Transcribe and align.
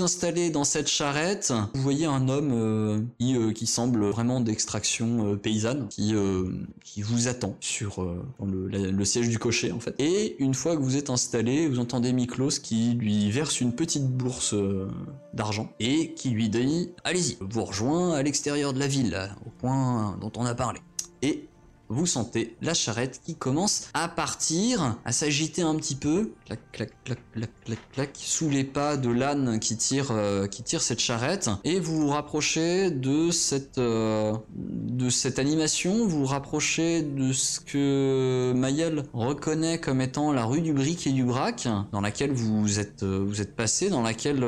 Vous 0.00 0.06
installez 0.06 0.48
dans 0.48 0.64
cette 0.64 0.88
charrette, 0.88 1.52
vous 1.74 1.82
voyez 1.82 2.06
un 2.06 2.30
homme 2.30 2.52
euh, 2.54 3.00
qui, 3.18 3.36
euh, 3.36 3.52
qui 3.52 3.66
semble 3.66 4.06
vraiment 4.06 4.40
d'extraction 4.40 5.32
euh, 5.32 5.36
paysanne, 5.36 5.88
qui, 5.90 6.14
vous 7.02 7.28
attend 7.28 7.54
sur 7.60 8.02
le, 8.42 9.04
siège 9.04 9.28
du 9.28 9.38
cocher 9.38 9.72
en 9.72 9.78
fait. 9.78 9.94
Et 9.98 10.42
une 10.42 10.54
fois 10.54 10.74
que 10.74 10.80
vous 10.80 10.96
êtes 10.96 11.10
installé, 11.10 11.68
vous 11.68 11.80
entendez 11.80 12.14
Miklos 12.14 12.60
qui 12.62 12.94
lui 12.94 13.30
verse 13.30 13.60
une 13.60 13.74
petite 13.74 14.08
bourse 14.08 14.54
d'argent 15.34 15.70
et 15.80 16.14
qui 16.14 16.30
lui 16.30 16.48
dit 16.48 16.88
Allez-y, 17.04 17.36
vous 17.42 17.66
rejoins 17.66 18.14
à 18.14 18.22
l'extérieur 18.22 18.72
de 18.72 18.78
la 18.78 18.86
ville, 18.86 19.18
au 19.44 19.50
point 19.50 20.16
dont 20.18 20.32
on 20.38 20.46
a 20.46 20.54
parlé. 20.54 20.80
Et 21.20 21.49
vous 21.90 22.06
sentez 22.06 22.56
la 22.62 22.72
charrette 22.72 23.20
qui 23.24 23.34
commence 23.34 23.88
à 23.94 24.08
partir, 24.08 24.96
à 25.04 25.12
s'agiter 25.12 25.62
un 25.62 25.74
petit 25.74 25.96
peu, 25.96 26.30
clac, 26.46 26.60
clac, 26.72 26.90
clac, 27.04 27.18
clac, 27.32 27.50
clac, 27.64 27.78
clac, 27.92 28.10
sous 28.14 28.48
les 28.48 28.64
pas 28.64 28.96
de 28.96 29.10
l'âne 29.10 29.58
qui 29.58 29.76
tire, 29.76 30.12
euh, 30.12 30.46
cette 30.78 31.00
charrette, 31.00 31.50
et 31.64 31.80
vous 31.80 32.02
vous 32.02 32.08
rapprochez 32.10 32.92
de 32.92 33.30
cette, 33.30 33.78
euh, 33.78 34.32
de 34.54 35.10
cette 35.10 35.40
animation, 35.40 36.06
vous 36.06 36.20
vous 36.20 36.26
rapprochez 36.26 37.02
de 37.02 37.32
ce 37.32 37.58
que 37.58 38.52
Mayel 38.54 39.02
reconnaît 39.12 39.80
comme 39.80 40.00
étant 40.00 40.32
la 40.32 40.44
rue 40.44 40.60
du 40.60 40.72
Bric 40.72 41.08
et 41.08 41.12
du 41.12 41.24
Brac, 41.24 41.66
dans 41.90 42.00
laquelle 42.00 42.30
vous 42.30 42.78
êtes, 42.78 43.02
euh, 43.02 43.24
vous 43.26 43.40
êtes 43.40 43.56
passé, 43.56 43.90
dans 43.90 44.02
laquelle, 44.02 44.46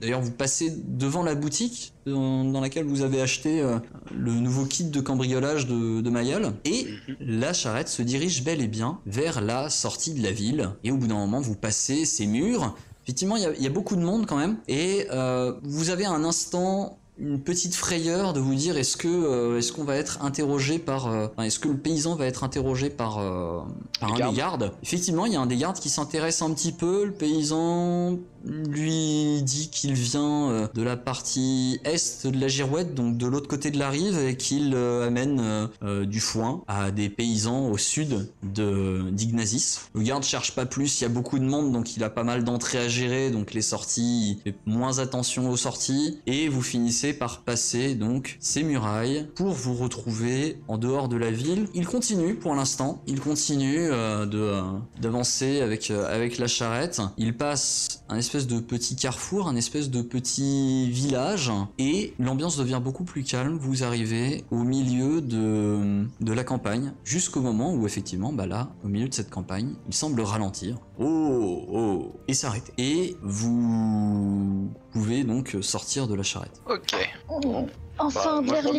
d'ailleurs, 0.00 0.20
vous 0.20 0.30
passez 0.30 0.70
devant 0.86 1.22
la 1.22 1.34
boutique 1.34 1.94
dans, 2.06 2.44
dans 2.44 2.60
laquelle 2.60 2.84
vous 2.84 3.02
avez 3.02 3.20
acheté 3.20 3.60
euh, 3.60 3.78
le 4.14 4.32
nouveau 4.32 4.64
kit 4.64 4.84
de 4.84 5.00
cambriolage 5.00 5.66
de, 5.66 6.00
de 6.00 6.10
Mayel. 6.10 6.52
Et 6.64 6.86
la 7.20 7.52
charrette 7.52 7.88
se 7.88 8.02
dirige 8.02 8.44
bel 8.44 8.60
et 8.60 8.68
bien 8.68 8.98
vers 9.06 9.40
la 9.40 9.70
sortie 9.70 10.14
de 10.14 10.22
la 10.22 10.32
ville. 10.32 10.70
Et 10.84 10.90
au 10.90 10.96
bout 10.96 11.06
d'un 11.06 11.16
moment, 11.16 11.40
vous 11.40 11.56
passez 11.56 12.04
ces 12.04 12.26
murs. 12.26 12.74
Effectivement, 13.04 13.36
il 13.36 13.42
y 13.42 13.46
a, 13.46 13.52
il 13.54 13.62
y 13.62 13.66
a 13.66 13.70
beaucoup 13.70 13.96
de 13.96 14.02
monde 14.02 14.26
quand 14.26 14.36
même. 14.36 14.58
Et 14.68 15.06
euh, 15.10 15.54
vous 15.62 15.90
avez 15.90 16.04
un 16.04 16.24
instant 16.24 16.98
une 17.22 17.40
petite 17.40 17.74
frayeur 17.74 18.32
de 18.32 18.40
vous 18.40 18.54
dire 18.54 18.76
est-ce 18.76 18.96
que 18.96 19.08
euh, 19.08 19.58
est-ce 19.58 19.72
qu'on 19.72 19.84
va 19.84 19.96
être 19.96 20.22
interrogé 20.22 20.78
par 20.78 21.06
euh, 21.06 21.28
est-ce 21.40 21.58
que 21.58 21.68
le 21.68 21.76
paysan 21.76 22.16
va 22.16 22.26
être 22.26 22.44
interrogé 22.44 22.90
par 22.90 23.18
euh, 23.18 23.60
par 24.00 24.12
un 24.12 24.16
gardes. 24.16 24.32
des 24.32 24.38
gardes. 24.38 24.72
effectivement 24.82 25.26
il 25.26 25.32
y 25.32 25.36
a 25.36 25.40
un 25.40 25.46
des 25.46 25.56
gardes 25.56 25.78
qui 25.78 25.88
s'intéresse 25.88 26.42
un 26.42 26.52
petit 26.52 26.72
peu. 26.72 27.04
Le 27.04 27.12
paysan 27.12 28.18
lui 28.44 29.40
dit 29.42 29.68
qu'il 29.70 29.92
vient 29.92 30.68
de 30.74 30.82
la 30.82 30.96
partie 30.96 31.78
est 31.84 32.26
de 32.26 32.40
la 32.40 32.48
girouette 32.48 32.92
donc 32.92 33.16
de 33.16 33.26
l'autre 33.28 33.46
côté 33.46 33.70
de 33.70 33.78
la 33.78 33.88
rive 33.88 34.18
et 34.18 34.36
qu'il 34.36 34.74
amène 34.74 35.68
du 36.04 36.18
foin 36.18 36.62
à 36.66 36.90
des 36.90 37.08
paysans 37.08 37.70
au 37.70 37.78
sud 37.78 38.28
de 38.42 39.04
d'Ignazis 39.12 39.78
le 39.94 40.02
garde 40.02 40.24
cherche 40.24 40.56
pas 40.56 40.66
plus 40.66 41.00
il 41.00 41.04
y 41.04 41.06
a 41.06 41.08
beaucoup 41.08 41.38
de 41.38 41.44
monde 41.44 41.70
donc 41.70 41.96
il 41.96 42.02
a 42.02 42.10
pas 42.10 42.24
mal 42.24 42.42
d'entrées 42.42 42.78
à 42.78 42.88
gérer 42.88 43.30
donc 43.30 43.54
les 43.54 43.62
sorties 43.62 44.32
il 44.32 44.40
fait 44.42 44.56
moins 44.66 44.98
attention 44.98 45.50
aux 45.50 45.56
sorties. 45.56 46.18
Et 46.26 46.48
vous 46.48 46.62
finissez 46.62 47.11
par 47.12 47.42
passer 47.42 47.94
donc 47.94 48.36
ces 48.40 48.62
murailles 48.62 49.28
pour 49.34 49.50
vous 49.50 49.74
retrouver 49.74 50.58
en 50.68 50.78
dehors 50.78 51.08
de 51.08 51.16
la 51.16 51.30
ville. 51.30 51.68
Il 51.74 51.86
continue 51.86 52.34
pour 52.34 52.54
l'instant. 52.54 53.02
Il 53.06 53.20
continue 53.20 53.90
euh, 53.90 54.26
euh, 54.32 54.62
d'avancer 55.00 55.60
avec 55.60 55.90
euh, 55.90 56.12
avec 56.12 56.38
la 56.38 56.46
charrette. 56.46 57.00
Il 57.18 57.36
passe 57.36 58.04
un 58.08 58.16
espèce 58.16 58.46
de 58.46 58.60
petit 58.60 58.96
carrefour 58.96 59.48
un 59.48 59.56
espèce 59.56 59.90
de 59.90 60.02
petit 60.02 60.90
village 60.90 61.50
et 61.78 62.14
l'ambiance 62.18 62.56
devient 62.56 62.80
beaucoup 62.82 63.04
plus 63.04 63.22
calme. 63.22 63.56
Vous 63.60 63.84
arrivez 63.84 64.44
au 64.50 64.64
milieu 64.64 65.20
de 65.20 66.04
de 66.20 66.32
la 66.32 66.44
campagne 66.44 66.92
jusqu'au 67.04 67.40
moment 67.40 67.74
où 67.74 67.86
effectivement 67.86 68.32
bah 68.32 68.46
là 68.46 68.70
au 68.84 68.88
milieu 68.88 69.08
de 69.08 69.14
cette 69.14 69.30
campagne 69.30 69.74
il 69.86 69.94
semble 69.94 70.20
ralentir 70.20 70.78
oh 70.98 71.64
oh 71.70 72.12
et 72.28 72.34
s'arrêter 72.34 72.72
et 72.78 73.16
vous 73.22 74.68
pouvez 74.92 75.24
donc 75.24 75.56
sortir 75.62 76.06
de 76.08 76.14
la 76.14 76.22
charrette 76.22 76.60
Ok. 76.68 76.94
Oh, 77.28 77.66
enfin, 77.98 78.42
Bah, 78.42 78.60
vers 78.60 78.72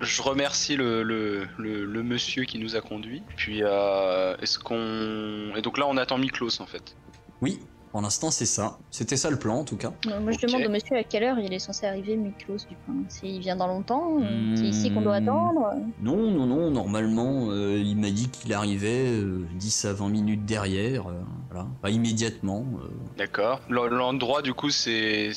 je, 0.00 0.16
les 0.22 0.22
remercie 0.22 0.76
le, 0.76 1.02
le, 1.02 1.46
le, 1.58 1.84
le 1.84 2.02
monsieur 2.02 2.44
qui 2.44 2.58
nous 2.58 2.76
a 2.76 2.80
conduits. 2.80 3.22
Puis, 3.36 3.60
euh, 3.62 4.36
est-ce 4.40 4.58
qu'on. 4.58 5.54
Et 5.56 5.62
donc 5.62 5.78
là, 5.78 5.86
on 5.88 5.96
attend 5.96 6.18
Miklos 6.18 6.60
en 6.60 6.66
fait. 6.66 6.96
oui 7.42 7.60
pour 7.92 8.00
l'instant 8.02 8.30
c'est 8.30 8.46
ça 8.46 8.78
c'était 8.92 9.16
ça 9.16 9.30
le 9.30 9.36
plan 9.36 9.56
en 9.56 9.64
tout 9.64 9.76
cas 9.76 9.92
Euh, 10.06 10.20
Moi, 10.20 10.30
je 10.30 10.46
demande 10.46 10.64
au 10.64 10.70
monsieur 10.70 10.96
à 10.96 11.02
quelle 11.02 11.24
heure 11.24 11.40
il 11.40 11.52
est 11.52 11.58
censé 11.58 11.86
arriver, 11.86 12.16
Miklos, 12.16 12.58
du 12.68 12.76
coup. 12.86 13.04
S'il 13.08 13.40
vient 13.40 13.56
dans 13.56 13.66
longtemps, 13.66 14.18
euh, 14.20 14.54
c'est 14.54 14.66
ici 14.66 14.92
qu'on 14.94 15.00
doit 15.02 15.18
Hmm. 15.18 15.28
attendre. 15.28 15.72
Non, 16.00 16.30
non, 16.30 16.46
non, 16.46 16.70
normalement, 16.70 17.48
euh, 17.50 17.82
il 17.84 17.96
m'a 17.96 18.10
dit 18.12 18.28
qu'il 18.28 18.52
arrivait 18.52 19.08
euh, 19.08 19.44
10 19.56 19.86
à 19.86 19.92
20 19.92 20.08
minutes 20.08 20.44
derrière, 20.46 21.08
euh, 21.08 21.14
voilà, 21.50 21.66
pas 21.82 21.90
immédiatement. 21.90 22.64
euh. 22.82 22.88
D'accord. 23.18 23.60
L'endroit, 23.68 24.42
du 24.42 24.54
coup, 24.54 24.70
c'est. 24.70 25.30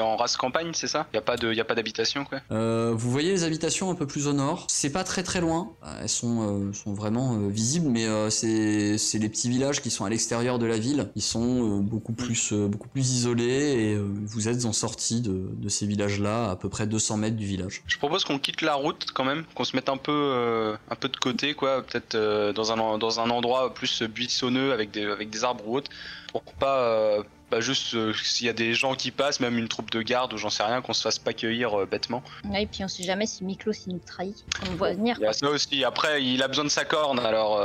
En 0.00 0.16
race 0.16 0.36
campagne, 0.36 0.70
c'est 0.72 0.88
ça? 0.88 1.06
Y 1.14 1.18
a 1.18 1.20
pas 1.20 1.36
de, 1.36 1.52
y 1.52 1.60
a 1.60 1.64
pas 1.64 1.76
d'habitation, 1.76 2.24
quoi? 2.24 2.40
Euh, 2.50 2.92
vous 2.96 3.10
voyez 3.12 3.30
les 3.30 3.44
habitations 3.44 3.90
un 3.90 3.94
peu 3.94 4.06
plus 4.06 4.26
au 4.26 4.32
nord, 4.32 4.66
c'est 4.68 4.90
pas 4.90 5.04
très 5.04 5.22
très 5.22 5.40
loin, 5.40 5.70
Euh, 5.84 6.00
elles 6.02 6.08
sont, 6.08 6.42
euh, 6.68 6.72
sont 6.72 6.92
vraiment 6.92 7.36
visibles, 7.48 7.88
mais 7.88 8.06
c'est 8.30 9.18
les 9.18 9.28
petits 9.28 9.48
villages 9.48 9.80
qui 9.80 9.90
sont 9.90 10.04
à 10.04 10.10
l'extérieur 10.10 10.58
de 10.58 10.66
la 10.66 10.78
ville, 10.78 11.10
ils 11.14 11.22
sont 11.22 11.78
beaucoup 11.78 12.12
plus 12.12 12.52
euh, 12.52 12.66
beaucoup 12.66 12.88
plus 12.88 13.12
isolés 13.12 13.44
et 13.92 13.96
vous 13.98 14.48
êtes 14.48 14.64
en 14.64 14.72
sortie 14.72 15.20
de, 15.20 15.48
de 15.52 15.68
ces 15.68 15.86
villages-là, 15.86 16.50
à 16.50 16.56
peu 16.56 16.68
près 16.68 16.86
200 16.88 17.16
mètres 17.18 17.36
du 17.36 17.46
village. 17.46 17.82
Je 17.86 17.98
propose 17.98 18.24
qu'on 18.24 18.38
quitte 18.40 18.62
la 18.62 18.74
route 18.74 19.06
quand 19.14 19.24
même, 19.24 19.44
qu'on 19.54 19.64
se 19.64 19.76
mette 19.76 19.88
un 19.88 19.96
peu, 19.96 20.74
un 20.90 20.96
peu 20.96 21.08
de 21.08 21.16
côté, 21.18 21.54
quoi, 21.54 21.82
peut-être 21.82 22.16
dans 22.52 22.72
un 22.72 22.98
dans 22.98 23.20
un 23.20 23.30
endroit 23.30 23.72
plus 23.74 24.02
buissonneux 24.02 24.72
avec 24.72 24.90
des 24.90 24.95
avec 25.04 25.30
des 25.30 25.44
arbres 25.44 25.66
ou 25.66 25.76
autre, 25.76 25.90
pour 26.32 26.42
pas 26.54 26.80
euh, 26.80 27.22
pas 27.50 27.60
juste 27.60 27.94
euh, 27.94 28.12
s'il 28.12 28.46
y 28.46 28.50
a 28.50 28.52
des 28.52 28.74
gens 28.74 28.94
qui 28.94 29.10
passent, 29.10 29.40
même 29.40 29.56
une 29.56 29.68
troupe 29.68 29.90
de 29.90 30.02
garde 30.02 30.32
ou 30.32 30.38
j'en 30.38 30.50
sais 30.50 30.62
rien, 30.62 30.82
qu'on 30.82 30.92
se 30.92 31.02
fasse 31.02 31.18
pas 31.18 31.32
cueillir 31.32 31.80
euh, 31.80 31.86
bêtement. 31.86 32.22
Ouais, 32.44 32.64
et 32.64 32.66
puis 32.66 32.84
on 32.84 32.88
sait 32.88 33.04
jamais 33.04 33.26
si 33.26 33.44
Miklos 33.44 33.72
il 33.86 33.94
nous 33.94 34.00
trahit. 34.00 34.44
On 34.66 34.70
le 34.70 34.76
voit 34.76 34.92
venir. 34.92 35.16
Il 35.18 35.24
y 35.24 35.26
a 35.26 35.32
ça 35.32 35.48
aussi. 35.48 35.84
Après, 35.84 36.24
il 36.24 36.42
a 36.42 36.48
besoin 36.48 36.64
de 36.64 36.70
sa 36.70 36.84
corne, 36.84 37.18
alors 37.20 37.62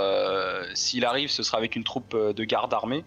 s'il 0.73 1.05
arrive, 1.05 1.29
ce 1.29 1.43
sera 1.43 1.57
avec 1.57 1.75
une 1.75 1.83
troupe 1.83 2.15
de 2.15 2.43
garde 2.43 2.73
armée 2.73 3.03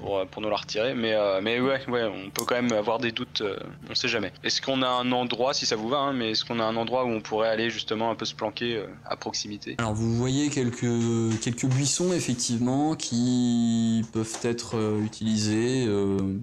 pour, 0.00 0.18
euh, 0.18 0.24
pour 0.24 0.42
nous 0.42 0.50
la 0.50 0.56
retirer. 0.56 0.94
Mais, 0.94 1.14
euh, 1.14 1.40
mais 1.42 1.60
ouais, 1.60 1.80
ouais, 1.88 2.04
on 2.04 2.30
peut 2.30 2.44
quand 2.44 2.54
même 2.54 2.72
avoir 2.72 2.98
des 2.98 3.12
doutes, 3.12 3.40
euh, 3.40 3.56
on 3.90 3.94
sait 3.94 4.08
jamais. 4.08 4.32
Est-ce 4.44 4.60
qu'on 4.62 4.82
a 4.82 4.88
un 4.88 5.12
endroit, 5.12 5.54
si 5.54 5.66
ça 5.66 5.76
vous 5.76 5.88
va, 5.88 5.98
hein, 5.98 6.12
mais 6.12 6.32
est-ce 6.32 6.44
qu'on 6.44 6.60
a 6.60 6.64
un 6.64 6.76
endroit 6.76 7.04
où 7.04 7.08
on 7.08 7.20
pourrait 7.20 7.48
aller 7.48 7.70
justement 7.70 8.10
un 8.10 8.14
peu 8.14 8.24
se 8.24 8.34
planquer 8.34 8.76
euh, 8.76 8.86
à 9.04 9.16
proximité? 9.16 9.76
Alors 9.78 9.94
vous 9.94 10.14
voyez 10.16 10.48
quelques, 10.50 11.40
quelques 11.40 11.66
buissons 11.66 12.12
effectivement 12.12 12.94
qui 12.94 14.04
peuvent 14.12 14.38
être 14.42 14.76
utilisés, 15.04 15.86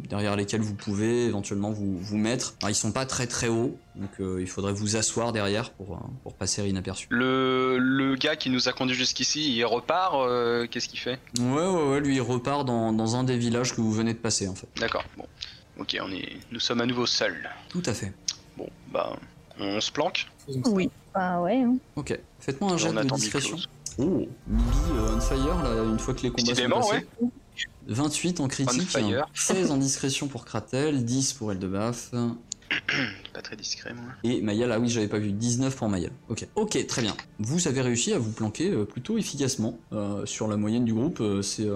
derrière 0.10 0.36
lesquels 0.36 0.62
vous 0.62 0.76
pouvez 0.76 1.26
éventuellement 1.26 1.72
vous, 1.72 1.98
vous 1.98 2.18
mettre. 2.18 2.56
Alors 2.62 2.72
ils 2.72 2.76
sont 2.76 2.92
pas 2.92 3.06
très 3.06 3.28
très 3.28 3.48
hauts, 3.48 3.78
donc 3.96 4.10
euh, 4.20 4.40
il 4.42 4.48
faudrait 4.48 4.74
vous 4.74 4.96
asseoir 4.96 5.32
derrière 5.34 5.72
pour, 5.72 5.94
euh, 5.96 6.00
pour 6.24 6.34
passer 6.34 6.68
inaperçu. 6.68 7.08
le, 7.10 7.78
le 7.78 8.16
gars 8.16 8.36
qui 8.36 8.50
nous 8.50 8.68
a 8.70 8.74
conduit 8.74 8.96
jusqu'ici, 8.96 9.56
il 9.56 9.64
repart, 9.66 10.16
euh, 10.16 10.68
qu'est-ce 10.70 10.88
qu'il 10.90 11.00
fait? 11.00 11.20
Ouais 11.40 11.46
ouais 11.68 11.90
ouais, 11.90 12.00
lui 12.00 12.16
il 12.16 12.22
repart 12.22 12.66
dans, 12.66 12.92
dans 12.94 13.16
un 13.16 13.24
des 13.24 13.38
villages 13.38 13.74
que 13.76 13.82
vous 13.82 13.92
venez 13.92 14.14
de 14.14 14.20
passer 14.20 14.48
en 14.48 14.56
fait. 14.56 14.68
D'accord, 14.80 15.04
bon. 15.18 15.26
Ok, 15.80 15.98
on 16.02 16.12
est, 16.12 16.38
nous 16.52 16.60
sommes 16.60 16.82
à 16.82 16.86
nouveau 16.86 17.06
seuls. 17.06 17.50
Tout 17.70 17.84
à 17.86 17.94
fait. 17.94 18.14
Bon, 18.58 18.70
bah, 18.92 19.16
on 19.60 19.80
se 19.82 19.92
planque? 19.92 20.28
Oui. 20.66 20.90
Bah 21.14 21.42
ouais. 21.42 21.58
hein. 21.62 21.76
Ok, 21.96 22.18
faites-moi 22.40 22.72
un 22.72 22.76
Et 22.76 22.80
jet 22.80 22.92
de 22.94 23.16
discrétion. 23.16 23.58
Oh, 24.00 24.04
euh, 24.52 25.16
on 25.16 25.20
fire 25.22 25.64
là, 25.64 25.84
une 25.84 26.00
fois 26.00 26.14
que 26.16 26.22
les 26.24 26.30
combats 26.30 26.42
sont 26.44 26.48
Décidément, 26.52 26.80
passés. 26.82 27.06
ouais. 27.22 27.30
28 27.88 28.40
en 28.40 28.48
critique, 28.48 28.90
On 28.96 29.08
fire. 29.10 29.26
16 29.34 29.72
en 29.72 29.78
discrétion 29.78 30.28
pour 30.28 30.46
Kratel, 30.46 31.04
10 31.06 31.34
pour 31.34 31.52
Eldebaf, 31.52 32.12
Pas 33.34 33.42
très 33.42 33.56
discret, 33.56 33.94
moi. 33.94 34.06
Et 34.24 34.42
Mayal, 34.42 34.72
ah 34.72 34.80
oui, 34.80 34.90
j'avais 34.90 35.08
pas 35.08 35.20
vu, 35.20 35.32
19 35.32 35.76
pour 35.76 35.90
Mayal. 35.90 36.12
Ok, 36.30 36.48
ok, 36.56 36.86
très 36.88 37.02
bien. 37.02 37.16
Vous 37.40 37.68
avez 37.68 37.82
réussi 37.82 38.14
à 38.14 38.20
vous 38.20 38.32
planquer 38.32 38.72
euh, 38.72 38.86
plutôt 38.86 39.18
efficacement 39.18 39.80
euh, 39.92 40.26
sur 40.26 40.48
la 40.48 40.58
moyenne 40.58 40.86
du 40.86 40.94
groupe. 40.94 41.20
euh, 41.22 41.42
c'est, 41.42 41.68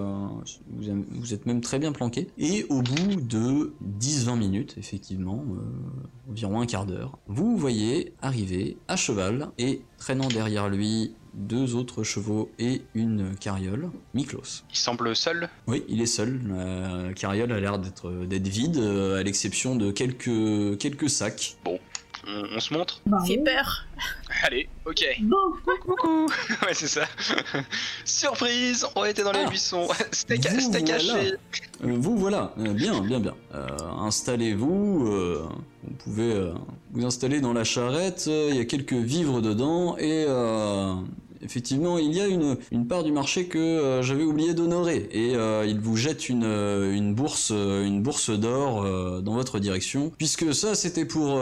vous, 0.68 1.34
êtes 1.34 1.46
même 1.46 1.60
très 1.60 1.78
bien 1.78 1.92
planqué. 1.92 2.28
Et 2.38 2.66
au 2.68 2.82
bout 2.82 3.20
de 3.20 3.72
10-20 4.00 4.38
minutes, 4.38 4.74
effectivement, 4.78 5.44
environ 6.30 6.60
un 6.60 6.66
quart 6.66 6.86
d'heure, 6.86 7.18
vous 7.26 7.56
voyez 7.56 8.12
arriver 8.22 8.76
à 8.88 8.96
cheval 8.96 9.48
et 9.58 9.82
traînant 9.98 10.28
derrière 10.28 10.68
lui 10.68 11.14
deux 11.38 11.74
autres 11.76 12.02
chevaux 12.02 12.50
et 12.58 12.82
une 12.94 13.34
carriole, 13.36 13.90
Miklos. 14.14 14.62
Il 14.70 14.76
semble 14.76 15.14
seul? 15.16 15.48
Oui, 15.66 15.84
il 15.88 16.00
est 16.02 16.06
seul. 16.06 16.40
La 17.06 17.12
carriole 17.14 17.52
a 17.52 17.60
l'air 17.60 17.78
d'être 17.78 18.10
d'être 18.26 18.48
vide, 18.48 18.76
euh, 18.76 19.20
à 19.20 19.22
l'exception 19.22 19.76
de 19.76 19.90
quelques 19.90 20.78
quelques 20.78 21.08
sacs. 21.08 21.56
On, 21.66 21.78
on 22.56 22.60
se 22.60 22.74
montre? 22.74 23.00
Fait 23.26 23.38
peur. 23.38 23.86
Allez, 24.44 24.68
ok. 24.84 25.02
Bon, 25.22 25.36
Coucou 25.82 26.26
Ouais, 26.66 26.74
c'est 26.74 26.86
ça. 26.88 27.04
Surprise 28.04 28.86
On 28.96 29.04
était 29.04 29.22
dans 29.24 29.32
les 29.32 29.44
Ah. 29.46 29.48
buissons. 29.48 29.88
C'était 30.12 30.38
caché. 30.38 31.34
Euh, 31.84 31.96
vous 31.96 32.16
voilà, 32.18 32.52
Euh, 32.58 32.72
bien, 32.72 33.00
bien, 33.00 33.20
bien. 33.20 33.34
Euh, 33.54 33.66
Installez-vous, 34.00 35.06
euh, 35.08 35.46
vous 35.84 35.94
pouvez 36.04 36.32
euh, 36.32 36.52
vous 36.92 37.04
installer 37.06 37.40
dans 37.40 37.52
la 37.52 37.64
charrette, 37.64 38.24
euh, 38.28 38.48
il 38.50 38.56
y 38.56 38.60
a 38.60 38.64
quelques 38.64 38.92
vivres 38.92 39.40
dedans 39.40 39.96
et 39.96 40.24
euh, 40.28 40.94
effectivement 41.42 41.98
il 41.98 42.14
y 42.14 42.20
a 42.20 42.26
une, 42.26 42.56
une 42.70 42.86
part 42.86 43.04
du 43.04 43.12
marché 43.12 43.46
que 43.46 43.58
euh, 43.58 44.02
j'avais 44.02 44.24
oublié 44.24 44.54
d'honorer 44.54 45.08
et 45.12 45.34
euh, 45.34 45.64
il 45.66 45.80
vous 45.80 45.96
jette 45.96 46.28
une, 46.28 46.44
euh, 46.44 46.92
une 46.92 47.14
bourse, 47.14 47.50
une 47.50 48.02
bourse 48.02 48.30
d'or 48.30 48.82
dans 49.22 49.34
votre 49.34 49.58
direction 49.58 50.12
puisque 50.16 50.54
ça 50.54 50.74
c'était 50.74 51.04
pour, 51.04 51.40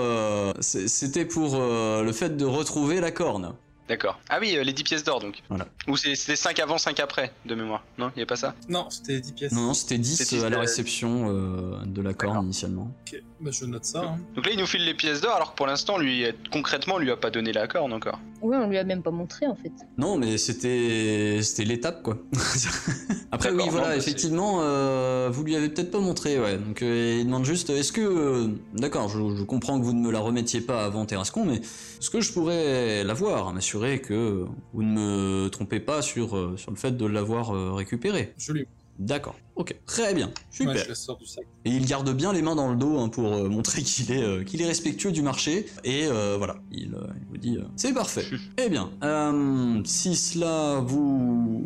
c'était 0.60 1.24
pour 1.24 1.56
le 1.56 2.12
fait 2.12 2.36
de 2.36 2.44
retrouver 2.44 3.00
la 3.00 3.10
corne. 3.10 3.52
D'accord. 3.88 4.18
Ah 4.28 4.38
oui, 4.40 4.56
euh, 4.56 4.64
les 4.64 4.72
10 4.72 4.82
pièces 4.82 5.04
d'or 5.04 5.20
donc. 5.20 5.42
Voilà. 5.48 5.66
Ou 5.86 5.96
c'est- 5.96 6.14
c'était 6.16 6.34
5 6.36 6.58
avant, 6.58 6.76
5 6.78 6.98
après, 6.98 7.32
de 7.44 7.54
mémoire. 7.54 7.84
Non, 7.98 8.10
il 8.16 8.22
a 8.22 8.26
pas 8.26 8.34
ça? 8.36 8.54
Non, 8.68 8.88
c'était 8.90 9.20
10 9.20 9.32
pièces. 9.32 9.52
Non, 9.52 9.62
non 9.68 9.74
c'était 9.74 9.98
10 9.98 10.16
C'est 10.16 10.36
10 10.36 10.44
à 10.44 10.50
la 10.50 10.56
de- 10.56 10.60
réception 10.62 11.28
euh, 11.30 11.84
de 11.86 12.02
la 12.02 12.12
corne 12.14 12.32
D'accord. 12.32 12.44
initialement. 12.44 12.90
Ok, 13.06 13.22
bah 13.40 13.50
je 13.52 13.64
note 13.64 13.84
ça. 13.84 14.00
hein. 14.02 14.18
Donc 14.34 14.44
là, 14.46 14.52
il 14.52 14.58
nous 14.58 14.66
file 14.66 14.84
les 14.84 14.94
pièces 14.94 15.20
d'or, 15.20 15.34
alors 15.36 15.52
que 15.52 15.56
pour 15.56 15.66
l'instant, 15.68 15.98
lui, 15.98 16.24
euh, 16.24 16.32
concrètement, 16.52 16.94
on 16.96 16.98
lui 16.98 17.10
a 17.12 17.16
pas 17.16 17.30
donné 17.30 17.52
la 17.52 17.68
corne 17.68 17.92
encore. 17.92 18.18
oui, 18.42 18.56
on 18.60 18.68
lui 18.68 18.76
a 18.78 18.84
même 18.84 19.02
pas 19.02 19.10
montré 19.10 19.46
en 19.46 19.54
fait. 19.56 19.72
Non, 19.98 20.16
mais 20.18 20.36
c'était 20.38 21.40
c'était 21.42 21.64
l'étape 21.64 22.02
quoi. 22.02 22.18
Après 23.32 23.50
oui, 23.50 23.56
D'accord, 23.56 23.70
voilà, 23.72 23.86
non, 23.88 23.92
bah, 23.92 23.96
effectivement, 23.98 24.58
euh, 24.62 25.28
vous 25.32 25.42
lui 25.44 25.56
avez 25.56 25.68
peut-être 25.68 25.90
pas 25.90 25.98
montré, 26.00 26.38
ouais. 26.40 26.58
Donc 26.58 26.82
euh, 26.82 27.18
il 27.20 27.26
demande 27.26 27.44
juste, 27.44 27.70
est-ce 27.70 27.92
que, 27.92 28.00
euh, 28.00 28.48
d'accord, 28.74 29.08
je, 29.08 29.18
je 29.36 29.42
comprends 29.42 29.78
que 29.78 29.84
vous 29.84 29.92
ne 29.92 30.00
me 30.00 30.10
la 30.12 30.20
remettiez 30.20 30.60
pas 30.60 30.84
avant 30.84 31.04
Terrascon, 31.06 31.44
mais 31.44 31.60
est-ce 31.98 32.10
que 32.10 32.20
je 32.20 32.32
pourrais 32.32 33.04
l'avoir, 33.04 33.52
m'assurer 33.52 34.00
que 34.00 34.44
vous 34.72 34.82
ne 34.82 35.44
me 35.44 35.48
trompez 35.48 35.80
pas 35.80 36.02
sur 36.02 36.36
euh, 36.36 36.56
sur 36.56 36.70
le 36.70 36.76
fait 36.76 36.96
de 36.96 37.06
l'avoir 37.06 37.54
euh, 37.54 37.72
récupéré 37.72 38.34
Je 38.38 38.52
lui. 38.52 38.66
D'accord, 38.98 39.36
ok, 39.56 39.76
très 39.84 40.14
bien, 40.14 40.30
super. 40.50 40.74
Ouais, 40.74 40.82
je 40.82 40.88
la 40.88 40.94
sors 40.94 41.18
du 41.18 41.26
sac. 41.26 41.44
Et 41.66 41.70
il 41.70 41.84
garde 41.84 42.10
bien 42.16 42.32
les 42.32 42.40
mains 42.40 42.56
dans 42.56 42.70
le 42.70 42.76
dos 42.76 42.98
hein, 42.98 43.10
pour 43.10 43.34
euh, 43.34 43.48
montrer 43.48 43.82
qu'il 43.82 44.10
est, 44.10 44.22
euh, 44.22 44.42
qu'il 44.42 44.62
est 44.62 44.66
respectueux 44.66 45.12
du 45.12 45.20
marché. 45.20 45.66
Et 45.84 46.06
euh, 46.06 46.36
voilà, 46.38 46.56
il, 46.72 46.94
euh, 46.94 47.06
il 47.20 47.26
vous 47.28 47.36
dit 47.36 47.58
euh, 47.58 47.64
c'est 47.76 47.92
parfait. 47.92 48.24
eh 48.58 48.70
bien, 48.70 48.90
euh, 49.04 49.82
si 49.84 50.16
cela 50.16 50.80
vous 50.80 51.62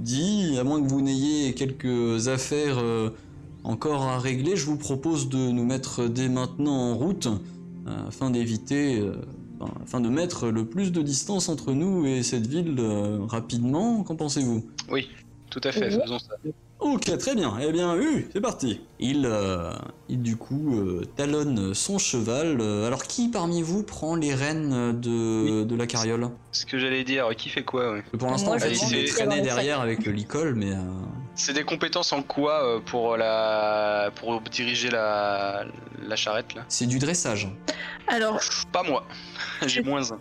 dit, 0.00 0.56
à 0.58 0.64
moins 0.64 0.82
que 0.82 0.88
vous 0.88 1.02
n'ayez 1.02 1.52
quelques 1.52 2.28
affaires 2.28 2.78
euh, 2.78 3.10
encore 3.64 4.04
à 4.04 4.18
régler, 4.18 4.56
je 4.56 4.64
vous 4.64 4.78
propose 4.78 5.28
de 5.28 5.50
nous 5.50 5.66
mettre 5.66 6.06
dès 6.06 6.30
maintenant 6.30 6.92
en 6.92 6.94
route 6.96 7.26
euh, 7.86 8.08
afin 8.08 8.30
d'éviter. 8.30 8.98
Enfin, 9.62 9.74
afin 9.82 10.00
de 10.00 10.08
mettre 10.08 10.48
le 10.48 10.68
plus 10.68 10.92
de 10.92 11.02
distance 11.02 11.48
entre 11.48 11.72
nous 11.72 12.06
et 12.06 12.22
cette 12.22 12.46
ville 12.46 12.76
euh, 12.78 13.18
rapidement, 13.26 14.02
qu'en 14.02 14.16
pensez-vous? 14.16 14.68
Oui, 14.90 15.08
tout 15.50 15.60
à 15.64 15.72
fait, 15.72 15.88
Oui. 15.94 16.00
faisons 16.02 16.18
ça. 16.18 16.34
Ok, 16.80 17.16
très 17.16 17.36
bien. 17.36 17.56
Eh 17.62 17.70
bien, 17.70 17.96
oui, 17.96 18.26
c'est 18.32 18.40
parti. 18.40 18.80
Il, 18.98 19.24
euh, 19.24 19.70
il 20.08 20.20
du 20.20 20.36
coup 20.36 20.74
euh, 20.76 21.04
talonne 21.16 21.74
son 21.74 21.98
cheval. 21.98 22.58
Euh, 22.60 22.88
alors, 22.88 23.04
qui 23.04 23.28
parmi 23.28 23.62
vous 23.62 23.84
prend 23.84 24.16
les 24.16 24.34
rênes 24.34 25.00
de, 25.00 25.62
de 25.62 25.76
la 25.76 25.86
carriole? 25.86 26.28
Ce 26.50 26.66
que 26.66 26.80
j'allais 26.80 27.04
dire, 27.04 27.28
qui 27.36 27.50
fait 27.50 27.62
quoi, 27.62 27.92
ouais? 27.92 28.02
Pour 28.18 28.28
l'instant, 28.28 28.54
en 28.54 28.58
fait, 28.58 28.74
je 28.74 28.84
il 28.86 28.96
est 28.96 29.08
traîné 29.08 29.40
derrière 29.42 29.80
avec 29.80 30.04
le 30.04 30.10
licol, 30.10 30.56
mais 30.56 30.72
euh, 30.72 30.80
C'est 31.34 31.52
des 31.54 31.64
compétences 31.64 32.12
en 32.12 32.22
quoi 32.22 32.62
euh, 32.64 32.80
pour 32.80 33.16
la 33.16 34.10
pour 34.16 34.40
diriger 34.42 34.90
la, 34.90 35.64
la 36.02 36.16
charrette 36.16 36.54
là? 36.54 36.64
C'est 36.68 36.86
du 36.86 36.98
dressage. 36.98 37.48
Alors, 38.08 38.38
Pas 38.72 38.82
moi. 38.82 39.04
J'ai 39.66 39.82
moins 39.82 40.12
un. 40.12 40.18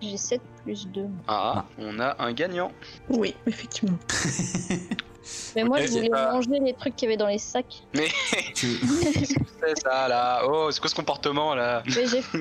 J'ai 0.00 0.16
7 0.16 0.40
plus 0.64 0.86
2. 0.88 1.06
Ah, 1.28 1.64
on 1.78 1.98
a 2.00 2.16
un 2.22 2.32
gagnant. 2.32 2.72
oui, 3.08 3.34
effectivement. 3.46 3.98
Mais 5.56 5.64
moi, 5.64 5.78
Ok, 5.78 5.86
je 5.86 5.90
voulais 5.90 6.10
euh, 6.14 6.32
manger 6.32 6.60
les 6.64 6.72
trucs 6.74 6.94
qu'il 6.94 7.06
y 7.06 7.12
avait 7.12 7.16
dans 7.16 7.26
les 7.26 7.38
sacs. 7.38 7.82
Tu- 8.54 8.78
C'est 9.60 9.78
ça 9.82 10.06
là? 10.06 10.42
Oh, 10.46 10.70
c'est 10.70 10.80
quoi 10.80 10.88
ce 10.88 10.94
comportement 10.94 11.54
là? 11.54 11.82
Mais 11.96 12.06
j'ai 12.06 12.22
faim 12.22 12.38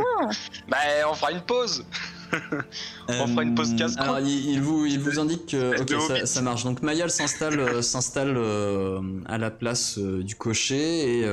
Bah, 0.68 0.78
on 1.10 1.14
fera 1.16 1.32
une 1.32 1.42
pause. 1.42 1.84
On 3.08 3.28
fera 3.28 3.44
une 3.44 3.56
pause 3.56 3.76
Euh. 3.76 3.98
Alors, 3.98 4.20
il, 4.20 4.50
il 4.52 4.62
vous, 4.62 4.86
il 4.86 5.00
vous 5.00 5.20
indique 5.20 5.48
que 5.48 6.26
ça, 6.26 6.42
marche. 6.42 6.64
Donc, 6.64 6.82
Mayal 6.82 7.10
s'installe, 7.10 7.60
euh, 7.60 7.82
s'installe 7.82 8.36
euh, 8.38 9.00
à 9.26 9.38
la 9.38 9.52
place 9.52 9.98
du 9.98 10.36
cocher 10.36 11.20
et 11.20 11.26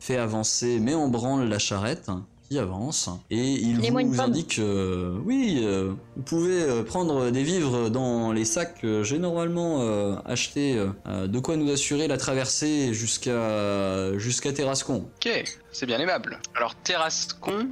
fait 0.00 0.16
avancer, 0.16 0.80
met 0.80 0.94
en 0.94 1.08
branle 1.08 1.48
la 1.48 1.58
charrette 1.58 2.10
qui 2.48 2.58
avance. 2.58 3.08
Et 3.30 3.52
il 3.52 3.84
une 3.84 4.08
vous 4.08 4.20
indique, 4.20 4.58
euh, 4.58 5.18
oui, 5.24 5.60
euh, 5.62 5.92
vous 6.16 6.22
pouvez 6.22 6.62
euh, 6.62 6.82
prendre 6.82 7.30
des 7.30 7.42
vivres 7.42 7.88
dans 7.90 8.32
les 8.32 8.44
sacs. 8.44 8.80
que 8.82 9.02
J'ai 9.02 9.18
normalement 9.18 9.80
euh, 9.80 10.16
acheté 10.26 10.76
euh, 11.06 11.26
de 11.26 11.38
quoi 11.38 11.56
nous 11.56 11.70
assurer 11.70 12.06
la 12.08 12.16
traversée 12.18 12.92
jusqu'à 12.94 14.16
jusqu'à 14.18 14.52
Terrascon. 14.52 15.06
Ok, 15.16 15.44
c'est 15.72 15.86
bien 15.86 15.98
aimable. 15.98 16.38
Alors 16.54 16.74
Terrascon, 16.74 17.68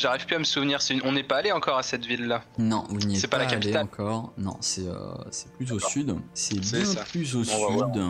j'arrive 0.00 0.26
plus 0.26 0.36
à 0.36 0.38
me 0.38 0.44
souvenir. 0.44 0.82
c'est 0.82 0.94
une- 0.94 1.00
On 1.04 1.12
n'est 1.12 1.22
pas 1.24 1.36
allé 1.36 1.52
encore 1.52 1.78
à 1.78 1.82
cette 1.82 2.04
ville 2.04 2.26
là. 2.26 2.42
Non, 2.58 2.84
vous 2.90 2.98
n'y 2.98 3.14
êtes 3.14 3.20
C'est 3.20 3.28
pas 3.28 3.38
la 3.38 3.44
allé 3.44 3.54
capitale. 3.54 3.84
encore. 3.84 4.32
Non, 4.38 4.56
c'est 4.60 4.86
euh, 4.86 4.94
c'est 5.30 5.50
plus 5.52 5.72
au 5.72 5.78
sud. 5.78 6.14
C'est 6.34 6.58
bien 6.60 6.84
ça. 6.84 7.04
plus 7.04 7.34
au 7.36 7.40
On 7.40 7.78
va 7.78 7.86
sud. 7.94 8.02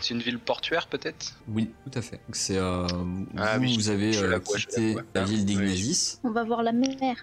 C'est 0.00 0.14
une 0.14 0.20
ville 0.20 0.38
portuaire 0.38 0.86
peut-être? 0.88 1.34
Oui, 1.48 1.70
tout 1.84 1.98
à 1.98 2.02
fait. 2.02 2.16
Donc 2.26 2.36
C'est 2.36 2.58
euh, 2.58 2.86
vous, 2.86 3.26
Ah 3.38 3.58
oui, 3.58 3.76
vous 3.76 3.88
avez 3.88 4.16
euh, 4.16 4.22
la 4.22 4.28
la 4.28 4.40
quitté 4.40 4.96
la 5.14 5.24
ville 5.24 5.38
oui. 5.38 5.44
d'Ignazis. 5.44 6.18
On 6.22 6.30
va 6.30 6.44
voir 6.44 6.62
la 6.62 6.72
mer. 6.72 7.16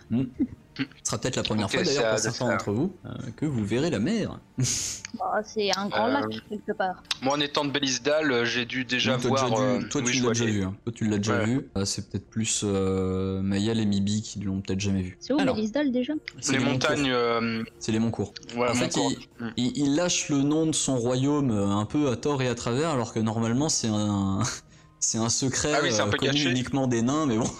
Ce 0.77 0.83
sera 1.03 1.17
peut-être 1.19 1.35
la 1.35 1.43
première 1.43 1.69
fois 1.69 1.83
d'ailleurs 1.83 2.09
pour 2.09 2.19
certains 2.19 2.47
d'entre 2.47 2.71
vous 2.71 2.95
euh, 3.05 3.09
que 3.35 3.45
vous 3.45 3.63
verrez 3.65 3.89
la 3.89 3.99
mer. 3.99 4.39
Oh, 5.19 5.25
c'est 5.45 5.69
un 5.77 5.87
grand 5.89 6.07
Euh, 6.07 6.13
lac 6.13 6.25
quelque 6.49 6.71
part. 6.75 7.03
Moi 7.21 7.35
en 7.35 7.39
étant 7.39 7.63
de 7.65 7.69
Belisdal, 7.69 8.31
euh, 8.31 8.45
j'ai 8.45 8.65
dû 8.65 8.83
déjà 8.83 9.15
Oui, 9.17 9.27
voir. 9.27 9.45
tu 9.45 9.51
l'as 9.61 9.77
dû- 9.77 9.89
toi, 9.89 10.01
oui, 10.03 10.11
tu 10.11 10.21
l'as 10.23 10.29
déjà 10.29 10.45
vu. 10.45 10.63
hein. 10.63 10.75
Toi, 10.83 10.93
tu 10.95 11.05
l'as 11.07 11.17
déjà 11.17 11.37
Ouais. 11.37 11.45
vu. 11.45 11.69
Euh, 11.77 11.85
c'est 11.85 12.09
peut-être 12.09 12.27
plus 12.31 12.61
euh, 12.63 13.39
Mayal 13.43 13.79
et 13.79 13.85
Mibi 13.85 14.23
qui 14.23 14.39
l'ont 14.39 14.61
peut-être 14.61 14.79
jamais 14.79 15.03
vu. 15.03 15.15
C'est 15.19 15.33
où 15.33 15.39
Alors, 15.39 15.55
Belisdal 15.55 15.91
déjà? 15.91 16.13
c'est 16.41 16.53
Les 16.53 16.59
montagnes. 16.65 17.11
euh, 17.11 17.63
C'est 17.77 17.91
les 17.91 17.99
Moncourt. 17.99 18.33
Voilà, 18.55 18.71
en 18.71 18.75
fait, 18.75 18.95
il, 18.95 19.17
Mm. 19.45 19.51
il- 19.57 19.77
il 19.77 19.95
lâche 19.95 20.29
le 20.29 20.37
nom 20.41 20.65
de 20.65 20.71
son 20.73 20.97
royaume 20.97 21.51
un 21.51 21.85
peu 21.85 22.09
à 22.09 22.15
tort 22.15 22.41
et 22.41 22.47
à 22.47 22.55
travers, 22.55 22.89
alors 22.89 23.13
que 23.13 23.19
normalement 23.19 23.69
c'est 23.69 23.89
un 23.89 24.39
c'est 24.99 25.19
un 25.19 25.29
secret 25.29 25.73
Ah 25.75 25.79
oui, 25.83 25.91
c'est 25.91 26.01
un 26.01 26.07
euh, 26.07 26.09
peu 26.09 26.17
connu 26.17 26.41
uniquement 26.49 26.87
des 26.87 27.03
nains, 27.03 27.27
mais 27.27 27.37
bon. 27.37 27.45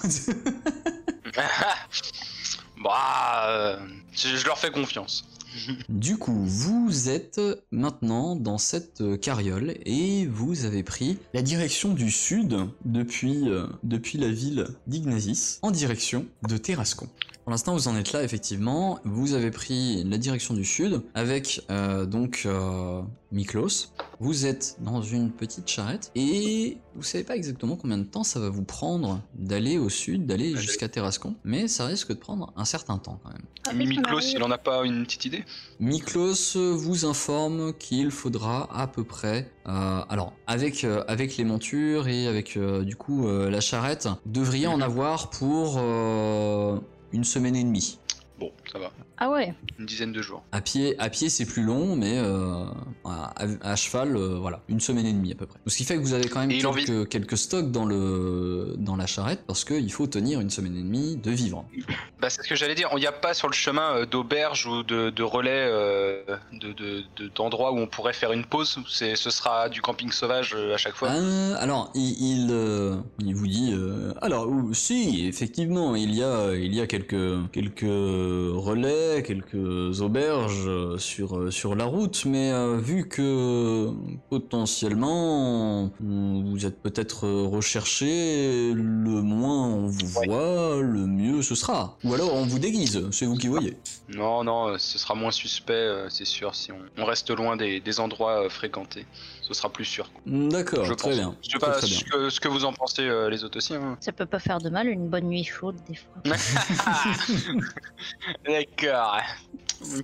bah, 2.84 3.48
euh, 3.48 3.78
je, 4.12 4.46
leur 4.46 4.58
fais 4.58 4.72
confiance. 4.72 5.26
Du 5.90 6.18
coup, 6.18 6.44
vous 6.46 7.10
êtes 7.10 7.40
maintenant 7.72 8.36
dans 8.36 8.58
cette 8.58 9.02
euh, 9.02 9.18
carriole 9.18 9.76
et 9.86 10.26
vous 10.26 10.66
avez 10.66 10.82
pris 10.82 11.20
la 11.36 11.44
direction 11.44 11.94
du 11.94 12.10
sud 12.10 12.58
depuis, 12.86 13.48
euh, 13.50 13.68
la 13.84 14.30
ville 14.30 14.66
d'Ignazis 14.88 15.60
en 15.62 15.70
direction 15.70 16.26
de 16.48 16.58
Terrascon. 16.58 17.08
Pour 17.44 17.52
l'instant, 17.52 17.74
vous 17.74 17.90
en 17.90 17.98
êtes 17.98 18.14
là, 18.14 18.24
effectivement. 18.24 19.00
Vous 19.04 19.34
avez 19.34 19.52
pris 19.52 20.04
la 20.06 20.18
direction 20.18 20.54
du 20.54 20.64
sud 20.64 21.02
avec 21.14 21.62
euh, 21.70 22.06
donc 22.06 22.44
euh, 22.46 23.02
Miklos. 23.34 23.90
Vous 24.22 24.46
êtes 24.46 24.78
dans 24.80 25.02
une 25.02 25.30
petite 25.30 25.68
charrette 25.68 26.10
et 26.16 26.78
vous 26.96 27.04
savez 27.04 27.26
pas 27.26 27.36
exactement 27.36 27.76
combien 27.76 27.98
de 27.98 28.04
temps 28.06 28.24
ça 28.24 28.40
va 28.40 28.50
vous 28.50 28.64
prendre 28.64 29.20
d'aller 29.36 29.78
au 29.78 29.90
sud, 29.90 30.26
d'aller 30.26 30.52
Aller. 30.54 30.62
jusqu'à 30.62 30.88
Terrascon, 30.88 31.36
mais 31.44 31.68
ça 31.68 31.86
risque 31.86 32.10
de 32.10 32.14
prendre 32.14 32.54
un 32.56 32.64
certain 32.64 32.98
temps 32.98 33.20
quand 33.22 33.32
même. 33.32 33.42
Ah, 33.68 33.72
qu'on 33.72 34.02
Klaus, 34.04 34.24
arrive- 34.24 34.38
il 34.38 34.44
en 34.44 34.52
a 34.52 34.58
pas 34.58 34.86
une 34.86 35.04
petite 35.04 35.26
idée? 35.26 35.44
Miklos 35.82 36.56
vous 36.76 37.06
informe 37.06 37.74
qu'il 37.74 38.12
faudra 38.12 38.70
à 38.74 38.88
peu 38.88 39.04
près, 39.04 39.52
euh, 39.68 40.02
alors 40.08 40.32
avec 40.48 40.86
euh, 40.86 41.04
avec 41.10 41.36
les 41.36 41.44
montures 41.44 42.08
et 42.08 42.28
avec 42.28 42.56
euh, 42.56 42.84
du 42.84 42.96
coup 42.96 43.28
euh, 43.28 43.50
la 43.50 43.60
charrette, 43.60 44.08
devriez 44.26 44.68
en 44.68 44.78
Mhm. 44.78 44.84
avoir 44.84 45.30
pour 45.32 45.76
euh, 45.80 46.78
une 47.14 47.24
semaine 47.24 47.56
et 47.56 47.64
demie. 47.64 48.03
Bon, 48.44 48.52
ça 48.70 48.78
va. 48.78 48.92
Ah 49.18 49.30
ouais 49.30 49.54
Une 49.80 49.86
dizaine 49.86 50.12
de 50.12 50.22
jours. 50.22 50.44
À 50.52 50.60
pied, 50.60 51.00
à 51.00 51.10
pied 51.10 51.30
c'est 51.30 51.46
plus 51.46 51.64
long, 51.64 51.96
mais 51.96 52.18
euh, 52.18 52.66
à, 53.06 53.34
à 53.62 53.76
cheval, 53.78 54.18
euh, 54.18 54.36
voilà, 54.38 54.60
une 54.68 54.82
semaine 54.82 55.06
et 55.06 55.14
demie 55.14 55.32
à 55.32 55.36
peu 55.36 55.46
près. 55.46 55.58
Ce 55.66 55.78
qui 55.78 55.86
fait 55.86 55.96
que 55.96 56.02
vous 56.02 56.14
avez 56.14 56.28
quand 56.28 56.46
même 56.46 56.50
quelques, 56.50 57.08
quelques 57.08 57.38
stocks 57.38 57.72
dans 57.72 57.86
le 57.86 58.74
dans 58.78 58.98
la 58.98 59.06
charrette 59.06 59.44
parce 59.48 59.64
qu'il 59.64 59.90
faut 59.94 60.08
tenir 60.08 60.42
une 60.42 60.50
semaine 60.50 60.76
et 60.76 60.82
demie 60.82 61.16
de 61.16 61.32
vivre. 61.32 61.64
Bah, 62.20 62.30
c'est 62.30 62.44
ce 62.44 62.50
que 62.50 62.56
j'allais 62.56 62.76
dire. 62.76 62.90
Il 62.98 63.00
n'y 63.00 63.06
a 63.08 63.14
pas 63.14 63.34
sur 63.34 63.48
le 63.48 63.54
chemin 63.54 63.96
euh, 63.96 64.06
d'auberge 64.06 64.66
ou 64.66 64.84
de, 64.84 65.10
de 65.10 65.24
relais 65.24 65.52
euh, 65.54 66.22
de, 66.52 66.74
de- 66.74 67.04
de- 67.16 67.32
d'endroits 67.34 67.72
où 67.72 67.78
on 67.78 67.88
pourrait 67.88 68.12
faire 68.12 68.34
une 68.34 68.44
pause. 68.44 68.78
C'est, 68.90 69.16
ce 69.16 69.30
sera 69.30 69.70
du 69.70 69.82
camping 69.82 70.12
sauvage 70.12 70.54
euh, 70.54 70.74
à 70.74 70.78
chaque 70.78 70.96
fois. 70.96 71.12
Euh, 71.12 71.56
alors, 71.60 71.92
il, 71.96 72.12
il, 72.20 72.48
euh, 72.52 72.98
il 73.20 73.36
vous 73.36 73.48
dit, 73.48 73.72
euh, 73.74 74.14
alors 74.22 74.50
si, 74.74 75.28
effectivement, 75.28 75.96
il 75.96 76.14
y 76.14 76.22
a, 76.24 76.54
il 76.56 76.74
y 76.76 76.82
a 76.82 76.88
quelques, 76.88 77.50
quelques 77.54 77.84
relais, 78.56 79.24
quelques 79.24 80.02
auberges 80.02 80.68
euh, 80.68 80.98
sur, 80.98 81.38
euh, 81.38 81.52
sur 81.52 81.76
la 81.76 81.86
route, 81.86 82.26
mais 82.26 82.52
euh, 82.52 82.78
vu 82.78 83.08
que 83.08 83.90
potentiellement 84.30 85.92
vous 86.00 86.66
êtes 86.66 86.82
peut-être 86.82 87.28
recherché, 87.28 88.74
le 88.74 89.22
moins 89.22 89.68
on 89.68 89.88
vous 89.88 90.08
voit, 90.08 90.82
le 90.82 91.06
mieux 91.06 91.42
ce 91.42 91.56
sera. 91.56 91.98
Ou 92.04 92.14
alors 92.14 92.34
on 92.34 92.46
vous 92.46 92.60
déguise, 92.60 93.10
c'est 93.12 93.26
vous 93.26 93.36
qui 93.36 93.48
voyez. 93.48 93.78
Non, 94.10 94.44
non, 94.44 94.78
ce 94.78 94.98
sera 94.98 95.16
moins 95.16 95.32
suspect, 95.32 96.06
c'est 96.10 96.26
sûr, 96.26 96.56
si 96.56 96.72
on, 96.72 96.80
on 96.98 97.06
reste 97.06 97.30
loin 97.32 97.56
des, 97.56 97.80
des 97.80 98.00
endroits 98.00 98.50
fréquentés. 98.50 99.06
Ce 99.54 99.60
sera 99.60 99.70
plus 99.72 99.86
sûr. 99.86 100.12
quoi. 100.12 100.22
D'accord, 100.26 100.86
Je 100.86 100.94
très 100.94 101.10
pense. 101.10 101.18
bien. 101.20 101.36
Je 101.44 101.50
sais 101.52 101.60
pas 101.60 101.80
ce 101.80 102.04
que, 102.04 102.30
ce 102.30 102.40
que 102.40 102.48
vous 102.48 102.66
en 102.66 102.74
pensez 102.74 103.04
euh, 103.04 103.30
les 103.30 103.44
autres 103.44 103.58
aussi. 103.58 103.76
hein. 103.76 103.98
Ça 104.00 104.12
peut 104.12 104.26
pas 104.26 104.40
faire 104.40 104.58
de 104.60 104.70
mal 104.70 104.88
une 104.88 105.08
bonne 105.10 105.26
nuit 105.26 105.44
chaude 105.44 105.76
des 105.88 105.96
fois. 105.96 106.14
D'accord. 108.46 109.18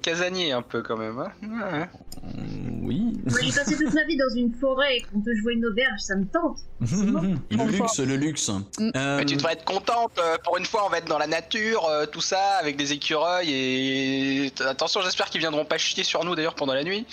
Casanier 0.01 0.51
un 0.51 0.62
peu 0.62 0.82
quand 0.82 0.98
même. 0.98 1.18
Hein 1.20 1.32
Ouais. 1.41 1.89
Mm, 2.24 2.86
Oui. 2.86 3.13
J'ai 3.41 3.51
passé 3.51 3.77
toute 3.77 3.94
ma 3.94 4.03
vie 4.03 4.18
dans 4.18 4.29
une 4.36 4.53
forêt 4.53 4.98
et 4.98 5.01
qu'on 5.01 5.22
peut 5.22 5.36
jouer 5.41 5.53
une 5.53 5.65
auberge, 5.65 6.00
ça 6.00 6.15
me 6.15 6.25
tente. 6.25 6.58
le 6.82 7.65
luxe, 7.72 8.00
le 8.00 8.15
luxe. 8.18 8.50
Mm. 8.50 8.91
Euh, 8.96 9.18
Mais 9.20 9.25
tu 9.25 9.36
devrais 9.36 9.53
être 9.53 9.63
contente. 9.65 10.12
euh, 10.20 10.38
Pour 10.44 10.58
une 10.58 10.65
fois, 10.65 10.86
on 10.86 10.89
va 10.89 10.98
être 10.98 11.08
dans 11.08 11.18
la 11.18 11.27
nature, 11.27 11.89
tout 12.12 12.22
ça, 12.22 12.58
avec 12.60 12.75
des 12.77 12.91
écureuils 12.94 13.50
et 13.51 14.51
attention, 14.65 15.01
j'espère 15.01 15.29
qu'ils 15.29 15.39
viendront 15.41 15.65
pas 15.65 15.77
chier 15.77 16.03
sur 16.03 16.24
nous 16.25 16.36
d'ailleurs 16.36 16.56
pendant 16.56 16.74
la 16.74 16.84
nuit. 16.84 17.06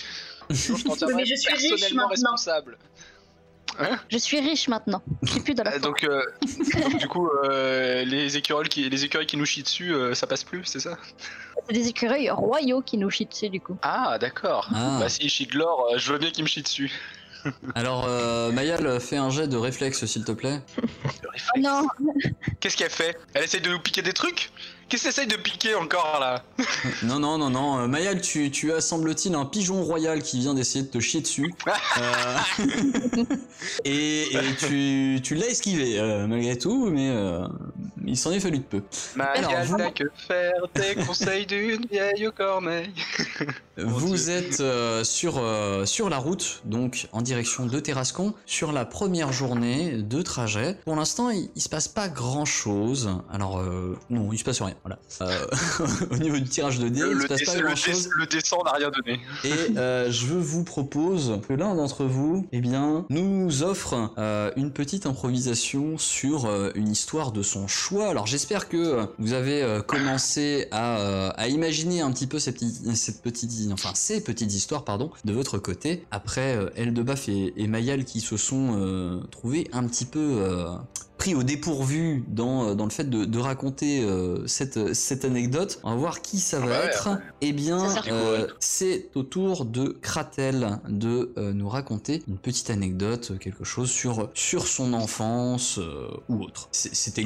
Sinon, 0.51 0.77
je 0.77 1.05
mais 1.15 1.25
suis 1.25 1.53
riche 1.53 1.93
maintenant. 1.93 2.07
responsable. 2.07 2.77
Je 4.09 4.17
suis 4.17 4.39
riche 4.39 4.67
maintenant. 4.69 5.03
Je 5.23 5.31
suis 5.33 5.39
plus 5.41 5.53
dans 5.53 5.63
la 5.63 5.75
Euh, 5.75 5.79
donc, 5.79 6.03
euh, 6.03 6.21
donc, 6.41 6.97
du 6.97 7.07
coup, 7.07 7.29
euh, 7.43 8.03
les 8.05 8.35
écureuils 8.37 8.69
qui 8.69 8.89
les 8.89 9.03
écureuils 9.03 9.27
qui 9.27 9.37
nous 9.37 9.45
chient 9.45 9.63
dessus, 9.63 9.93
euh, 9.93 10.15
ça 10.15 10.25
passe 10.25 10.43
plus, 10.43 10.63
c'est 10.65 10.79
ça? 10.79 10.97
C'est 11.67 11.73
des 11.75 11.87
écureuils 11.87 12.29
royaux 12.29 12.81
qui 12.81 12.97
nous 12.97 13.09
chient 13.09 13.25
dessus 13.27 13.49
du 13.49 13.59
coup. 13.59 13.77
Ah, 13.83 14.17
d'accord. 14.19 14.67
Ah. 14.73 14.97
Bah 14.99 15.09
si 15.09 15.27
chient 15.29 15.47
de 15.47 15.57
l'or, 15.57 15.89
euh, 15.93 15.97
je 15.97 16.11
veux 16.11 16.17
bien 16.17 16.31
qu'ils 16.31 16.43
me 16.43 16.49
chient 16.49 16.63
dessus. 16.63 16.91
Alors, 17.75 18.05
euh, 18.07 18.51
Mayal, 18.51 18.99
fais 18.99 19.17
un 19.17 19.29
jet 19.29 19.47
de 19.47 19.57
réflexe, 19.57 20.05
s'il 20.05 20.23
te 20.23 20.31
plaît. 20.31 20.59
Oh 21.55 21.59
non 21.59 21.87
Qu'est-ce 22.59 22.75
qu'elle 22.77 22.89
fait? 22.89 23.15
Elle 23.35 23.43
essaie 23.43 23.59
de 23.59 23.69
nous 23.69 23.79
piquer 23.79 24.01
des 24.01 24.13
trucs? 24.13 24.51
Qu'est-ce 24.89 25.03
qu'elle 25.03 25.11
essaye 25.11 25.27
de 25.27 25.35
piquer 25.35 25.75
encore 25.75 26.17
là 26.19 26.43
Non, 27.03 27.19
non, 27.19 27.37
non, 27.37 27.49
non. 27.49 27.79
euh, 27.79 27.87
Mayal, 27.87 28.21
tu, 28.21 28.49
tu 28.51 28.71
as, 28.71 28.79
semble-t-il, 28.81 29.35
un 29.35 29.45
pigeon 29.45 29.83
royal 29.83 30.21
qui 30.23 30.39
vient 30.39 30.53
d'essayer 30.53 30.83
de 30.85 30.89
te 30.89 30.99
chier 30.99 31.21
dessus. 31.21 31.53
Euh, 31.99 32.37
et 33.85 34.23
et 34.35 34.55
tu, 34.59 35.19
tu 35.23 35.35
l'as 35.35 35.47
esquivé, 35.47 35.99
euh, 35.99 36.27
malgré 36.27 36.57
tout, 36.57 36.89
mais 36.91 37.09
euh, 37.09 37.47
il 38.05 38.15
s'en 38.17 38.31
est 38.31 38.39
fallu 38.39 38.59
de 38.59 38.63
peu. 38.63 38.83
Alors, 39.19 39.51
Marielle, 39.51 39.65
vous- 39.67 39.77
t'as 39.77 39.91
que 39.91 40.03
faire 40.27 40.53
des 40.75 40.95
conseils 41.03 41.45
d'une 41.47 41.85
vieille 41.87 42.29
corneille. 42.35 42.91
Vous 43.77 44.29
êtes 44.29 44.59
euh, 44.59 45.03
sur, 45.03 45.37
euh, 45.39 45.85
sur 45.85 46.09
la 46.09 46.17
route, 46.17 46.61
donc 46.65 47.07
en 47.13 47.21
direction 47.21 47.65
de 47.65 47.79
Terrascon, 47.79 48.33
sur 48.45 48.71
la 48.71 48.85
première 48.85 49.31
journée 49.33 49.93
de 50.01 50.21
trajet. 50.21 50.77
Pour 50.85 50.95
l'instant, 50.95 51.29
il, 51.29 51.49
il 51.55 51.61
se 51.61 51.69
passe 51.69 51.87
pas 51.87 52.09
grand 52.09 52.45
chose. 52.45 53.09
Alors, 53.31 53.59
euh, 53.59 53.97
non, 54.09 54.31
il 54.33 54.37
se 54.37 54.43
passe 54.43 54.61
rien. 54.61 54.75
Voilà. 54.83 54.99
Euh, 55.21 55.45
au 56.11 56.17
niveau 56.17 56.37
du 56.37 56.45
tirage 56.45 56.79
de 56.79 56.89
dés, 56.89 57.01
Le, 57.01 57.13
il 57.13 57.21
se 57.21 57.27
passe 57.27 57.43
pas 57.43 57.55
le 57.55 57.65
grand 57.65 57.75
chose. 57.75 58.09
le 58.17 58.25
descend 58.25 58.63
n'a 58.65 58.71
rien 58.73 58.89
donné. 58.91 59.19
Et 59.43 59.77
euh, 59.77 60.11
je 60.11 60.33
vous 60.33 60.63
propose 60.63 61.39
que 61.47 61.53
l'un 61.53 61.75
d'entre 61.75 62.05
vous, 62.05 62.47
eh 62.51 62.61
bien, 62.61 63.05
nous 63.09 63.63
offre 63.63 64.11
euh, 64.17 64.51
une 64.55 64.71
petite 64.71 65.05
improvisation 65.05 65.97
sur 65.97 66.45
euh, 66.45 66.71
une 66.75 66.89
histoire 66.89 67.31
de 67.31 67.41
son 67.43 67.67
choix. 67.67 68.07
Alors 68.07 68.27
j'espère 68.27 68.69
que 68.69 69.07
vous 69.19 69.33
avez 69.33 69.61
euh, 69.63 69.81
commencé 69.81 70.67
à, 70.71 70.99
euh, 70.99 71.29
à 71.35 71.47
imaginer 71.47 72.01
un 72.01 72.11
petit 72.11 72.27
peu 72.27 72.39
ces 72.39 72.51
petites, 72.51 72.95
cette 72.95 73.21
petite, 73.21 73.51
enfin 73.71 73.91
ces 73.93 74.21
petites 74.21 74.53
histoires, 74.53 74.83
pardon, 74.83 75.11
de 75.25 75.33
votre 75.33 75.57
côté. 75.57 76.05
Après 76.11 76.55
euh, 76.55 76.69
Eldebaf 76.75 77.29
et, 77.29 77.53
et 77.57 77.67
Mayal 77.67 78.05
qui 78.05 78.21
se 78.21 78.37
sont 78.37 78.75
euh, 78.77 79.19
trouvés 79.31 79.67
un 79.73 79.85
petit 79.87 80.05
peu 80.05 80.19
euh, 80.19 80.65
pris 81.27 81.35
au 81.35 81.43
dépourvu 81.43 82.23
dans, 82.29 82.69
euh, 82.69 82.73
dans 82.75 82.85
le 82.85 82.89
fait 82.89 83.09
de, 83.09 83.25
de 83.25 83.39
raconter 83.39 84.01
euh, 84.01 84.47
cette, 84.47 84.93
cette 84.93 85.25
anecdote. 85.25 85.79
On 85.83 85.89
va 85.91 85.95
voir 85.97 86.21
qui 86.21 86.39
ça 86.39 86.59
va 86.59 86.67
bah 86.67 86.79
ouais, 86.79 86.85
être. 86.85 87.09
Eh 87.41 87.51
bien, 87.51 87.85
c'est 88.59 89.09
euh, 89.15 89.19
au 89.19 89.23
tour 89.23 89.65
de 89.65 89.89
Kratel 90.01 90.79
de 90.87 91.33
euh, 91.37 91.51
nous 91.53 91.67
raconter 91.67 92.23
une 92.29 92.37
petite 92.37 92.69
anecdote, 92.69 93.31
euh, 93.31 93.37
quelque 93.37 93.65
chose 93.65 93.89
sur, 93.91 94.29
sur 94.35 94.67
son 94.67 94.93
enfance 94.93 95.79
euh, 95.79 96.07
ou 96.29 96.43
autre. 96.43 96.69
C'était 96.71 97.23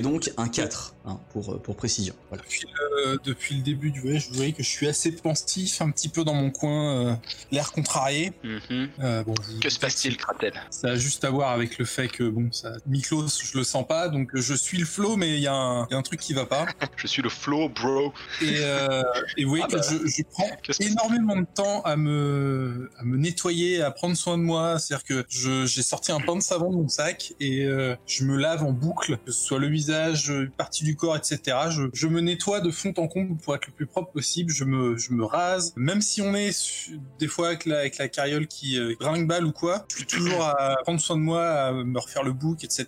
Donc, 0.00 0.22
ouais. 0.24 0.32
un 0.36 0.48
4, 0.48 0.96
hein, 1.06 1.20
pour, 1.32 1.52
euh, 1.54 1.58
pour 1.58 1.76
précision. 1.76 2.14
Voilà. 2.30 2.42
Depuis 2.42 2.66
le, 2.66 3.18
depuis 3.24 3.54
le 3.56 3.62
début 3.62 3.90
du 3.92 4.00
voyage, 4.00 4.28
vous 4.30 4.34
voyez 4.34 4.52
que 4.52 4.62
je 4.64 4.68
suis 4.68 4.88
assez 4.88 5.12
pensif, 5.12 5.80
un 5.80 5.90
petit 5.90 6.08
peu 6.08 6.24
dans 6.24 6.34
mon 6.34 6.50
coin, 6.50 7.10
euh, 7.10 7.14
l'air 7.52 7.70
contrarié. 7.70 8.32
Mhm. 8.42 8.88
Euh, 9.00 9.22
bon, 9.22 9.34
vous- 9.40 9.60
Que 9.60 9.70
se 9.70 9.78
passe-t-il, 9.78 10.16
Kratel? 10.16 10.52
Ça 10.70 10.88
a 10.88 10.96
juste 10.96 11.24
à 11.24 11.30
voir 11.30 11.50
avec 11.52 11.78
le 11.78 11.84
fait 11.84 12.08
que, 12.08 12.24
bon, 12.24 12.48
ça, 12.50 12.72
Miklos, 12.86 13.28
je 13.44 13.58
le 13.58 13.64
sens 13.64 13.86
pas, 13.86 14.08
donc 14.08 14.30
je 14.34 14.54
suis 14.54 14.78
le 14.78 14.84
flow, 14.86 15.16
mais 15.16 15.34
il 15.34 15.40
y, 15.40 15.46
a 15.46 15.54
un 15.54 15.86
il 15.86 15.92
y 15.92 15.94
a 15.94 15.98
un 15.98 16.02
truc 16.02 16.20
qui 16.20 16.32
va 16.34 16.46
pas. 16.46 16.66
Je 16.96 17.06
suis 17.06 17.22
le 17.22 17.28
flow, 17.28 17.68
bro. 17.68 18.12
Et, 18.40 18.56
euh, 18.60 19.02
et 19.36 19.44
vous 19.44 19.50
voyez 19.50 19.64
Ah 19.66 19.70
que 19.72 19.76
bah. 19.76 19.82
je, 19.90 20.06
je 20.06 20.22
prends 20.30 20.48
énormément 20.80 21.36
de 21.36 21.46
temps 21.54 21.82
à 21.82 21.96
me, 21.96 22.90
à 22.98 23.04
me 23.04 23.16
nettoyer, 23.16 23.82
à 23.82 23.90
prendre 23.90 24.16
soin 24.16 24.38
de 24.38 24.42
moi. 24.42 24.78
C'est-à-dire 24.78 25.04
que 25.04 25.24
j'ai 25.66 25.82
sorti 25.82 26.12
un 26.12 26.20
pain 26.20 26.36
de 26.36 26.40
savon 26.42 26.70
de 26.70 26.76
mon 26.76 26.88
sac 26.88 27.34
et 27.40 27.64
euh, 27.64 27.94
je 28.06 28.24
me 28.24 28.36
lave 28.36 28.62
en 28.62 28.72
boucle, 28.72 29.18
que 29.26 29.32
ce 29.32 29.44
soit 29.44 29.58
le 29.58 29.68
visage, 29.68 30.28
une 30.30 30.50
partie 30.50 30.84
du 30.84 30.96
corps, 30.96 31.16
etc. 31.16 31.40
Je, 31.70 31.82
je 31.92 32.06
me 32.06 32.20
nettoie 32.20 32.60
de 32.60 32.70
fond 32.70 32.94
en 32.96 33.06
comble 33.08 33.36
pour 33.36 33.54
être 33.54 33.66
le 33.66 33.72
plus 33.72 33.86
propre 33.86 34.12
possible. 34.12 34.52
Je 34.52 34.64
me, 34.64 34.96
je 34.96 35.12
me 35.12 35.24
rase. 35.24 35.72
Même 35.76 36.00
si 36.00 36.22
on 36.22 36.34
est 36.34 36.52
su- 36.52 36.98
des 37.18 37.28
fois 37.28 37.48
avec 37.48 37.66
la, 37.66 37.80
avec 37.80 37.98
la 37.98 38.08
carriole 38.08 38.46
qui 38.46 38.78
euh, 38.78 38.94
brinque-balle 38.98 39.44
ou 39.44 39.52
quoi, 39.52 39.84
je 39.90 39.96
suis 39.96 40.06
toujours 40.06 40.42
à 40.44 40.76
prendre 40.84 41.00
soin 41.00 41.16
de 41.16 41.22
moi, 41.22 41.44
à 41.44 41.72
me 41.72 41.98
refaire 41.98 42.22
le 42.22 42.32
bouc, 42.32 42.64
etc. 42.64 42.86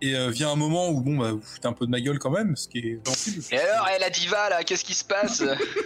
Et 0.00 0.16
euh, 0.16 0.30
vient 0.30 0.50
un 0.50 0.56
moment 0.56 0.88
où, 0.90 1.00
bon, 1.00 1.16
bah, 1.16 1.30
vous 1.32 1.40
foutez 1.42 1.68
un 1.68 1.72
peu 1.72 1.86
de 1.86 1.90
ma 1.90 2.00
gueule 2.00 2.18
quand 2.18 2.30
même, 2.30 2.56
ce 2.56 2.66
qui 2.66 2.78
est 2.78 3.06
sensible. 3.06 3.42
Et 3.52 3.58
alors, 3.58 3.86
eh, 3.94 4.00
la 4.00 4.10
diva 4.10 4.48
là, 4.50 4.64
qu'est-ce 4.64 4.84
qui 4.84 4.94
se 4.94 5.04
passe? 5.04 5.42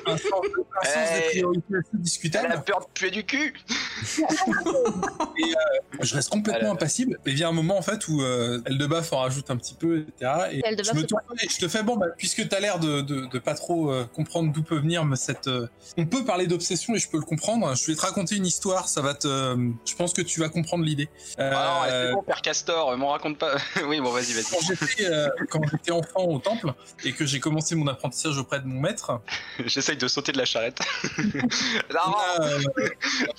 Un 0.07 0.17
sens, 0.17 0.31
de- 0.43 0.65
un 0.81 0.85
sens 0.85 0.95
des 0.95 1.19
Eh, 1.21 1.27
assez 1.27 1.39
Elle 1.41 1.83
discutable. 2.01 2.53
a 2.53 2.59
peur 2.59 2.81
de 2.81 2.87
puer 2.95 3.11
du 3.11 3.25
cul 3.25 3.53
Je 6.01 6.15
reste 6.15 6.31
complètement 6.31 6.61
Elle 6.61 6.67
a- 6.69 6.71
impassible. 6.73 7.19
Et 7.27 7.33
vient 7.33 7.49
un 7.49 7.53
moment 7.53 7.77
en 7.79 7.83
fait 7.83 8.09
où 8.09 8.23
euh, 8.23 8.61
Eldebaf 8.67 9.13
en 9.13 9.19
rajoute 9.19 9.51
un 9.51 9.57
petit 9.57 9.75
peu, 9.75 9.99
etc. 10.09 10.33
Et 10.53 10.61
Eldebaf, 10.65 10.95
je 10.95 11.01
me 11.01 11.07
tourne 11.07 11.23
et 11.43 11.49
je 11.49 11.59
te 11.59 11.69
fais 11.69 11.83
bon, 11.83 11.97
bah, 11.97 12.07
puisque 12.17 12.49
t'as 12.49 12.61
l'air 12.61 12.79
de, 12.79 13.01
de, 13.01 13.27
de 13.27 13.39
pas 13.39 13.55
trop 13.55 13.91
euh, 13.93 14.05
comprendre 14.15 14.53
d'où 14.53 14.63
peut 14.63 14.79
venir 14.79 15.05
cette. 15.17 15.47
euh, 15.49 15.67
On 15.97 16.07
peut 16.07 16.25
parler 16.25 16.47
d'obsession 16.47 16.95
et 16.95 16.99
je 16.99 17.09
peux 17.09 17.19
le 17.19 17.25
comprendre. 17.25 17.75
Je 17.75 17.87
vais 17.87 17.95
te 17.97 18.01
raconter 18.03 18.37
une 18.37 18.47
histoire. 18.47 18.89
Ça 18.89 19.01
va 19.03 19.15
te. 19.15 19.27
euh, 19.29 19.71
Je 19.85 19.95
pense 19.95 20.13
que 20.13 20.23
tu 20.23 20.41
vas 20.41 20.49
comprendre 20.49 20.85
l'idée. 20.85 21.09
Euh, 21.39 21.51
Ah 21.55 21.65
non, 21.87 21.91
c'est 21.91 22.13
bon, 22.13 22.23
Père 22.23 22.43
Castor, 22.43 22.91
euh, 22.91 22.97
m'en 22.97 23.09
raconte 23.09 23.39
pas. 23.39 23.57
oui, 23.89 24.01
bon, 24.01 24.11
vas-y, 24.11 24.35
quand 24.43 24.61
vas-y. 24.61 24.77
j'étais 24.89 25.07
euh, 25.07 25.29
quand 25.51 25.61
j'étais 25.71 25.93
enfant 25.93 26.25
au 26.25 26.39
temple 26.39 26.73
et 27.05 27.13
que 27.13 27.25
j'ai 27.27 27.41
commencé 27.41 27.75
mon 27.75 27.87
apprentissage 27.87 28.39
auprès 28.39 28.61
de 28.61 28.67
mon 28.67 28.81
maître, 28.81 29.21
J'essaye 29.67 29.97
de 29.97 30.09
sauter 30.09 30.33
de 30.33 30.39
la 30.39 30.45
charrette. 30.45 30.79
on, 31.19 31.23
non, 31.23 32.15
a, 32.17 32.43
euh, 32.43 32.61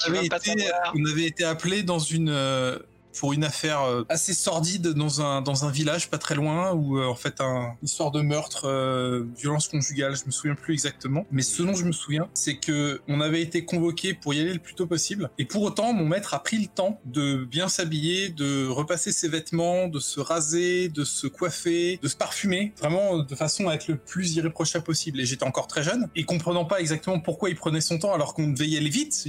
on 0.07 0.13
avait 0.13 0.25
été, 0.25 0.69
on 0.95 1.05
avait 1.05 1.25
été 1.25 1.43
appelé 1.43 1.83
dans 1.83 1.99
une 1.99 2.29
euh, 2.29 2.79
pour 3.19 3.33
une 3.33 3.43
affaire 3.43 3.81
euh, 3.83 4.03
assez 4.09 4.33
sordide 4.33 4.87
dans 4.89 5.21
un 5.21 5.41
dans 5.41 5.65
un 5.65 5.71
village 5.71 6.09
pas 6.09 6.17
très 6.17 6.35
loin 6.35 6.73
où 6.73 6.97
euh, 6.97 7.05
en 7.05 7.15
fait 7.15 7.41
un 7.41 7.75
histoire 7.83 8.11
de 8.11 8.21
meurtre, 8.21 8.65
euh, 8.65 9.25
violence 9.37 9.67
conjugale, 9.67 10.15
je 10.15 10.25
me 10.25 10.31
souviens 10.31 10.55
plus 10.55 10.73
exactement, 10.73 11.25
mais 11.31 11.41
ce 11.41 11.63
dont 11.63 11.73
je 11.73 11.85
me 11.85 11.91
souviens, 11.91 12.29
c'est 12.33 12.55
que 12.55 13.01
on 13.07 13.21
avait 13.21 13.41
été 13.41 13.65
convoqué 13.65 14.13
pour 14.13 14.33
y 14.33 14.39
aller 14.39 14.53
le 14.53 14.59
plus 14.59 14.73
tôt 14.73 14.87
possible. 14.87 15.29
Et 15.37 15.45
pour 15.45 15.63
autant 15.63 15.93
mon 15.93 16.05
maître 16.05 16.33
a 16.33 16.43
pris 16.43 16.57
le 16.57 16.67
temps 16.67 16.99
de 17.05 17.45
bien 17.45 17.69
s'habiller, 17.69 18.29
de 18.29 18.67
repasser 18.67 19.11
ses 19.11 19.27
vêtements, 19.27 19.87
de 19.87 19.99
se 19.99 20.19
raser, 20.19 20.89
de 20.89 21.03
se 21.03 21.27
coiffer, 21.27 21.99
de 22.01 22.07
se 22.07 22.15
parfumer, 22.15 22.73
vraiment 22.77 23.19
de 23.19 23.35
façon 23.35 23.67
à 23.67 23.73
être 23.73 23.87
le 23.87 23.97
plus 23.97 24.35
irréprochable 24.35 24.85
possible. 24.85 25.19
Et 25.19 25.25
j'étais 25.25 25.45
encore 25.45 25.67
très 25.67 25.83
jeune 25.83 26.07
et 26.15 26.23
comprenant 26.23 26.65
pas 26.65 26.79
exactement 26.79 27.19
pourquoi 27.19 27.49
il 27.49 27.55
prenait 27.55 27.81
son 27.81 27.99
temps 27.99 28.13
alors 28.13 28.33
qu'on 28.33 28.47
devait 28.47 28.67
y 28.67 28.77
vite, 28.89 29.27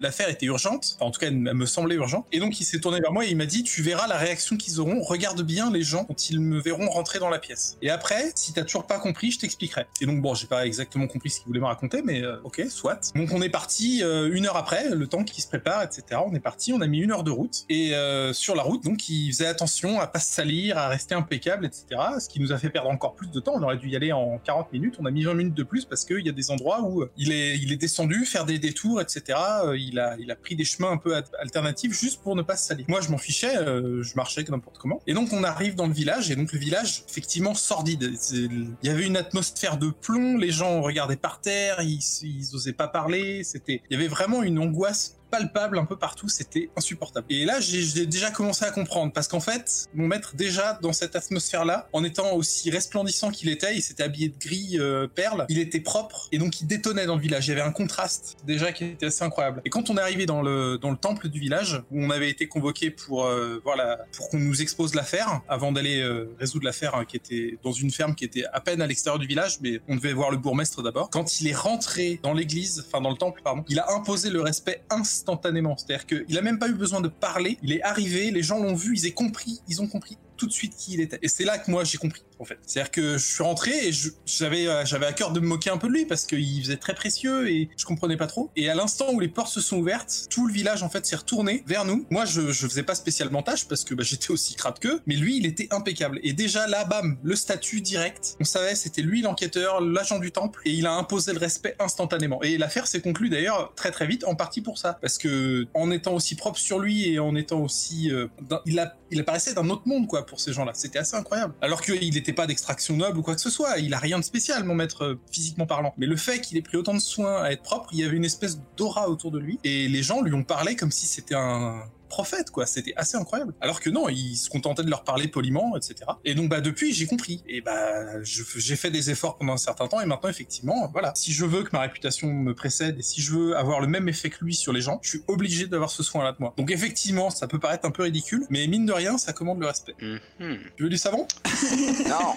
l'affaire 0.00 0.28
était 0.28 0.46
urgente, 0.46 0.96
Enfin, 0.96 1.06
en 1.06 1.10
tout 1.10 1.20
cas 1.20 1.28
elle 1.28 1.36
me 1.36 1.66
semblait 1.66 1.96
urgente. 1.96 2.26
Et 2.32 2.40
donc 2.40 2.60
il 2.60 2.64
s'est 2.64 2.80
tourné 2.80 2.95
vers 3.00 3.12
moi 3.12 3.24
et 3.24 3.30
il 3.30 3.36
m'a 3.36 3.46
dit 3.46 3.62
tu 3.62 3.82
verras 3.82 4.06
la 4.06 4.16
réaction 4.16 4.56
qu'ils 4.56 4.80
auront, 4.80 5.00
regarde 5.00 5.42
bien 5.42 5.70
les 5.70 5.82
gens 5.82 6.04
quand 6.04 6.30
ils 6.30 6.40
me 6.40 6.60
verront 6.60 6.88
rentrer 6.88 7.18
dans 7.18 7.28
la 7.28 7.38
pièce. 7.38 7.76
Et 7.82 7.90
après, 7.90 8.32
si 8.34 8.52
t'as 8.52 8.62
toujours 8.62 8.86
pas 8.86 8.98
compris, 8.98 9.30
je 9.30 9.38
t'expliquerai. 9.38 9.86
Et 10.00 10.06
donc 10.06 10.20
bon, 10.20 10.34
j'ai 10.34 10.46
pas 10.46 10.66
exactement 10.66 11.06
compris 11.06 11.30
ce 11.30 11.38
qu'il 11.38 11.46
voulait 11.46 11.60
me 11.60 11.66
raconter, 11.66 12.02
mais 12.02 12.22
euh, 12.22 12.36
ok, 12.44 12.62
soit. 12.68 13.12
Donc 13.14 13.30
on 13.32 13.42
est 13.42 13.48
parti 13.48 14.02
euh, 14.02 14.30
une 14.32 14.46
heure 14.46 14.56
après, 14.56 14.90
le 14.90 15.06
temps 15.06 15.24
qu'il 15.24 15.42
se 15.42 15.48
prépare, 15.48 15.82
etc. 15.82 16.20
On 16.24 16.34
est 16.34 16.40
parti, 16.40 16.72
on 16.72 16.80
a 16.80 16.86
mis 16.86 16.98
une 16.98 17.12
heure 17.12 17.24
de 17.24 17.30
route 17.30 17.64
et 17.68 17.94
euh, 17.94 18.32
sur 18.32 18.54
la 18.54 18.62
route, 18.62 18.84
donc 18.84 19.08
il 19.08 19.32
faisait 19.32 19.46
attention 19.46 20.00
à 20.00 20.06
pas 20.06 20.18
se 20.18 20.32
salir, 20.32 20.78
à 20.78 20.88
rester 20.88 21.14
impeccable, 21.14 21.66
etc. 21.66 21.84
Ce 22.20 22.28
qui 22.28 22.40
nous 22.40 22.52
a 22.52 22.58
fait 22.58 22.70
perdre 22.70 22.90
encore 22.90 23.14
plus 23.14 23.30
de 23.30 23.40
temps. 23.40 23.54
On 23.56 23.62
aurait 23.62 23.78
dû 23.78 23.88
y 23.88 23.96
aller 23.96 24.12
en 24.12 24.38
40 24.38 24.72
minutes, 24.72 24.96
on 24.98 25.06
a 25.06 25.10
mis 25.10 25.24
20 25.24 25.34
minutes 25.34 25.54
de 25.54 25.62
plus 25.62 25.84
parce 25.84 26.04
qu'il 26.04 26.24
y 26.24 26.28
a 26.28 26.32
des 26.32 26.50
endroits 26.50 26.82
où 26.82 27.04
il 27.16 27.32
est 27.32 27.76
descendu 27.76 28.24
faire 28.24 28.44
des 28.44 28.58
détours, 28.58 29.00
etc. 29.00 29.38
Il 29.76 29.98
a 29.98 30.16
il 30.18 30.30
a 30.30 30.36
pris 30.36 30.56
des 30.56 30.64
chemins 30.64 30.90
un 30.90 30.96
peu 30.96 31.14
alternatifs 31.38 31.92
juste 31.92 32.22
pour 32.22 32.36
ne 32.36 32.42
pas 32.42 32.56
se 32.56 32.66
salir. 32.66 32.75
Moi, 32.88 33.00
je 33.00 33.10
m'en 33.10 33.18
fichais, 33.18 33.56
euh, 33.56 34.02
je 34.02 34.14
marchais 34.16 34.44
que 34.44 34.50
n'importe 34.50 34.78
comment. 34.78 35.00
Et 35.06 35.14
donc, 35.14 35.32
on 35.32 35.44
arrive 35.44 35.74
dans 35.74 35.86
le 35.86 35.92
village, 35.92 36.30
et 36.30 36.36
donc 36.36 36.52
le 36.52 36.58
village, 36.58 37.04
effectivement, 37.08 37.54
sordide. 37.54 38.12
Il 38.32 38.74
y 38.82 38.88
avait 38.88 39.06
une 39.06 39.16
atmosphère 39.16 39.76
de 39.78 39.90
plomb, 39.90 40.36
les 40.36 40.50
gens 40.50 40.82
regardaient 40.82 41.16
par 41.16 41.40
terre, 41.40 41.80
ils, 41.82 42.00
ils 42.22 42.54
osaient 42.54 42.72
pas 42.72 42.88
parler, 42.88 43.44
c'était, 43.44 43.82
il 43.90 43.94
y 43.94 43.96
avait 43.96 44.08
vraiment 44.08 44.42
une 44.42 44.58
angoisse 44.58 45.15
palpable 45.30 45.78
un 45.78 45.84
peu 45.84 45.96
partout, 45.96 46.28
c'était 46.28 46.70
insupportable. 46.76 47.26
Et 47.30 47.44
là, 47.44 47.60
j'ai 47.60 48.06
déjà 48.06 48.30
commencé 48.30 48.64
à 48.64 48.70
comprendre, 48.70 49.12
parce 49.12 49.28
qu'en 49.28 49.40
fait, 49.40 49.86
mon 49.94 50.06
maître, 50.06 50.34
déjà, 50.34 50.78
dans 50.82 50.92
cette 50.92 51.16
atmosphère-là, 51.16 51.88
en 51.92 52.04
étant 52.04 52.32
aussi 52.34 52.70
resplendissant 52.70 53.30
qu'il 53.30 53.48
était, 53.48 53.76
il 53.76 53.82
s'était 53.82 54.02
habillé 54.02 54.28
de 54.28 54.38
gris 54.38 54.76
euh, 54.78 55.06
perle, 55.06 55.46
il 55.48 55.58
était 55.58 55.80
propre, 55.80 56.28
et 56.32 56.38
donc 56.38 56.60
il 56.60 56.66
détonnait 56.66 57.06
dans 57.06 57.16
le 57.16 57.20
village. 57.20 57.46
Il 57.46 57.50
y 57.50 57.52
avait 57.52 57.62
un 57.62 57.72
contraste, 57.72 58.36
déjà, 58.44 58.72
qui 58.72 58.84
était 58.84 59.06
assez 59.06 59.24
incroyable. 59.24 59.62
Et 59.64 59.70
quand 59.70 59.90
on 59.90 59.96
est 59.96 60.00
arrivé 60.00 60.26
dans 60.26 60.42
le, 60.42 60.78
dans 60.78 60.90
le 60.90 60.96
temple 60.96 61.28
du 61.28 61.40
village, 61.40 61.82
où 61.90 62.02
on 62.02 62.10
avait 62.10 62.30
été 62.30 62.48
convoqué 62.48 62.90
pour, 62.90 63.26
euh, 63.26 63.60
voilà, 63.64 63.98
pour 64.16 64.28
qu'on 64.28 64.38
nous 64.38 64.62
expose 64.62 64.94
l'affaire, 64.94 65.42
avant 65.48 65.72
d'aller 65.72 66.00
euh, 66.00 66.34
résoudre 66.38 66.64
l'affaire 66.64 66.94
hein, 66.94 67.04
qui 67.04 67.16
était 67.16 67.58
dans 67.62 67.72
une 67.72 67.90
ferme 67.90 68.14
qui 68.14 68.24
était 68.24 68.44
à 68.52 68.60
peine 68.60 68.80
à 68.80 68.86
l'extérieur 68.86 69.18
du 69.18 69.26
village, 69.26 69.58
mais 69.60 69.80
on 69.88 69.96
devait 69.96 70.12
voir 70.12 70.30
le 70.30 70.36
bourgmestre 70.36 70.82
d'abord. 70.82 71.10
Quand 71.10 71.40
il 71.40 71.48
est 71.48 71.54
rentré 71.54 72.20
dans 72.22 72.32
l'église, 72.32 72.84
enfin 72.86 73.00
dans 73.00 73.10
le 73.10 73.16
temple, 73.16 73.40
pardon, 73.42 73.64
il 73.68 73.78
a 73.78 73.92
imposé 73.92 74.30
le 74.30 74.40
respect 74.40 74.82
instantanément. 75.16 75.76
C'est-à-dire 75.76 76.06
qu'il 76.06 76.38
a 76.38 76.42
même 76.42 76.58
pas 76.58 76.68
eu 76.68 76.74
besoin 76.74 77.00
de 77.00 77.08
parler. 77.08 77.58
Il 77.62 77.72
est 77.72 77.82
arrivé, 77.82 78.30
les 78.30 78.42
gens 78.42 78.58
l'ont 78.62 78.74
vu, 78.74 78.96
ils 78.96 79.06
ont 79.06 79.12
compris, 79.12 79.60
ils 79.68 79.80
ont 79.80 79.88
compris 79.88 80.18
tout 80.36 80.46
de 80.46 80.52
suite 80.52 80.74
qui 80.76 80.94
il 80.94 81.00
était. 81.00 81.18
Et 81.22 81.28
c'est 81.28 81.44
là 81.44 81.58
que 81.58 81.70
moi 81.70 81.84
j'ai 81.84 81.98
compris 81.98 82.22
en 82.38 82.44
fait. 82.44 82.58
C'est-à-dire 82.66 82.90
que 82.90 83.18
je 83.18 83.24
suis 83.24 83.42
rentré 83.42 83.70
et 83.88 83.92
j'avais 84.26 84.66
euh, 84.66 84.84
j'avais 84.84 85.06
à 85.06 85.12
cœur 85.12 85.32
de 85.32 85.40
me 85.40 85.46
moquer 85.46 85.70
un 85.70 85.78
peu 85.78 85.88
de 85.88 85.92
lui 85.92 86.06
parce 86.06 86.26
qu'il 86.26 86.62
faisait 86.62 86.76
très 86.76 86.94
précieux 86.94 87.50
et 87.50 87.68
je 87.76 87.84
comprenais 87.84 88.16
pas 88.16 88.26
trop. 88.26 88.50
Et 88.56 88.68
à 88.68 88.74
l'instant 88.74 89.12
où 89.12 89.20
les 89.20 89.28
portes 89.28 89.52
se 89.52 89.60
sont 89.60 89.78
ouvertes, 89.78 90.26
tout 90.30 90.46
le 90.46 90.52
village 90.52 90.82
en 90.82 90.88
fait 90.88 91.06
s'est 91.06 91.16
retourné 91.16 91.62
vers 91.66 91.84
nous. 91.84 92.06
Moi 92.10 92.24
je 92.24 92.52
je 92.52 92.66
faisais 92.66 92.82
pas 92.82 92.94
spécialement 92.94 93.42
tâche 93.42 93.66
parce 93.68 93.84
que 93.84 93.94
bah, 93.94 94.02
j'étais 94.04 94.30
aussi 94.30 94.54
crade 94.54 94.78
qu'eux, 94.78 95.00
mais 95.06 95.16
lui 95.16 95.36
il 95.36 95.46
était 95.46 95.68
impeccable. 95.70 96.20
Et 96.22 96.32
déjà 96.32 96.66
là 96.66 96.84
bam, 96.84 97.18
le 97.22 97.36
statut 97.36 97.80
direct, 97.80 98.36
on 98.40 98.44
savait 98.44 98.74
c'était 98.74 99.02
lui 99.02 99.22
l'enquêteur, 99.22 99.80
l'agent 99.80 100.18
du 100.18 100.32
temple 100.32 100.60
et 100.64 100.72
il 100.72 100.86
a 100.86 100.92
imposé 100.92 101.32
le 101.32 101.38
respect 101.38 101.76
instantanément. 101.78 102.42
Et 102.42 102.58
l'affaire 102.58 102.86
s'est 102.86 103.00
conclue 103.00 103.28
d'ailleurs 103.28 103.72
très 103.74 103.90
très 103.90 104.06
vite 104.06 104.24
en 104.24 104.34
partie 104.34 104.60
pour 104.60 104.78
ça 104.78 104.98
parce 105.00 105.18
que 105.18 105.66
en 105.74 105.90
étant 105.90 106.14
aussi 106.14 106.34
propre 106.34 106.58
sur 106.58 106.78
lui 106.78 107.08
et 107.08 107.18
en 107.18 107.34
étant 107.34 107.60
aussi 107.60 108.10
euh, 108.10 108.28
il 108.64 108.78
a 108.78 108.96
il 109.10 109.20
apparaissait 109.20 109.54
d'un 109.54 109.68
autre 109.70 109.86
monde 109.86 110.06
quoi 110.06 110.26
pour 110.26 110.40
ces 110.40 110.52
gens-là. 110.52 110.72
C'était 110.74 110.98
assez 110.98 111.16
incroyable. 111.16 111.54
Alors 111.60 111.80
qu'il 111.80 112.16
pas 112.32 112.46
d'extraction 112.46 112.96
noble 112.96 113.18
ou 113.18 113.22
quoi 113.22 113.34
que 113.34 113.40
ce 113.40 113.50
soit. 113.50 113.78
Il 113.78 113.94
a 113.94 113.98
rien 113.98 114.18
de 114.18 114.24
spécial 114.24 114.64
mon 114.64 114.74
maître 114.74 115.04
euh, 115.04 115.20
physiquement 115.30 115.66
parlant. 115.66 115.94
Mais 115.98 116.06
le 116.06 116.16
fait 116.16 116.40
qu'il 116.40 116.56
ait 116.56 116.62
pris 116.62 116.76
autant 116.76 116.94
de 116.94 117.00
soin 117.00 117.42
à 117.42 117.50
être 117.50 117.62
propre, 117.62 117.90
il 117.92 118.00
y 118.00 118.04
avait 118.04 118.16
une 118.16 118.24
espèce 118.24 118.60
d'aura 118.76 119.08
autour 119.08 119.30
de 119.30 119.38
lui 119.38 119.58
et 119.64 119.88
les 119.88 120.02
gens 120.02 120.22
lui 120.22 120.34
ont 120.34 120.44
parlé 120.44 120.76
comme 120.76 120.90
si 120.90 121.06
c'était 121.06 121.34
un 121.34 121.82
prophète 122.08 122.50
quoi. 122.50 122.66
C'était 122.66 122.94
assez 122.96 123.16
incroyable. 123.16 123.54
Alors 123.60 123.80
que 123.80 123.90
non 123.90 124.08
il 124.08 124.36
se 124.36 124.48
contentait 124.50 124.82
de 124.82 124.90
leur 124.90 125.04
parler 125.04 125.28
poliment 125.28 125.76
etc 125.76 125.96
et 126.24 126.34
donc 126.34 126.48
bah 126.48 126.60
depuis 126.60 126.92
j'ai 126.92 127.06
compris. 127.06 127.42
Et 127.48 127.60
bah 127.60 128.22
j'ai 128.22 128.76
fait 128.76 128.90
des 128.90 129.10
efforts 129.10 129.38
pendant 129.38 129.54
un 129.54 129.58
certain 129.58 129.88
temps 129.88 130.00
et 130.00 130.06
maintenant 130.06 130.30
effectivement 130.30 130.88
voilà. 130.92 131.12
Si 131.14 131.32
je 131.32 131.44
veux 131.44 131.62
que 131.62 131.70
ma 131.72 131.80
réputation 131.80 132.28
me 132.28 132.54
précède 132.54 132.98
et 132.98 133.02
si 133.02 133.20
je 133.20 133.32
veux 133.32 133.56
avoir 133.56 133.80
le 133.80 133.86
même 133.86 134.08
effet 134.08 134.30
que 134.30 134.44
lui 134.44 134.54
sur 134.54 134.72
les 134.72 134.80
gens 134.80 134.98
je 135.02 135.10
suis 135.10 135.22
obligé 135.28 135.66
d'avoir 135.66 135.90
ce 135.90 136.02
soin 136.02 136.24
là 136.24 136.32
de 136.32 136.38
moi. 136.40 136.54
Donc 136.56 136.70
effectivement 136.70 137.30
ça 137.30 137.46
peut 137.46 137.58
paraître 137.58 137.86
un 137.86 137.90
peu 137.90 138.02
ridicule 138.02 138.46
mais 138.50 138.66
mine 138.66 138.86
de 138.86 138.92
rien 138.92 139.18
ça 139.18 139.32
commande 139.32 139.60
le 139.60 139.66
respect. 139.66 139.94
Mhm. 140.00 140.58
tu 140.76 140.82
veux 140.84 140.88
du 140.88 140.98
savon? 140.98 141.26
Non. 142.06 142.34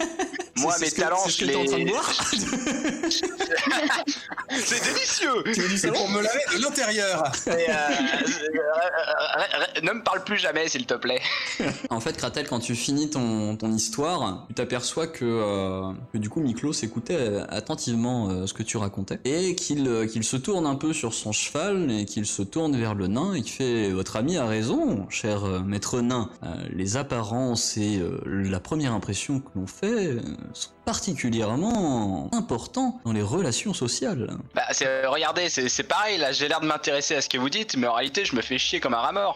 Moi, 0.58 0.76
mes 0.82 0.92
talents, 0.92 1.28
je 1.28 1.38
que 1.40 1.46
t'es 1.46 1.56
en 1.56 1.64
train 1.66 1.80
de 1.80 1.86
les. 1.86 1.92
boire. 1.92 2.12
C'est 4.52 4.84
délicieux. 4.84 5.44
Tu 5.54 5.62
veux 5.62 5.70
du 5.70 5.78
c'est 5.78 5.88
savon 5.88 6.00
pour 6.00 6.10
me 6.10 6.22
laver 6.22 6.40
de 6.58 6.62
l'intérieur. 6.62 7.32
Euh, 7.48 7.54
ne 9.84 9.92
me 9.92 10.04
parle 10.04 10.24
plus 10.24 10.38
jamais, 10.38 10.68
s'il 10.68 10.86
te 10.86 10.96
plaît. 10.96 11.22
En 11.89 12.00
fait, 12.00 12.16
Kratel, 12.16 12.48
quand 12.48 12.60
tu 12.60 12.75
finis 12.75 13.10
ton, 13.10 13.58
ton 13.58 13.72
histoire, 13.74 14.46
tu 14.48 14.54
t'aperçois 14.54 15.08
que, 15.08 15.25
euh, 15.25 15.92
que 16.13 16.18
du 16.18 16.30
coup 16.30 16.39
Miklos 16.39 16.74
écoutait 16.84 17.18
euh, 17.18 17.46
attentivement 17.50 18.30
euh, 18.30 18.48
ce 18.48 18.54
que 18.54 18.63
tu 18.63 18.78
racontais 18.78 19.20
et 19.25 19.56
qu'il 19.56 19.88
euh, 19.88 20.08
qu'il 20.08 20.24
se 20.24 20.38
tourne 20.38 20.66
un 20.66 20.75
peu 20.75 20.94
sur 20.94 21.13
son 21.13 21.32
cheval 21.32 21.92
et 21.92 22.06
qu'il 22.06 22.25
se 22.25 22.42
tourne 22.42 22.78
vers 22.78 22.96
le 22.96 23.08
nain 23.08 23.34
et 23.34 23.42
qu'il 23.42 23.54
fait 23.54 23.89
Votre 23.89 24.16
ami 24.18 24.38
a 24.38 24.46
raison, 24.46 25.08
cher 25.10 25.42
maître 25.66 26.01
nain. 26.01 26.30
Les 26.72 26.98
apparences 26.98 27.78
et 27.78 28.01
la 28.25 28.60
première 28.60 28.94
impression 28.94 29.39
que 29.39 29.50
l'on 29.56 29.68
fait 29.68 30.18
sont 30.54 30.70
particulièrement 30.86 32.30
importants 32.34 33.00
dans 33.06 33.12
les 33.12 33.22
relations 33.22 33.74
sociales. 33.74 34.32
Bah, 34.56 34.63
regardez, 35.08 35.50
c'est, 35.50 35.70
c'est 35.70 35.84
pareil, 35.84 36.18
là, 36.18 36.32
j'ai 36.32 36.48
l'air 36.48 36.62
de 36.62 36.66
m'intéresser 36.66 37.16
à 37.16 37.22
ce 37.22 37.30
que 37.30 37.38
vous 37.38 37.50
dites, 37.50 37.75
mais 37.77 37.88
en 37.88 37.94
réalité, 37.94 38.25
je 38.25 38.36
me 38.36 38.42
fais 38.42 38.57
chier 38.57 38.79
comme 38.79 38.94
un 38.94 39.01
rat 39.01 39.12
mort. 39.12 39.36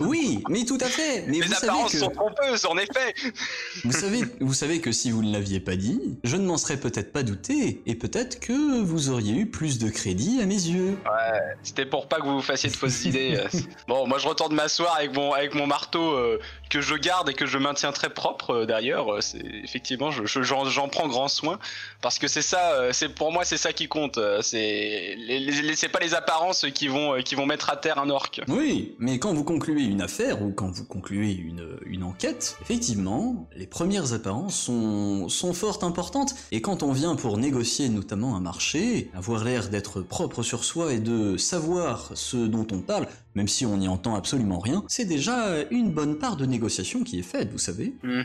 Oui, 0.00 0.42
mais 0.48 0.64
tout 0.64 0.78
à 0.80 0.86
fait. 0.86 1.24
Mais 1.26 1.38
Les 1.38 1.40
vous 1.42 1.52
savez 1.52 1.68
apparences 1.68 1.92
que... 1.92 1.98
sont 1.98 2.10
trompeuses, 2.10 2.66
en 2.66 2.76
effet. 2.78 3.14
Vous 3.84 3.92
savez, 3.92 4.20
vous 4.40 4.54
savez 4.54 4.80
que 4.80 4.92
si 4.92 5.10
vous 5.10 5.22
ne 5.22 5.32
l'aviez 5.32 5.60
pas 5.60 5.76
dit, 5.76 6.00
je 6.24 6.36
ne 6.36 6.46
m'en 6.46 6.56
serais 6.58 6.76
peut-être 6.78 7.12
pas 7.12 7.22
douté, 7.22 7.82
et 7.86 7.94
peut-être 7.94 8.40
que 8.40 8.80
vous 8.82 9.08
auriez 9.10 9.34
eu 9.34 9.46
plus 9.46 9.78
de 9.78 9.88
crédit 9.90 10.40
à 10.42 10.46
mes 10.46 10.54
yeux. 10.54 10.96
C'était 11.62 11.86
pour 11.86 12.08
pas 12.08 12.16
que 12.18 12.24
vous 12.24 12.36
vous 12.36 12.42
fassiez 12.42 12.70
de 12.70 12.76
fausses 12.76 13.04
idées. 13.04 13.38
Bon, 13.88 14.06
moi, 14.06 14.18
je 14.18 14.28
retourne 14.28 14.54
m'asseoir 14.54 14.96
avec 14.96 15.14
mon, 15.14 15.32
avec 15.32 15.54
mon 15.54 15.66
marteau 15.66 16.12
euh, 16.12 16.38
que 16.70 16.80
je 16.80 16.94
garde 16.94 17.28
et 17.30 17.34
que 17.34 17.46
je 17.46 17.56
maintiens 17.58 17.92
très 17.92 18.10
propre 18.10 18.50
euh, 18.50 18.66
d'ailleurs. 18.66 19.12
Euh, 19.14 19.20
C'est 19.20 19.42
effectivement, 19.64 20.10
je, 20.10 20.26
je- 20.26 20.42
j'en, 20.42 20.88
prends 20.88 21.08
grand 21.08 21.28
soin 21.28 21.58
parce 22.02 22.18
que 22.18 22.28
c'est 22.28 22.42
ça. 22.42 22.72
euh, 22.74 22.92
c'est 22.92 23.08
pour 23.14 23.32
moi, 23.32 23.44
c'est 23.44 23.56
ça 23.56 23.72
qui 23.72 23.88
compte. 23.88 24.18
C'est, 24.42 25.16
les, 25.18 25.38
les- 25.40 25.62
les- 25.62 25.76
c'est 25.76 25.88
pas 25.88 26.00
les 26.00 26.14
apparences 26.14 26.66
qui 26.74 26.88
vont, 26.88 27.20
qui 27.22 27.34
vont 27.34 27.46
mettre 27.46 27.70
à 27.70 27.76
terre 27.76 27.98
un 27.98 28.10
orc. 28.10 28.40
Oui, 28.48 28.94
mais 28.98 29.18
quand 29.18 29.32
vous 29.32 29.44
concluez 29.44 29.77
une 29.84 30.02
affaire 30.02 30.42
ou 30.42 30.50
quand 30.52 30.70
vous 30.70 30.84
concluez 30.84 31.32
une, 31.32 31.78
une 31.86 32.02
enquête, 32.02 32.56
effectivement, 32.62 33.48
les 33.56 33.66
premières 33.66 34.12
apparences 34.12 34.56
sont, 34.56 35.28
sont 35.28 35.52
fort 35.52 35.82
importantes. 35.82 36.34
Et 36.52 36.60
quand 36.60 36.82
on 36.82 36.92
vient 36.92 37.16
pour 37.16 37.38
négocier 37.38 37.88
notamment 37.88 38.36
un 38.36 38.40
marché, 38.40 39.10
avoir 39.14 39.44
l'air 39.44 39.68
d'être 39.68 40.00
propre 40.00 40.42
sur 40.42 40.64
soi 40.64 40.92
et 40.92 40.98
de 40.98 41.36
savoir 41.36 42.10
ce 42.14 42.36
dont 42.36 42.66
on 42.72 42.80
parle, 42.80 43.06
même 43.38 43.48
si 43.48 43.64
on 43.64 43.76
n'y 43.76 43.88
entend 43.88 44.14
absolument 44.16 44.58
rien, 44.58 44.82
c'est 44.88 45.04
déjà 45.04 45.54
une 45.70 45.90
bonne 45.92 46.18
part 46.18 46.36
de 46.36 46.44
négociation 46.44 47.02
qui 47.04 47.18
est 47.20 47.22
faite, 47.22 47.50
vous 47.52 47.58
savez. 47.58 47.94
Mhm. 48.02 48.24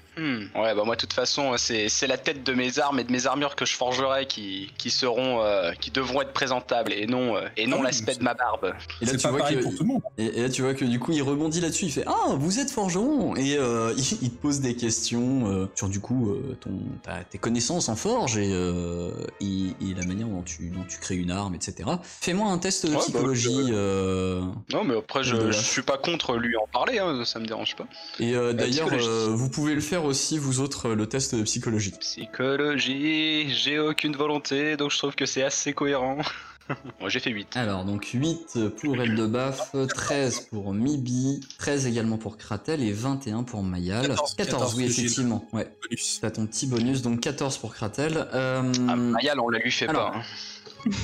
Ouais, 0.56 0.76
bah 0.76 0.82
moi, 0.86 0.96
de 0.96 1.00
toute 1.02 1.14
façon, 1.14 1.54
c'est, 1.58 1.88
c'est 1.88 2.08
la 2.08 2.18
tête 2.18 2.44
de 2.44 2.54
mes 2.54 2.80
armes 2.80 3.00
et 3.00 3.04
de 3.04 3.12
mes 3.12 3.28
armures 3.28 3.56
que 3.56 3.66
je 3.66 3.76
forgerai 3.76 4.26
qui, 4.26 4.72
qui 4.78 4.90
seront, 4.90 5.42
euh, 5.42 5.72
qui 5.80 5.92
devront 5.92 6.22
être 6.22 6.34
présentables 6.34 6.92
et 6.92 7.06
non, 7.06 7.36
euh, 7.38 7.42
et 7.58 7.68
non 7.68 7.78
oui, 7.78 7.84
l'aspect 7.84 8.16
de 8.16 8.24
ma 8.24 8.34
barbe. 8.34 8.74
Et 9.02 9.06
là, 9.06 9.12
tu 9.12 9.18
pas 9.20 9.30
vois 9.32 9.42
que- 9.50 9.56
pour 9.62 9.76
tout 9.76 9.84
le 9.84 9.90
monde 9.90 10.02
Et, 10.18 10.26
et 10.26 10.42
là, 10.42 10.50
tu 10.50 10.62
vois 10.64 10.74
que 10.74 10.86
du 10.86 11.00
coup, 11.00 11.12
il 11.12 11.22
rebondit 11.22 11.62
là-dessus. 11.62 11.86
Il 11.86 11.92
fait 11.92 12.04
Ah, 12.08 12.34
vous 12.38 12.60
êtes 12.60 12.72
forgeron 12.72 13.36
Et 13.36 13.56
euh, 13.58 13.94
il, 13.98 14.04
il 14.24 14.32
te 14.32 14.42
pose 14.42 14.60
des 14.62 14.76
questions 14.76 15.48
euh, 15.48 15.68
sur 15.76 15.88
du 15.90 16.00
coup 16.00 16.32
euh, 16.32 16.58
ton, 16.60 16.72
ta- 17.04 17.24
tes 17.24 17.38
connaissances 17.38 17.88
en 17.90 17.96
forge 17.96 18.38
et, 18.38 18.50
euh, 18.52 19.12
et, 19.42 19.68
et 19.82 19.94
la 19.96 20.06
manière 20.06 20.28
dont 20.28 20.42
tu, 20.44 20.70
dont 20.70 20.84
tu 20.88 20.98
crées 21.00 21.16
une 21.16 21.32
arme, 21.32 21.54
etc. 21.56 21.90
Fais-moi 22.22 22.50
un 22.50 22.58
test 22.58 22.86
de 22.86 22.90
Ouais, 22.92 22.96
bah, 22.96 23.02
psychologie. 23.04 23.70
euh, 23.72 24.42
Non, 24.72 24.84
mais 24.84 24.96
après, 25.04 25.24
je, 25.24 25.52
je 25.52 25.60
suis 25.60 25.82
pas 25.82 25.98
contre 25.98 26.38
lui 26.38 26.56
en 26.58 26.68
parler, 26.72 27.00
hein, 27.00 27.24
ça 27.26 27.40
me 27.40 27.46
dérange 27.46 27.76
pas. 27.76 27.86
et 28.20 28.36
euh, 28.36 28.54
d'ailleurs, 28.54 28.90
euh, 28.92 29.28
vous 29.30 29.50
pouvez 29.50 29.76
le 29.76 29.82
faire 29.82 30.06
aussi, 30.06 30.38
vous 30.38 30.60
autres, 30.60 30.90
le 30.90 31.06
test 31.08 31.36
de 31.36 31.44
psychologie. 31.44 31.94
Psychologie, 32.00 33.54
j'ai 33.54 33.80
aucune 33.80 34.16
volonté, 34.16 34.78
donc 34.78 34.92
je 34.92 34.98
trouve 34.98 35.16
que 35.16 35.26
c'est 35.26 35.44
assez 35.44 35.74
cohérent. 35.74 36.18
Moi 37.02 37.10
j'ai 37.10 37.20
fait 37.20 37.30
8. 37.30 37.58
Alors, 37.58 37.84
donc 37.84 38.06
8 38.14 38.70
pour 38.82 38.96
Eldebaf, 39.02 39.76
13 39.90 40.48
pour 40.50 40.74
Mibi, 40.74 41.42
13 41.58 41.88
également 41.88 42.18
pour 42.18 42.38
Kratel 42.38 42.82
et 42.82 42.94
21 42.94 43.44
pour 43.44 43.64
Mayal. 43.64 44.08
14, 44.08 44.36
14, 44.36 44.76
oui, 44.76 44.86
effectivement. 44.86 45.46
Ouais, 45.52 45.68
Bonus. 45.84 46.20
t'as 46.22 46.32
ton 46.32 46.46
petit 46.48 46.66
bonus, 46.68 47.02
donc 47.02 47.20
14 47.20 47.58
pour 47.58 47.74
Kratel. 47.74 48.28
Euh, 48.34 48.62
Ah, 48.88 48.96
Mayal, 48.96 49.42
on 49.42 49.50
la 49.50 49.60
lui 49.60 49.72
fait 49.72 49.90
alors, 49.90 50.12
pas. 50.12 50.18
hein. 50.20 50.24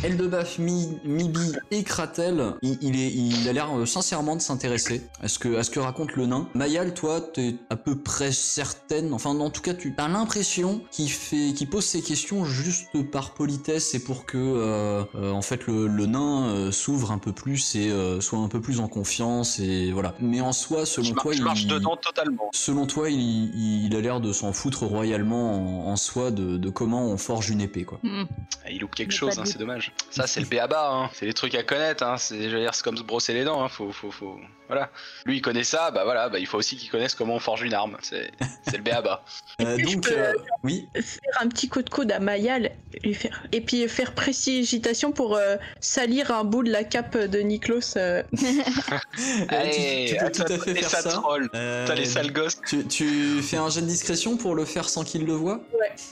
Eldebaf, 0.04 0.60
Mi, 0.60 0.98
Mibi 1.06 1.52
et 1.72 1.84
Kratel, 1.84 2.54
il, 2.62 2.78
il 2.82 3.00
est, 3.00 3.12
il 3.12 3.48
a 3.50 3.54
l'air 3.54 3.70
euh, 3.78 3.86
sincèrement 3.86 4.36
de 4.36 4.42
s'intéresser 4.42 5.04
à 5.22 5.28
ce 5.28 5.40
que, 5.40 5.56
à 5.58 5.64
ce 5.64 5.70
que 5.70 5.80
raconte 5.80 6.16
le 6.16 6.26
nain. 6.26 6.48
Mayal, 6.54 6.94
toi, 6.94 7.22
t'es 7.22 7.56
à 7.70 7.76
peu 7.76 7.98
près 7.98 8.32
certaine, 8.32 9.14
enfin, 9.14 9.30
en 9.32 9.50
tout 9.50 9.62
cas, 9.62 9.74
tu 9.74 9.94
as 9.98 10.08
l'impression 10.08 10.82
qu'il 10.92 11.10
fait, 11.10 11.54
qu'il 11.54 11.70
pose 11.70 11.86
ses 11.86 12.02
questions 12.02 12.46
juste 12.46 12.88
par 13.12 13.34
politesse 13.34 13.94
et 13.96 14.00
pour 14.04 14.26
que, 14.26 14.38
euh, 14.38 15.04
euh, 15.16 15.32
en 15.32 15.42
fait, 15.42 15.68
le, 15.68 15.88
le 15.88 16.06
nain 16.06 16.48
euh, 16.48 16.72
s'ouvre 16.72 17.12
un 17.12 17.18
peu 17.18 17.32
plus 17.32 17.76
et 17.76 17.90
euh, 17.90 18.20
soit 18.22 18.40
un 18.40 18.48
peu 18.48 18.62
plus 18.62 18.80
en 18.80 18.88
confiance 18.88 19.60
et 19.60 19.92
voilà. 19.92 20.16
Mais 20.20 20.42
en 20.42 20.52
soi, 20.54 20.86
selon 20.86 21.08
Je, 21.08 21.14
toi, 21.14 21.32
je 21.32 21.38
il, 21.38 21.44
marche 21.44 21.66
dedans 21.66 21.96
totalement. 21.96 22.50
selon 22.54 22.86
toi, 22.86 23.10
il, 23.10 23.86
il 23.86 23.96
a 23.96 24.02
l'air 24.02 24.20
de 24.20 24.34
s'en 24.34 24.54
foutre 24.54 24.84
royalement 24.84 25.88
en, 25.88 25.92
en 25.92 25.96
soi 25.96 26.32
de, 26.32 26.58
de 26.58 26.70
comment 26.70 27.06
on 27.06 27.18
forge 27.18 27.50
une 27.50 27.62
épée, 27.62 27.84
quoi. 27.86 28.00
Ah, 28.04 28.72
Il 28.72 28.80
loupe 28.82 28.96
quelque 28.96 29.14
chose, 29.14 29.38
hein, 29.40 29.44
c'est 29.46 29.58
doute. 29.58 29.69
Dommage. 29.70 29.92
Ça, 30.10 30.28
c'est 30.28 30.40
le 30.40 30.48
béaba, 30.48 30.90
hein. 30.92 31.10
c'est 31.14 31.26
les 31.26 31.34
trucs 31.34 31.56
à 31.56 31.64
connaître. 31.64 32.04
Hein. 32.04 32.18
C'est, 32.18 32.50
je 32.50 32.56
veux 32.56 32.62
dire, 32.62 32.74
c'est 32.74 32.84
comme 32.84 32.98
se 32.98 33.04
brosser 33.04 33.34
les 33.34 33.44
dents. 33.44 33.64
Hein. 33.64 33.70
Faut, 33.70 33.92
faut, 33.92 34.12
faut... 34.12 34.40
Voilà. 34.68 34.92
Lui, 35.26 35.38
il 35.38 35.42
connaît 35.42 35.64
ça, 35.64 35.90
bah 35.90 36.04
voilà, 36.04 36.30
bah, 36.30 36.38
il 36.38 36.46
faut 36.46 36.60
aussi 36.60 36.78
qu'il 36.78 36.92
connaisse 36.92 37.16
comment 37.16 37.34
on 37.36 37.40
forge 37.40 37.64
une 37.64 37.74
arme. 37.74 37.98
C'est, 38.04 38.30
c'est 38.68 38.78
le 38.78 38.84
béaba. 38.84 39.24
Euh, 39.62 39.76
donc, 39.76 40.08
euh, 40.08 40.32
oui, 40.64 40.88
Faire 40.94 41.42
un 41.42 41.50
petit 41.50 41.68
coup 41.68 41.82
de 41.82 41.90
coude 41.90 42.14
à 42.14 42.20
Mayal 42.20 42.72
lui 43.04 43.14
faire... 43.14 43.44
et 43.52 43.60
puis 43.60 43.90
faire 43.90 44.16
précipitation 44.16 45.12
pour 45.12 45.36
euh, 45.36 45.58
salir 45.82 46.32
un 46.32 46.46
bout 46.46 46.64
de 46.64 46.72
la 46.72 46.86
cape 46.86 47.18
de 47.18 47.40
Niklos. 47.40 47.98
euh. 47.98 48.24
Allez, 49.50 50.06
tu, 50.08 50.16
tu 50.16 50.24
peux 50.24 50.32
tout 50.32 50.54
à 50.54 50.58
fait 50.60 50.76
faire 50.76 50.90
ça 50.90 51.10
troll. 51.10 51.50
Euh, 51.56 51.84
Putain, 51.84 51.96
les 51.96 52.06
sales 52.06 52.32
gosses. 52.32 52.62
tu, 52.66 52.88
tu 52.88 53.42
fais 53.42 53.58
un 53.58 53.70
jet 53.70 53.82
de 53.82 53.88
discrétion 53.88 54.38
pour 54.38 54.56
le 54.56 54.64
faire 54.64 54.88
sans 54.88 55.04
qu'il 55.04 55.26
le 55.26 55.34
voie? 55.34 55.60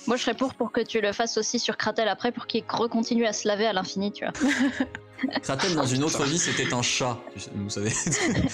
Moi, 0.07 0.17
je 0.17 0.23
serais 0.23 0.33
pour 0.33 0.53
pour 0.53 0.73
que 0.73 0.81
tu 0.81 0.99
le 0.99 1.13
fasses 1.13 1.37
aussi 1.37 1.57
sur 1.57 1.77
Kratel 1.77 2.09
après 2.09 2.33
pour 2.33 2.47
qu'il 2.47 2.65
recontinue 2.67 3.25
à 3.25 3.31
se 3.31 3.46
laver 3.47 3.65
à 3.67 3.73
l'infini, 3.73 4.11
tu 4.11 4.23
vois. 4.25 4.33
Kratel, 5.41 5.73
dans 5.73 5.85
une 5.87 6.03
autre 6.03 6.23
vie, 6.25 6.37
c'était 6.37 6.71
un 6.75 6.83
chat, 6.83 7.17
tu 7.33 7.39
sais- 7.39 7.49
vous 7.55 7.71
savez. 7.71 7.89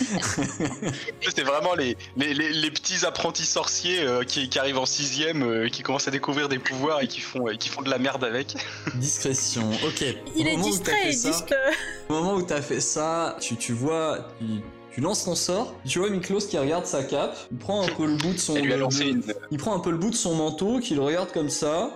C'est 1.35 1.43
vraiment 1.43 1.73
les, 1.75 1.97
les, 2.15 2.33
les, 2.33 2.53
les 2.53 2.71
petits 2.71 3.05
apprentis 3.05 3.45
sorciers 3.45 4.01
euh, 4.01 4.23
qui, 4.23 4.47
qui 4.49 4.59
arrivent 4.59 4.77
en 4.77 4.85
sixième, 4.85 5.43
euh, 5.43 5.67
qui 5.69 5.81
commencent 5.83 6.07
à 6.07 6.11
découvrir 6.11 6.47
des 6.49 6.59
pouvoirs 6.59 7.01
et 7.01 7.07
qui 7.07 7.19
font, 7.19 7.47
euh, 7.49 7.55
qui 7.55 7.67
font 7.69 7.81
de 7.81 7.89
la 7.89 7.97
merde 7.97 8.23
avec. 8.23 8.55
Discrétion, 8.95 9.69
ok. 9.85 10.05
Il 10.37 10.47
Au 10.47 10.51
est 10.51 10.55
distrait, 10.57 11.09
il 11.11 11.19
dit 11.19 11.31
que- 11.47 12.13
Au 12.13 12.13
moment 12.13 12.35
où 12.35 12.41
t'as 12.43 12.61
fait 12.61 12.79
ça, 12.79 13.35
tu, 13.41 13.55
tu 13.57 13.73
vois, 13.73 14.29
tu, 14.39 14.45
tu 14.93 15.01
lances 15.01 15.25
ton 15.25 15.35
sort, 15.35 15.73
tu 15.87 15.99
vois 15.99 16.09
Miklos 16.09 16.41
qui 16.49 16.57
regarde 16.57 16.85
sa 16.85 17.03
cape, 17.03 17.35
il 17.51 17.57
prend 17.57 17.83
un 17.83 17.87
peu 17.89 18.05
le 18.05 18.15
bout 18.15 18.33
de 18.33 18.37
son... 18.39 18.55
Elle 18.55 18.63
lui 18.65 18.73
a 18.73 18.75
de- 18.77 18.81
lancé 18.81 19.03
de- 19.05 19.09
une. 19.09 19.23
Il 19.51 19.57
prend 19.57 19.75
un 19.75 19.79
peu 19.79 19.91
le 19.91 19.97
bout 19.97 20.11
de 20.11 20.15
son 20.15 20.35
manteau, 20.35 20.79
qu'il 20.79 20.99
regarde 20.99 21.31
comme 21.31 21.49
ça, 21.49 21.91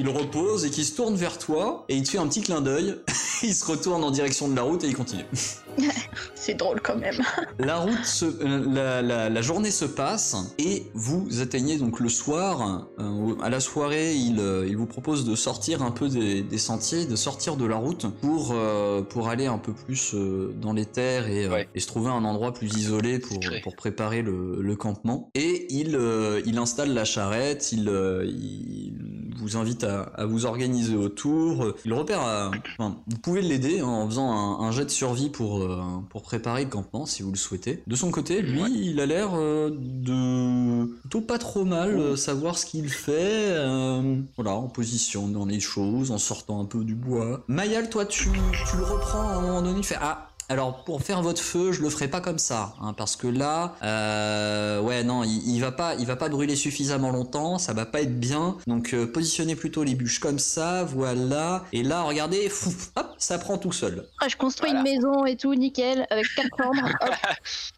il 0.00 0.08
repose 0.08 0.64
et 0.64 0.70
qu'il 0.70 0.84
se 0.84 0.94
tourne 0.94 1.16
vers 1.16 1.38
toi, 1.38 1.84
et 1.88 1.96
il 1.96 2.02
te 2.02 2.10
fait 2.10 2.18
un 2.18 2.28
petit 2.28 2.42
clin 2.42 2.60
d'œil, 2.60 2.96
il 3.42 3.54
se 3.54 3.64
retourne 3.64 4.04
en 4.04 4.10
direction 4.10 4.48
de 4.48 4.56
la 4.56 4.62
route 4.62 4.84
et 4.84 4.88
il 4.88 4.96
continue. 4.96 5.24
C'est 6.34 6.54
drôle 6.54 6.80
quand 6.80 6.96
même. 6.96 7.14
La 7.58 7.76
route, 7.78 8.04
se, 8.04 8.24
euh, 8.24 8.64
la, 8.72 9.02
la- 9.02 9.28
la 9.28 9.42
journée 9.42 9.70
se 9.70 9.84
passe 9.84 10.36
et 10.58 10.86
vous 10.94 11.28
atteignez 11.40 11.76
donc 11.78 12.00
le 12.00 12.08
soir. 12.08 12.88
Euh, 12.98 13.34
à 13.42 13.50
la 13.50 13.60
soirée, 13.60 14.14
il, 14.14 14.38
euh, 14.40 14.66
il 14.68 14.76
vous 14.76 14.86
propose 14.86 15.24
de 15.24 15.34
sortir 15.34 15.82
un 15.82 15.90
peu 15.90 16.08
des, 16.08 16.42
des 16.42 16.58
sentiers, 16.58 17.06
de 17.06 17.16
sortir 17.16 17.56
de 17.56 17.66
la 17.66 17.76
route 17.76 18.06
pour 18.20 18.52
euh, 18.52 19.02
pour 19.02 19.28
aller 19.28 19.46
un 19.46 19.58
peu 19.58 19.72
plus 19.72 20.14
euh, 20.14 20.54
dans 20.60 20.72
les 20.72 20.86
terres 20.86 21.26
et, 21.28 21.44
euh, 21.44 21.50
Ouais. 21.50 21.68
et 21.74 21.80
se 21.80 21.86
trouver 21.86 22.10
un 22.10 22.24
endroit 22.24 22.52
plus 22.52 22.72
isolé 22.76 23.18
pour 23.18 23.38
pour 23.62 23.74
préparer 23.76 24.22
le, 24.22 24.60
le 24.60 24.76
campement. 24.76 25.30
Et 25.34 25.66
il 25.74 25.96
euh, 25.96 26.40
il 26.46 26.58
installe 26.58 26.92
la 26.94 27.04
charrette, 27.04 27.72
il, 27.72 27.88
euh, 27.88 28.24
il 28.26 28.94
vous 29.36 29.56
invite 29.56 29.84
à, 29.84 30.02
à 30.14 30.24
vous 30.26 30.46
organiser 30.46 30.96
autour. 30.96 31.74
Il 31.84 31.92
repère, 31.92 32.20
à- 32.20 32.50
enfin, 32.78 32.96
vous 33.06 33.18
pouvez 33.18 33.42
l'aider 33.42 33.82
en 33.82 34.06
faisant 34.08 34.30
un, 34.30 34.66
un 34.66 34.70
jet 34.72 34.84
de 34.84 34.90
survie 34.90 35.30
pour, 35.30 35.58
euh, 35.62 35.67
pour 36.10 36.22
préparer 36.22 36.64
le 36.64 36.70
campement 36.70 37.06
si 37.06 37.22
vous 37.22 37.30
le 37.30 37.36
souhaitez. 37.36 37.82
De 37.86 37.96
son 37.96 38.10
côté, 38.10 38.42
lui, 38.42 38.62
il 38.90 39.00
a 39.00 39.06
l'air 39.06 39.30
euh, 39.34 39.70
de 39.70 40.84
plutôt 41.00 41.20
pas 41.20 41.38
trop 41.38 41.64
mal 41.64 41.98
euh, 41.98 42.16
savoir 42.16 42.58
ce 42.58 42.66
qu'il 42.66 42.88
fait. 42.88 43.48
euh, 43.50 44.16
voilà, 44.36 44.52
en 44.52 44.68
position 44.68 45.28
dans 45.28 45.46
les 45.46 45.60
choses, 45.60 46.10
en 46.10 46.18
sortant 46.18 46.60
un 46.60 46.64
peu 46.64 46.84
du 46.84 46.94
bois. 46.94 47.44
Mayal, 47.48 47.88
toi, 47.90 48.06
tu, 48.06 48.30
tu 48.30 48.76
le 48.76 48.84
reprends 48.84 49.28
à 49.28 49.32
un 49.34 49.40
moment 49.40 49.62
donné, 49.62 49.80
tu 49.80 49.88
fais 49.88 49.98
Ah, 50.00 50.27
alors 50.48 50.84
pour 50.84 51.02
faire 51.02 51.20
votre 51.22 51.40
feu, 51.42 51.72
je 51.72 51.82
le 51.82 51.90
ferai 51.90 52.08
pas 52.08 52.20
comme 52.20 52.38
ça, 52.38 52.74
hein, 52.80 52.92
parce 52.94 53.16
que 53.16 53.26
là, 53.26 53.74
euh, 53.82 54.80
ouais 54.80 55.04
non, 55.04 55.22
il, 55.24 55.54
il 55.54 55.60
va 55.60 55.72
pas, 55.72 55.94
il 55.96 56.06
va 56.06 56.16
pas 56.16 56.28
brûler 56.28 56.56
suffisamment 56.56 57.10
longtemps, 57.10 57.58
ça 57.58 57.72
va 57.72 57.84
pas 57.86 58.00
être 58.00 58.18
bien. 58.18 58.56
Donc 58.66 58.94
euh, 58.94 59.06
positionnez 59.06 59.56
plutôt 59.56 59.84
les 59.84 59.94
bûches 59.94 60.20
comme 60.20 60.38
ça, 60.38 60.84
voilà. 60.84 61.64
Et 61.72 61.82
là, 61.82 62.02
regardez, 62.02 62.48
fou, 62.48 62.72
hop, 62.96 63.08
ça 63.18 63.38
prend 63.38 63.58
tout 63.58 63.72
seul. 63.72 64.06
Ah, 64.20 64.28
je 64.28 64.36
construis 64.36 64.70
Voilà. 64.70 64.88
une 64.90 64.96
maison 64.96 65.26
et 65.26 65.36
tout, 65.36 65.54
nickel, 65.54 66.06
avec 66.10 66.26
quatre 66.34 66.48
chambres. 66.58 66.88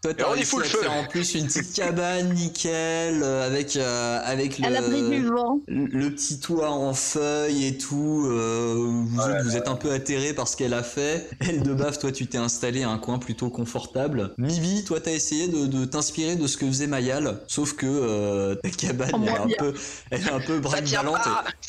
Toi, 0.03 0.15
t'as 0.15 0.29
réussi 0.31 0.47
fout 0.47 0.61
à 0.61 0.63
le 0.65 0.69
te 0.71 0.77
feu. 0.77 0.83
faire 0.83 0.93
en 0.93 1.05
plus 1.07 1.35
une 1.35 1.47
petite 1.47 1.73
cabane 1.75 2.33
nickel 2.35 3.23
euh, 3.23 3.47
avec 3.47 3.77
euh, 3.77 4.21
avec 4.25 4.61
à 4.63 4.71
l'abri 4.71 5.03
du 5.09 5.23
le 5.23 5.29
vent. 5.31 5.59
le 5.67 6.11
petit 6.15 6.39
toit 6.41 6.71
en 6.71 6.95
feuilles 6.95 7.67
et 7.67 7.79
tout. 7.79 8.27
euh, 8.27 8.75
vous, 8.77 9.19
Oh 9.21 9.43
vous 9.43 9.57
êtes 9.57 9.69
un 9.69 9.75
peu 9.75 9.91
atterré 9.93 10.33
par 10.35 10.47
ce 10.47 10.57
qu'elle 10.57 10.75
a 10.75 10.83
fait. 10.85 11.29
Elle 11.41 11.63
de 11.63 11.75
baf, 11.75 11.99
toi, 11.99 12.13
tu 12.13 12.27
t'es 12.27 12.39
installé 12.39 12.60
à 12.65 12.89
un 12.89 12.99
coin 12.99 13.19
plutôt 13.19 13.51
confortable. 13.51 14.35
Mibi, 14.39 14.85
toi, 14.85 15.01
t'as 15.01 15.13
essayé 15.13 15.49
de, 15.49 15.67
de 15.67 15.85
t'inspirer 15.85 16.37
de 16.37 16.47
ce 16.47 16.57
que 16.57 16.67
faisait 16.67 16.87
Mayal, 16.87 17.41
sauf 17.47 17.75
que 17.75 17.87
euh, 17.87 18.55
ta 18.57 18.71
cabane, 18.71 19.11
elle 19.23 19.29
est 19.29 19.39
un 19.39 19.49
peu, 19.59 19.75
elle 20.11 20.21
est 20.21 20.31
un 20.31 20.41
peu 20.41 20.61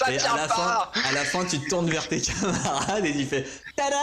Et 0.09 0.17
à 0.17 0.35
la, 0.35 0.47
fin, 0.47 0.89
à 0.93 1.11
la 1.13 1.23
fin, 1.23 1.45
tu 1.45 1.59
te 1.59 1.69
tournes 1.69 1.89
vers 1.89 2.07
tes 2.07 2.21
camarades 2.21 3.05
et 3.05 3.13
tu 3.13 3.25
fais 3.25 3.45
Tada! 3.75 3.95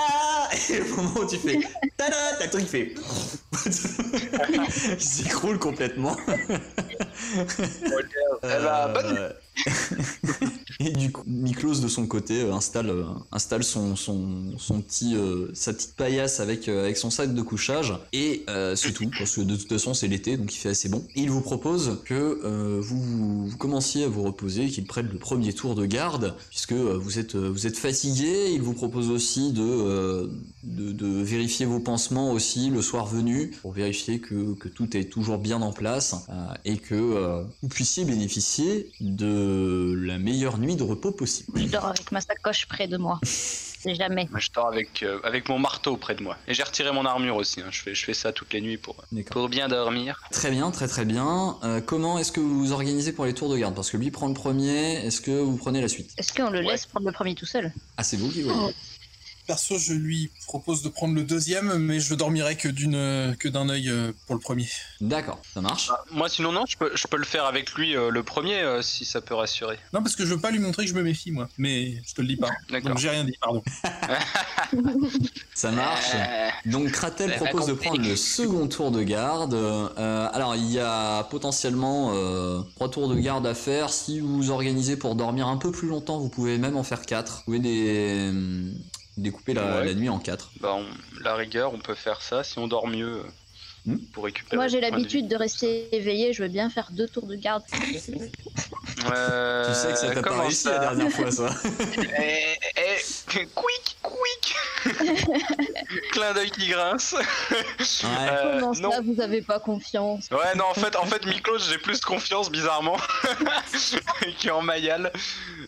Et 0.70 0.80
au 0.80 0.96
moment 0.96 1.20
où 1.20 1.26
tu 1.26 1.36
fais 1.36 1.60
Tada! 1.96 2.16
T'as 2.38 2.44
le 2.44 2.50
truc 2.50 2.64
qui 2.64 2.70
fait. 2.70 2.94
Il 4.94 5.00
s'écroule 5.00 5.58
complètement. 5.58 6.16
Eh 8.42 8.46
ben, 8.46 8.92
bonne 8.92 9.16
Euh, 9.18 9.32
Et 10.80 10.90
du 10.90 11.10
coup, 11.10 11.22
Miklos 11.26 11.80
de 11.80 11.88
son 11.88 12.06
côté 12.06 12.42
euh, 12.42 12.54
installe, 12.54 12.90
euh, 12.90 13.04
installe 13.32 13.64
son, 13.64 13.96
son, 13.96 14.56
son 14.58 14.80
petit, 14.80 15.16
euh, 15.16 15.48
sa 15.52 15.72
petite 15.72 15.94
paillasse 15.94 16.38
avec, 16.38 16.68
avec 16.68 16.96
son 16.96 17.10
sac 17.10 17.34
de 17.34 17.42
couchage 17.42 17.94
et 18.12 18.44
c'est 18.76 18.92
tout 18.92 19.10
parce 19.18 19.36
que 19.36 19.40
de 19.40 19.56
toute 19.56 19.68
façon 19.68 19.94
c'est 19.94 20.08
l'été 20.08 20.36
donc 20.36 20.54
il 20.54 20.58
fait 20.58 20.68
assez 20.70 20.88
bon. 20.88 21.04
Et 21.16 21.22
il 21.22 21.30
vous 21.30 21.40
propose 21.40 21.98
que 22.04 22.78
vous, 22.80 23.50
commenciez 23.58 24.04
à 24.04 24.08
vous 24.08 24.22
reposer, 24.22 24.68
qu'il 24.68 24.86
prenne 24.86 25.08
le 25.08 25.18
premier 25.18 25.52
tour 25.52 25.74
de 25.74 25.86
garde 25.86 26.34
puisque 26.50 26.72
vous 26.72 27.18
êtes, 27.18 27.34
vous 27.36 27.66
êtes 27.66 27.76
fatigué. 27.76 28.50
Il 28.52 28.62
vous 28.62 28.74
propose 28.74 29.10
aussi 29.10 29.52
de, 29.52 30.30
de, 30.64 30.92
de 30.92 31.22
vérifier 31.22 31.66
vos 31.66 31.80
pansements 31.80 32.32
aussi 32.32 32.70
le 32.70 32.82
soir 32.82 33.06
venu 33.06 33.50
pour 33.62 33.72
vérifier 33.72 34.20
que, 34.20 34.54
que 34.54 34.68
tout 34.68 34.96
est 34.96 35.04
toujours 35.04 35.38
bien 35.38 35.60
en 35.62 35.72
place 35.72 36.14
et 36.64 36.76
que 36.76 37.44
vous 37.62 37.68
puissiez 37.68 38.04
bénéficier 38.04 38.90
de 39.00 39.47
la 39.98 40.18
meilleure 40.18 40.58
nuit 40.58 40.76
de 40.76 40.82
repos 40.82 41.12
possible. 41.12 41.58
Je 41.60 41.66
dors 41.66 41.86
avec 41.86 42.10
ma 42.12 42.20
sacoche 42.20 42.66
près 42.66 42.86
de 42.88 42.96
moi. 42.96 43.20
C'est 43.80 43.94
jamais. 43.94 44.26
Moi, 44.32 44.40
je 44.40 44.48
dors 44.52 44.66
avec, 44.66 45.04
euh, 45.04 45.20
avec 45.22 45.48
mon 45.48 45.60
marteau 45.60 45.96
près 45.96 46.16
de 46.16 46.22
moi. 46.24 46.36
Et 46.48 46.54
j'ai 46.54 46.64
retiré 46.64 46.90
mon 46.90 47.04
armure 47.06 47.36
aussi. 47.36 47.60
hein. 47.60 47.68
Je, 47.70 47.80
fais, 47.80 47.94
je 47.94 48.04
fais 48.04 48.12
ça 48.12 48.32
toutes 48.32 48.52
les 48.52 48.60
nuits 48.60 48.76
pour, 48.76 48.96
pour 49.30 49.48
bien 49.48 49.68
dormir. 49.68 50.20
Très 50.32 50.50
bien, 50.50 50.72
très 50.72 50.88
très 50.88 51.04
bien. 51.04 51.56
Euh, 51.62 51.80
comment 51.80 52.18
est-ce 52.18 52.32
que 52.32 52.40
vous 52.40 52.58
vous 52.58 52.72
organisez 52.72 53.12
pour 53.12 53.24
les 53.24 53.34
tours 53.34 53.48
de 53.48 53.56
garde? 53.56 53.76
Parce 53.76 53.90
que 53.92 53.96
lui 53.96 54.10
prend 54.10 54.26
le 54.26 54.34
premier, 54.34 54.94
est-ce 55.06 55.20
que 55.20 55.30
vous 55.30 55.56
prenez 55.56 55.80
la 55.80 55.86
suite? 55.86 56.10
Est-ce 56.18 56.32
qu'on 56.32 56.50
le 56.50 56.58
Ouais. 56.58 56.72
laisse 56.72 56.86
prendre 56.86 57.06
le 57.06 57.12
premier 57.12 57.36
tout 57.36 57.46
seul? 57.46 57.72
Ah, 57.96 58.02
c'est 58.02 58.16
vous 58.16 58.28
qui 58.30 58.42
voyez. 58.42 58.58
Oh. 58.60 58.72
Perso, 59.48 59.78
je 59.78 59.94
lui 59.94 60.30
propose 60.46 60.82
de 60.82 60.90
prendre 60.90 61.14
le 61.14 61.24
deuxième, 61.24 61.78
mais 61.78 62.00
je 62.00 62.14
dormirai 62.14 62.54
que 62.56 62.68
d'une 62.68 63.34
que 63.40 63.48
d'un 63.48 63.70
œil 63.70 63.88
euh, 63.88 64.12
pour 64.26 64.34
le 64.34 64.40
premier. 64.42 64.68
D'accord, 65.00 65.40
ça 65.54 65.62
marche. 65.62 65.88
Bah, 65.88 66.04
moi, 66.10 66.28
sinon, 66.28 66.52
non, 66.52 66.64
je 66.68 66.76
peux, 66.76 66.90
je 66.94 67.06
peux 67.06 67.16
le 67.16 67.24
faire 67.24 67.46
avec 67.46 67.72
lui 67.72 67.96
euh, 67.96 68.10
le 68.10 68.22
premier 68.22 68.60
euh, 68.60 68.82
si 68.82 69.06
ça 69.06 69.22
peut 69.22 69.34
rassurer. 69.34 69.78
Non, 69.94 70.02
parce 70.02 70.16
que 70.16 70.26
je 70.26 70.34
veux 70.34 70.40
pas 70.40 70.50
lui 70.50 70.58
montrer 70.58 70.84
que 70.84 70.90
je 70.90 70.94
me 70.94 71.02
méfie, 71.02 71.30
moi. 71.30 71.48
Mais 71.56 71.94
je 72.06 72.14
te 72.14 72.20
le 72.20 72.28
dis 72.28 72.36
pas. 72.36 72.50
D'accord. 72.70 72.90
Donc 72.90 72.98
j'ai 72.98 73.08
rien 73.08 73.24
dit, 73.24 73.32
pardon. 73.40 73.62
Ça 75.54 75.70
marche. 75.70 76.12
Donc 76.66 76.90
Kratel 76.90 77.34
propose 77.36 77.66
de 77.66 77.72
prendre 77.72 78.02
le 78.02 78.16
second 78.16 78.68
tour 78.68 78.90
de 78.90 79.02
garde. 79.02 79.54
Euh, 79.54 80.28
alors 80.32 80.56
il 80.56 80.70
y 80.70 80.78
a 80.78 81.24
potentiellement 81.24 82.12
euh, 82.14 82.60
trois 82.76 82.90
tours 82.90 83.08
de 83.08 83.16
garde 83.18 83.46
à 83.46 83.54
faire. 83.54 83.90
Si 83.90 84.20
vous 84.20 84.36
vous 84.36 84.50
organisez 84.50 84.96
pour 84.96 85.14
dormir 85.14 85.48
un 85.48 85.56
peu 85.56 85.72
plus 85.72 85.88
longtemps, 85.88 86.18
vous 86.18 86.28
pouvez 86.28 86.58
même 86.58 86.76
en 86.76 86.82
faire 86.82 87.02
quatre. 87.06 87.38
Vous 87.38 87.44
pouvez 87.44 87.58
des- 87.60 88.30
découper 89.18 89.54
la, 89.54 89.78
Ouais. 89.80 89.84
la 89.84 89.94
nuit 89.94 90.08
en 90.08 90.18
quatre. 90.18 90.50
bah, 90.60 90.74
on- 90.76 91.22
la 91.22 91.34
rigueur, 91.34 91.72
on 91.74 91.78
peut 91.78 91.94
faire 91.94 92.22
ça 92.22 92.42
si 92.44 92.58
on 92.58 92.66
dort 92.68 92.86
mieux 92.88 93.18
euh, 93.18 93.22
Hmm. 93.86 93.96
pour 94.12 94.24
récupérer. 94.24 94.56
Moi, 94.56 94.66
j'ai 94.68 94.78
de 94.78 94.82
l'habitude 94.82 95.28
de 95.28 95.36
rester 95.36 95.88
éveillé. 95.94 96.32
Je 96.32 96.42
veux 96.42 96.48
bien 96.48 96.68
faire 96.68 96.90
deux 96.92 97.06
tours 97.08 97.26
de 97.26 97.36
garde. 97.36 97.62
Euh, 99.12 99.64
tu 99.68 99.74
sais 99.74 99.92
que 99.92 99.98
ça 99.98 100.10
t'a 100.12 100.22
pas 100.22 100.42
réussi 100.42 100.66
la 100.66 100.78
dernière 100.80 101.10
fois 101.10 101.30
ça. 101.30 101.48
Eh, 102.18 102.56
eh, 102.76 103.46
quick 103.54 103.96
Clin 106.12 106.32
d'œil 106.32 106.50
qui 106.50 106.68
grince. 106.68 107.14
Ouais. 107.14 107.24
Euh, 108.04 108.60
Comment 108.60 108.72
non. 108.74 108.90
ça, 108.90 109.00
vous 109.02 109.20
avez 109.20 109.42
pas 109.42 109.60
confiance? 109.60 110.28
Ouais, 110.30 110.54
non, 110.56 110.64
en 110.70 110.74
fait, 110.74 110.96
en 110.96 111.06
fait 111.06 111.24
Miklos, 111.26 111.58
j'ai 111.70 111.78
plus 111.78 112.00
de 112.00 112.04
confiance, 112.04 112.50
bizarrement, 112.50 112.96
qu'en 114.42 114.62
Mayal. 114.62 115.12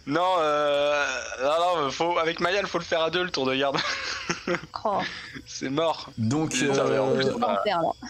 Non, 0.07 0.35
euh... 0.39 1.07
non, 1.43 1.83
non, 1.83 1.91
faut... 1.91 2.19
avec 2.19 2.41
Mayal, 2.41 2.67
faut 2.67 2.79
le 2.79 2.85
faire 2.85 3.03
à 3.03 3.11
deux, 3.11 3.23
le 3.23 3.31
tour 3.31 3.47
de 3.47 3.55
garde. 3.55 3.79
Oh, 4.85 4.99
C'est 5.47 5.69
mort. 5.69 6.11
Donc 6.17 6.55
euh, 6.63 7.35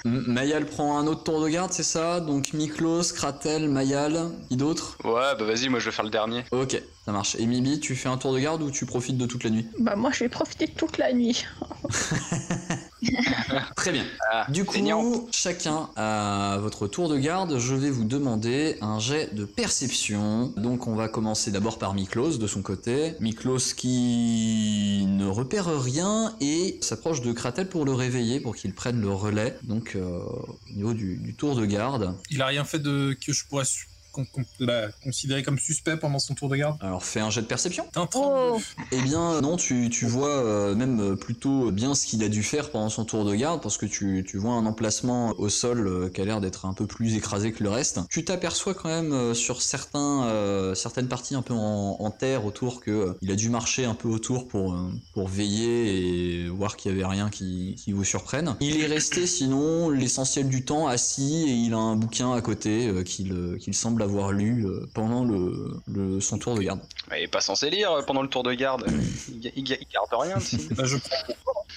Mayal 0.05 0.66
prend 0.66 0.98
un 0.98 1.07
autre 1.07 1.24
tour 1.24 1.42
de 1.42 1.48
garde, 1.48 1.72
c'est 1.72 1.83
ça? 1.83 2.20
Donc 2.20 2.53
Miklos, 2.53 3.12
Kratel, 3.14 3.68
Mayal, 3.68 4.31
qui 4.48 4.57
d'autre? 4.57 4.96
Ouais, 5.05 5.35
bah 5.38 5.44
vas-y, 5.44 5.68
moi 5.68 5.81
je 5.81 5.87
vais 5.87 5.90
faire 5.90 6.05
le 6.05 6.11
dernier. 6.11 6.44
Ok, 6.53 6.81
ça 7.05 7.12
marche. 7.12 7.35
Et 7.37 7.46
Mibi, 7.46 7.81
tu 7.81 7.96
fais 7.96 8.09
un 8.09 8.16
tour 8.18 8.33
de 8.33 8.38
garde 8.38 8.62
ou 8.62 8.70
tu 8.70 8.87
profites 8.87 9.18
de 9.18 9.26
toute 9.26 9.42
la 9.44 9.50
nuit? 9.50 9.66
Bah 9.79 9.96
moi 9.96 10.11
je 10.12 10.20
vais 10.20 10.29
profiter 10.29 10.66
de 10.66 10.72
toute 10.72 10.98
la 10.98 11.12
nuit. 11.12 11.44
Très 13.77 13.92
bien. 13.92 14.05
Ah, 14.33 14.46
Du 14.49 14.64
coup, 14.64 15.29
chacun 15.33 15.88
à 15.96 16.59
votre 16.61 16.87
tour 16.87 17.09
de 17.09 17.16
garde, 17.18 17.59
je 17.59 17.75
vais 17.75 17.90
vous 17.90 18.05
demander 18.05 18.77
un 18.81 18.99
jet 18.99 19.35
de 19.35 19.44
perception. 19.44 20.53
Donc 20.57 20.87
on 20.87 20.94
va 20.94 21.09
commencer 21.09 21.51
d'abord 21.51 21.79
par 21.79 21.94
Miklos 21.94 22.38
de 22.38 22.46
son 22.46 22.62
côté. 22.62 23.14
Miklos 23.20 23.75
qui 23.77 25.05
ne 25.09 25.27
repère 25.27 25.66
rien 25.83 26.35
et 26.40 26.79
s'approche 26.81 27.20
de 27.23 27.33
Kratel 27.33 27.68
pour 27.68 27.85
le 27.85 27.92
réveiller, 27.92 28.40
pour 28.40 28.55
qu'il 28.57 28.73
prenne 28.75 29.01
le 29.01 29.11
relais. 29.11 29.57
Donc 29.62 29.92
euh, 29.96 30.20
au 30.20 30.75
niveau 30.75 30.94
du, 30.94 31.16
du 31.16 31.35
tour 31.35 31.57
de 31.57 31.66
garde. 31.66 32.14
Il 32.31 32.40
a 32.42 32.46
rien 32.46 32.64
fait 32.64 32.79
de 32.79 33.16
que 33.25 33.33
je 33.33 33.44
pourrais 33.46 33.64
su- 33.64 33.87
con- 34.12 34.25
con- 34.33 34.44
bah, 34.61 34.88
considérer 35.03 35.42
comme 35.42 35.59
suspect 35.59 35.96
pendant 35.96 36.18
son 36.18 36.35
tour 36.35 36.49
de 36.49 36.57
garde. 36.57 36.77
Alors 36.81 37.05
fais 37.05 37.20
un 37.20 37.31
jet 37.31 37.42
de 37.42 37.46
perception. 37.46 37.87
Oh 37.96 38.07
32. 38.11 38.64
Eh 38.92 39.01
bien 39.03 39.40
non, 39.40 39.57
tu, 39.57 39.88
tu 39.90 40.07
vois 40.07 40.29
euh, 40.31 40.75
même 40.75 41.01
euh, 41.01 41.16
plutôt 41.16 41.70
bien 41.70 41.94
ce 41.94 42.07
qu'il 42.07 42.23
a 42.25 42.29
dû 42.29 42.42
faire 42.42 42.70
pendant 42.70 42.88
son 42.88 43.05
tour 43.05 43.25
de 43.25 43.35
garde, 43.35 43.62
parce 43.62 43.77
que 43.79 43.87
tu, 43.87 44.25
tu 44.27 44.38
vois 44.38 44.53
un 44.53 44.66
emplacement 44.66 45.31
au 45.38 45.49
sol 45.49 45.87
euh, 45.87 46.09
qui 46.09 46.20
a 46.20 46.25
l'air 46.25 46.40
d'être 46.40 46.66
un 46.66 46.73
peu 46.75 46.87
plus 46.87 47.14
écrasé 47.16 47.53
que 47.53 47.62
le 47.62 47.70
reste. 47.70 48.01
Tu 48.11 48.25
t'aperçois 48.25 48.75
quand 48.75 48.88
même 48.88 49.12
euh, 49.12 49.35
sur 49.35 49.62
certains, 49.62 50.25
euh, 50.25 50.75
certaines 50.75 51.09
parties 51.09 51.35
un 51.35 51.42
peu 51.42 51.55
en, 51.55 51.96
en 51.99 52.11
terre 52.11 52.44
autour 52.44 52.81
que 52.81 52.90
euh, 52.90 53.12
il 53.23 53.31
a 53.31 53.37
dû 53.37 53.49
marcher 53.51 53.85
un 53.85 53.94
peu 53.94 54.09
autour 54.09 54.49
pour, 54.49 54.73
euh, 54.75 54.90
pour 55.14 55.29
veiller 55.29 56.44
et 56.44 56.49
voir 56.49 56.77
qu'il 56.77 56.90
y 56.90 56.94
avait 56.94 57.07
rien 57.07 57.31
qui, 57.31 57.75
qui 57.83 57.92
vous 57.92 58.05
surprenne. 58.05 58.57
Il 58.61 58.81
est 58.81 58.87
resté 58.87 59.27
sinon 59.27 59.90
l'essentiel 59.90 60.49
du 60.49 60.64
temps 60.64 60.87
assis 60.88 61.44
et 61.49 61.53
il 61.53 61.73
a 61.75 61.79
un 61.79 61.96
bouquin 61.96 62.33
à 62.33 62.40
côté 62.40 62.87
euh, 62.88 63.03
qu'il 63.03 63.33
euh, 63.33 63.57
qu'il 63.59 63.75
semble 63.75 63.99
avoir 64.02 64.32
lu 64.32 64.64
euh, 64.66 64.86
pendant 64.94 65.24
le, 65.24 65.74
le- 65.88 66.20
son 66.20 66.38
tour 66.38 66.54
de 66.56 66.62
garde. 66.62 66.80
Il 67.16 67.22
est 67.22 67.28
pas 67.28 67.40
censé 67.40 67.70
lire 67.70 67.90
euh, 67.92 68.02
pendant 68.02 68.22
le 68.22 68.28
tour 68.28 68.42
de 68.42 68.52
garde. 68.52 68.84
Il, 69.32 69.40
ga- 69.40 69.50
il 69.56 69.64
ga- 69.64 69.76
il 69.80 69.86
garde 69.92 70.08
rien. 70.12 70.36
Bah, 70.76 70.84
je. 70.84 70.96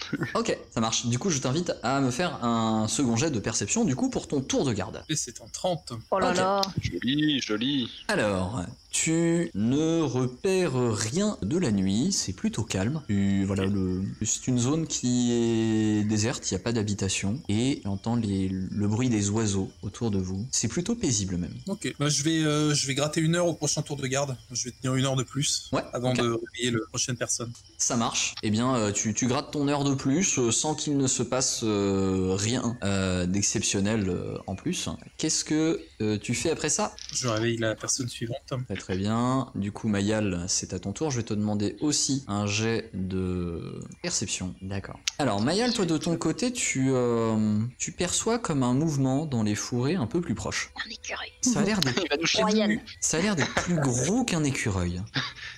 Ok, 0.35 0.57
ça 0.73 0.79
marche. 0.81 1.05
Du 1.07 1.19
coup, 1.19 1.29
je 1.29 1.39
t'invite 1.39 1.73
à 1.83 1.99
me 2.01 2.11
faire 2.11 2.43
un 2.43 2.87
second 2.87 3.15
jet 3.15 3.31
de 3.31 3.39
perception, 3.39 3.85
du 3.85 3.95
coup, 3.95 4.09
pour 4.09 4.27
ton 4.27 4.41
tour 4.41 4.63
de 4.65 4.73
garde. 4.73 5.03
Et 5.09 5.15
c'est 5.15 5.41
un 5.41 5.47
30. 5.51 5.93
Oh 6.11 6.19
là 6.19 6.33
là. 6.33 6.61
Joli, 6.81 7.39
joli. 7.41 7.89
Alors, 8.07 8.61
tu 8.91 9.49
ne 9.55 10.01
repères 10.01 10.73
rien 10.93 11.37
de 11.41 11.57
la 11.57 11.71
nuit, 11.71 12.11
c'est 12.11 12.33
plutôt 12.33 12.63
calme. 12.63 13.01
Tu- 13.07 13.43
voilà, 13.45 13.65
le, 13.65 14.03
c'est 14.23 14.47
une 14.47 14.59
zone 14.59 14.85
qui 14.87 15.31
est 15.31 16.03
déserte, 16.03 16.49
il 16.51 16.53
n'y 16.53 16.59
a 16.59 16.63
pas 16.63 16.71
d'habitation, 16.71 17.41
et 17.49 17.79
tu 17.81 17.87
entends 17.87 18.15
les- 18.15 18.49
le 18.49 18.87
bruit 18.87 19.09
des 19.09 19.29
oiseaux 19.29 19.71
autour 19.81 20.11
de 20.11 20.19
vous. 20.19 20.45
C'est 20.51 20.67
plutôt 20.67 20.95
paisible 20.95 21.37
même. 21.37 21.53
Ok. 21.67 21.93
Bah, 21.99 22.09
je 22.09 22.23
vais, 22.23 22.43
euh, 22.43 22.73
je 22.73 22.85
vais 22.87 22.93
gratter 22.93 23.21
une 23.21 23.35
heure 23.35 23.47
au 23.47 23.53
prochain 23.53 23.81
tour 23.81 23.97
de 23.97 24.05
garde. 24.07 24.35
Je 24.51 24.65
vais 24.65 24.71
tenir 24.71 24.95
une 24.95 25.05
heure 25.05 25.15
de 25.15 25.23
plus. 25.23 25.69
Ouais, 25.71 25.81
Avant 25.93 26.13
de 26.13 26.21
réveiller 26.21 26.71
la 26.71 26.79
prochaine 26.89 27.15
personne. 27.17 27.51
Ça 27.77 27.95
marche. 27.97 28.35
Eh 28.43 28.51
bien, 28.51 28.75
euh, 28.75 28.91
tu, 28.91 29.13
tu 29.13 29.27
grattes 29.27 29.51
ton 29.51 29.67
heure 29.67 29.82
de 29.83 29.95
plus 29.95 30.39
euh, 30.39 30.51
sans 30.51 30.75
qu'il 30.75 30.97
ne 30.97 31.07
se 31.07 31.23
passe 31.23 31.61
euh, 31.63 32.35
rien 32.37 32.77
euh, 32.83 33.25
d'exceptionnel 33.25 34.15
en 34.47 34.55
plus. 34.55 34.89
Qu'est-ce 35.17 35.43
que 35.43 35.81
tu 36.17 36.33
fais 36.33 36.51
après 36.51 36.69
ça? 36.69 36.93
Je 37.13 37.27
réveille 37.27 37.57
la 37.57 37.75
personne 37.75 38.09
suivante. 38.09 38.53
Très 38.65 38.75
très 38.75 38.97
bien. 38.97 39.51
Du 39.55 39.71
coup, 39.71 39.87
Mayal, 39.87 40.45
c'est 40.47 40.73
à 40.73 40.79
ton 40.79 40.91
tour. 40.91 41.11
Je 41.11 41.17
vais 41.17 41.23
te 41.23 41.33
demander 41.33 41.77
aussi 41.79 42.23
un 42.27 42.45
jet 42.45 42.89
de 42.93 43.79
perception. 44.01 44.53
D'accord. 44.61 44.99
Alors, 45.19 45.41
Mayal, 45.41 45.73
toi 45.73 45.85
de 45.85 45.97
ton 45.97 46.17
côté, 46.17 46.51
tu, 46.51 46.89
euh, 46.91 47.59
tu 47.77 47.91
perçois 47.91 48.39
comme 48.39 48.63
un 48.63 48.73
mouvement 48.73 49.25
dans 49.25 49.43
les 49.43 49.55
fourrés 49.55 49.95
un 49.95 50.07
peu 50.07 50.21
plus 50.21 50.35
proche. 50.35 50.71
Un 50.85 50.89
écureuil. 50.89 51.29
Ça 51.41 51.59
a 51.59 51.63
l'air 51.63 51.79
d'être 51.79 52.03
ça 52.99 53.17
a 53.17 53.21
l'air 53.21 53.35
plus 53.35 53.75
gros 53.75 54.23
qu'un 54.23 54.43
écureuil. 54.43 55.01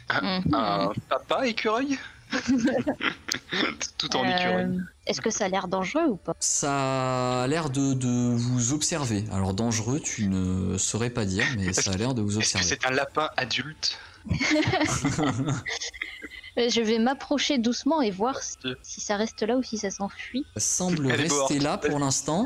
Mhm. 0.09 0.53
Un 0.53 0.93
papa 1.09 1.47
écureuil? 1.47 1.97
Tout 3.97 4.15
en 4.15 4.23
Euh, 4.25 4.35
écureuil. 4.35 4.79
Est-ce 5.07 5.21
que 5.21 5.29
ça 5.29 5.45
a 5.45 5.47
l'air 5.49 5.67
dangereux 5.67 6.05
ou 6.07 6.15
pas 6.17 6.33
Ça 6.39 7.43
a 7.43 7.47
l'air 7.47 7.69
de, 7.69 7.93
de 7.93 8.35
vous 8.35 8.73
observer. 8.73 9.23
Alors 9.31 9.53
dangereux, 9.53 9.99
tu 9.99 10.27
ne 10.27 10.77
saurais 10.77 11.09
pas 11.09 11.25
dire, 11.25 11.45
mais 11.57 11.73
ça 11.73 11.91
a 11.91 11.97
l'air 11.97 12.13
de 12.13 12.21
vous 12.21 12.37
observer. 12.37 12.65
c'est 12.65 12.85
un 12.85 12.91
lapin 12.91 13.29
adulte 13.37 13.97
Euh, 16.57 16.69
Je 16.69 16.79
vais 16.79 16.99
m'approcher 16.99 17.57
doucement 17.57 18.01
et 18.01 18.11
voir 18.11 18.41
si, 18.41 18.55
Dieu. 18.63 18.77
si 18.81 19.01
ça 19.01 19.17
reste 19.17 19.41
là 19.43 19.57
ou 19.57 19.63
si 19.63 19.77
ça 19.77 19.91
s'enfuit. 19.91 20.45
Ça 20.55 20.61
semble 20.61 21.11
Elle 21.11 21.19
rester 21.23 21.59
là 21.59 21.77
pour 21.77 21.99
l'instant. 21.99 22.45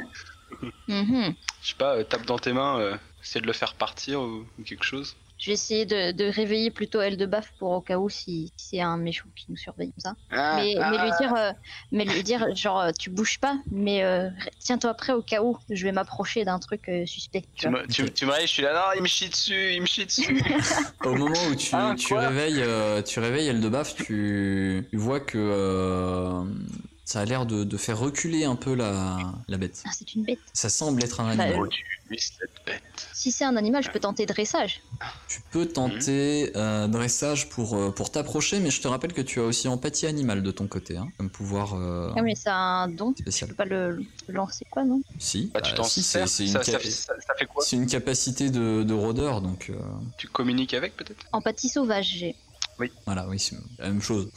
Mhm. 0.88 1.36
Je 1.62 1.68
sais 1.70 1.76
pas, 1.78 1.96
euh, 1.96 2.04
tape 2.04 2.26
dans 2.26 2.40
tes 2.40 2.52
mains, 2.52 2.80
euh, 2.80 2.98
essaie 3.24 3.40
de 3.40 3.46
le 3.46 3.54
faire 3.54 3.76
partir 3.76 4.20
ou, 4.22 4.46
ou 4.58 4.64
quelque 4.64 4.84
chose. 4.84 5.16
Je 5.40 5.48
vais 5.48 5.54
essayer 5.54 5.86
de, 5.86 6.12
de 6.12 6.26
réveiller 6.26 6.70
plutôt 6.70 7.00
Elle 7.00 7.16
de 7.16 7.26
Baf 7.26 7.54
pour 7.58 7.72
au 7.72 7.80
cas 7.80 7.98
où 7.98 8.10
si, 8.10 8.52
si 8.58 8.68
c'est 8.72 8.82
un 8.82 8.98
méchant 8.98 9.24
qui 9.38 9.46
nous 9.48 9.56
surveille 9.56 9.92
comme 9.94 10.02
ça. 10.02 10.16
Ah, 10.32 10.58
mais, 10.58 10.76
ah, 10.78 10.92
mais 10.92 10.98
lui 10.98 11.12
dire, 11.18 11.34
euh, 11.34 11.52
mais 11.94 12.04
lui 12.04 12.24
dire 12.24 12.54
genre 12.56 12.82
euh, 12.82 12.92
tu 12.92 13.10
bouges 13.10 13.40
pas, 13.40 13.58
mais 13.72 14.04
euh, 14.04 14.30
tiens-toi 14.60 14.94
prêt 14.96 15.14
au 15.14 15.22
cas 15.22 15.42
où 15.42 15.58
je 15.70 15.82
vais 15.86 15.94
m'approcher 15.94 16.44
d'un 16.44 16.60
truc 16.60 16.90
euh, 16.90 17.06
suspect. 17.06 17.46
tu 17.56 17.70
me, 17.70 17.88
tu, 17.88 18.04
je 18.06 18.46
suis 18.48 18.64
là, 18.64 18.74
non, 18.74 18.82
il 18.98 19.02
me 19.02 19.08
chie 19.08 19.30
dessus, 19.30 19.74
il 19.76 19.82
me 19.82 19.86
chie 19.86 20.06
dessus. 20.06 20.44
Au 21.06 21.14
moment 21.16 21.34
où 21.50 21.56
tu, 21.56 21.70
Ah, 21.72 21.96
tu 21.98 22.14
réveilles, 22.14 22.62
euh, 22.62 23.02
tu 23.02 23.22
réveilles 23.22 23.48
Eldebaf, 23.48 23.96
tu, 23.96 24.88
tu 24.92 24.98
vois 24.98 25.22
que 25.22 25.38
euh, 25.38 26.44
ça 27.10 27.22
a 27.22 27.26
l'air 27.26 27.46
de, 27.48 27.64
de 27.64 27.78
faire 27.78 27.98
reculer 27.98 28.44
un 28.46 28.56
peu 28.56 28.76
la, 28.76 29.34
la 29.48 29.58
bête. 29.58 29.82
Ah, 29.86 29.90
c'est 29.98 30.14
une 30.14 30.24
bête. 30.24 30.40
Ça 30.54 30.70
semble 30.70 31.04
être 31.04 31.20
un 31.22 31.36
Bah, 31.36 31.46
animal. 31.46 31.62
oh, 31.62 31.68
tu 31.68 31.84
cette 32.18 32.52
bête. 32.66 32.82
Si 33.14 33.32
c'est 33.32 33.46
un 33.46 33.56
animal, 33.56 33.84
je 33.84 33.90
peux 33.90 34.00
tenter 34.00 34.26
dressage. 34.26 34.82
Tu 35.28 35.42
peux 35.52 35.66
tenter 35.66 36.52
euh, 36.56 36.88
dressage 36.88 37.50
pour, 37.50 37.76
euh, 37.76 37.92
pour 37.92 38.12
t'approcher, 38.12 38.60
mais 38.60 38.70
je 38.72 38.82
te 38.82 38.88
rappelle 38.88 39.14
que 39.14 39.22
tu 39.22 39.40
as 39.40 39.44
aussi 39.44 39.68
empathie 39.68 40.06
animale 40.08 40.44
de 40.44 40.52
ton 40.52 40.68
côté, 40.68 40.98
hein, 40.98 41.12
comme 41.18 41.30
pouvoir 41.30 41.76
euh, 41.76 42.12
Ah, 42.16 42.22
mais 42.22 42.36
c'est 42.36 42.50
un 42.50 42.88
don. 42.88 43.14
Spécial. 43.14 43.50
peux 43.50 43.56
pas 43.56 43.66
le, 43.66 43.98
le 44.28 44.34
lancer 44.34 44.66
quoi, 44.70 44.84
non? 44.84 45.02
Si, 45.20 45.52
Bah, 45.54 45.62
tu 45.62 45.74
t'en 45.74 45.84
si, 45.84 46.02
sers, 46.04 46.28
c'est 46.28 46.46
une, 46.46 46.52
ça, 46.52 46.64
ca- 46.64 46.80
ça, 46.80 46.90
ça- 46.90 47.14
ça 47.28 47.34
fait 47.38 47.46
quoi? 47.46 47.64
c'est 47.64 47.76
une 47.76 47.88
capacité 47.88 48.50
de, 48.50 48.84
de 48.84 48.94
rôdeur, 48.94 49.42
donc 49.42 49.70
euh, 49.70 49.76
Tu 50.18 50.28
communiques 50.28 50.74
avec 50.74 50.96
peut-être? 50.98 51.26
Empathie 51.32 51.70
sauvage, 51.70 52.08
j'ai. 52.18 52.36
Voilà, 53.06 53.28
oui, 53.28 53.40
c'est 53.40 53.56
la 53.78 53.88
même 53.90 54.02
chose. 54.02 54.30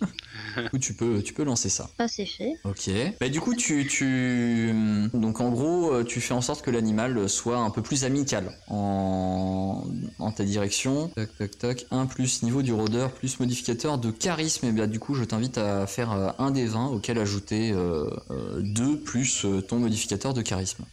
du 0.56 0.68
coup, 0.70 0.78
tu 0.78 0.94
peux, 0.94 1.22
tu 1.22 1.34
peux 1.34 1.44
lancer 1.44 1.68
ça. 1.68 1.88
Ça, 1.98 2.08
c'est 2.08 2.26
fait. 2.26 2.54
Ok. 2.64 2.90
Bah 3.20 3.28
du 3.28 3.40
coup 3.40 3.54
tu 3.54 3.86
tu 3.86 4.72
donc 5.14 5.40
en 5.40 5.50
gros 5.50 5.92
euh, 5.92 6.04
tu 6.04 6.20
fais 6.20 6.34
en 6.34 6.40
sorte 6.40 6.62
que 6.62 6.70
l'animal 6.70 7.28
soit 7.28 7.58
un 7.58 7.70
peu 7.70 7.82
plus 7.82 8.04
amical 8.04 8.58
en 8.68 9.84
en 10.18 10.32
ta 10.32 10.44
direction. 10.44 11.08
Tac 11.08 11.36
tac 11.36 11.58
tac. 11.58 11.86
1 11.90 12.06
plus 12.06 12.42
niveau 12.42 12.62
du 12.62 12.72
rôdeur 12.72 13.12
plus 13.12 13.38
modificateur 13.40 13.98
de 13.98 14.10
charisme. 14.10 14.66
Et 14.66 14.72
bien 14.72 14.86
du 14.86 14.98
coup 14.98 15.14
je 15.14 15.24
t'invite 15.24 15.58
à 15.58 15.86
faire 15.86 16.12
euh, 16.12 16.30
un 16.38 16.50
des 16.50 16.66
20 16.66 16.88
auquel 16.88 17.18
ajouter 17.18 17.74
2 18.58 19.00
plus 19.00 19.44
euh, 19.44 19.60
ton 19.60 19.78
modificateur 19.78 20.34
de 20.34 20.42
charisme. 20.42 20.84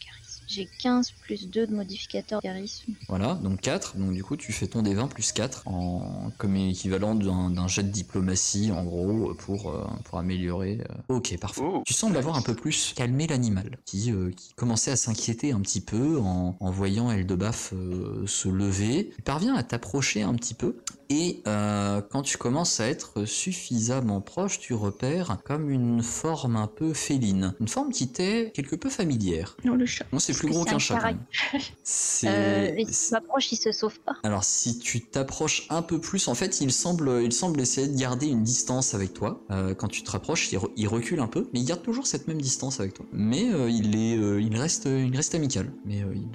J'ai 0.49 0.67
15 0.81 1.11
plus 1.21 1.47
2 1.47 1.67
de 1.67 1.75
modificateur 1.75 2.41
charisme. 2.41 2.93
Voilà, 3.07 3.35
donc 3.35 3.61
4. 3.61 3.97
Donc 3.97 4.13
du 4.13 4.23
coup 4.23 4.35
tu 4.35 4.51
fais 4.51 4.65
ton 4.65 4.81
des 4.81 4.95
20 4.95 5.07
plus 5.07 5.31
4 5.31 5.67
en 5.67 6.31
comme 6.39 6.55
équivalent 6.55 7.13
d'un 7.13 7.67
jet 7.67 7.83
de 7.83 7.89
diplomatie 7.89 8.71
en 8.71 8.83
gros 8.83 9.35
pour 9.35 9.69
euh, 9.69 9.85
pour 10.05 10.17
améliorer. 10.17 10.79
euh. 10.89 11.15
Ok, 11.15 11.37
parfait. 11.39 11.61
Oh. 11.63 11.83
Tu 11.85 11.93
sembles 11.93 12.17
avoir 12.17 12.35
un 12.35 12.41
peu 12.41 12.55
plus 12.55 12.93
calmé 12.95 13.27
l'animal, 13.27 13.77
qui, 13.85 14.11
euh, 14.11 14.31
qui 14.31 14.53
commençait 14.55 14.91
à 14.91 14.95
s'inquiéter 14.95 15.51
un 15.51 15.59
petit 15.61 15.81
peu 15.81 16.17
en, 16.19 16.57
en 16.59 16.71
voyant 16.71 17.11
Eldebaf 17.11 17.73
euh, 17.73 18.25
se 18.25 18.49
lever. 18.49 19.11
Il 19.19 19.23
parvient 19.23 19.53
à 19.55 19.61
t'approcher 19.61 20.23
un 20.23 20.33
petit 20.33 20.55
peu, 20.55 20.77
et 21.09 21.41
euh, 21.47 22.01
quand 22.01 22.21
tu 22.21 22.37
commences 22.37 22.79
à 22.79 22.87
être 22.87 23.25
suffisamment 23.25 24.21
proche, 24.21 24.59
tu 24.59 24.73
repères 24.73 25.37
comme 25.43 25.69
une 25.69 26.03
forme 26.03 26.55
un 26.55 26.67
peu 26.67 26.93
féline. 26.93 27.55
Une 27.59 27.67
forme 27.67 27.91
qui 27.91 28.07
t'est 28.09 28.51
quelque 28.53 28.75
peu 28.75 28.89
familière. 28.89 29.57
Non, 29.63 29.75
le 29.75 29.85
chat. 29.85 30.05
Non, 30.13 30.19
c'est 30.19 30.33
plus 30.33 30.47
gros 30.49 30.63
qu'un 30.65 30.75
un 30.75 30.79
chat. 30.79 30.99
C'est... 31.83 32.27
Euh, 32.29 32.73
et 32.77 32.85
si 32.85 32.93
c'est- 32.93 33.09
je 33.09 33.11
m'approche, 33.15 33.51
il 33.51 33.55
se 33.57 33.71
sauve 33.71 33.99
pas. 34.01 34.13
alors 34.23 34.43
si 34.43 34.77
tu 34.79 35.01
t'approches 35.01 35.65
un 35.69 35.81
peu 35.81 35.99
plus, 35.99 36.27
en 36.27 36.35
fait, 36.35 36.61
il 36.61 36.71
semble, 36.71 37.21
il 37.23 37.33
semble 37.33 37.59
essayer 37.59 37.87
de 37.87 37.97
garder 37.97 38.27
une 38.27 38.43
distance 38.43 38.93
avec 38.93 39.13
toi. 39.13 39.41
Euh, 39.51 39.73
quand 39.73 39.87
tu 39.87 40.03
te 40.03 40.11
rapproches, 40.11 40.51
il, 40.51 40.59
re- 40.59 40.69
il 40.77 40.87
recule 40.87 41.19
un 41.19 41.27
peu, 41.27 41.49
mais 41.53 41.59
il 41.61 41.65
garde 41.65 41.81
toujours 41.81 42.05
cette 42.05 42.27
même 42.27 42.41
distance 42.41 42.79
avec 42.79 42.93
toi. 42.93 43.05
Mais 43.11 43.51
euh, 43.51 43.69
il 43.69 43.95
est, 43.95 44.15
euh, 44.17 44.39
il 44.41 44.55
reste, 44.57 44.85
il 44.85 45.15
reste 45.15 45.33
amical. 45.33 45.71
Mais 45.85 46.03
il, 46.13 46.27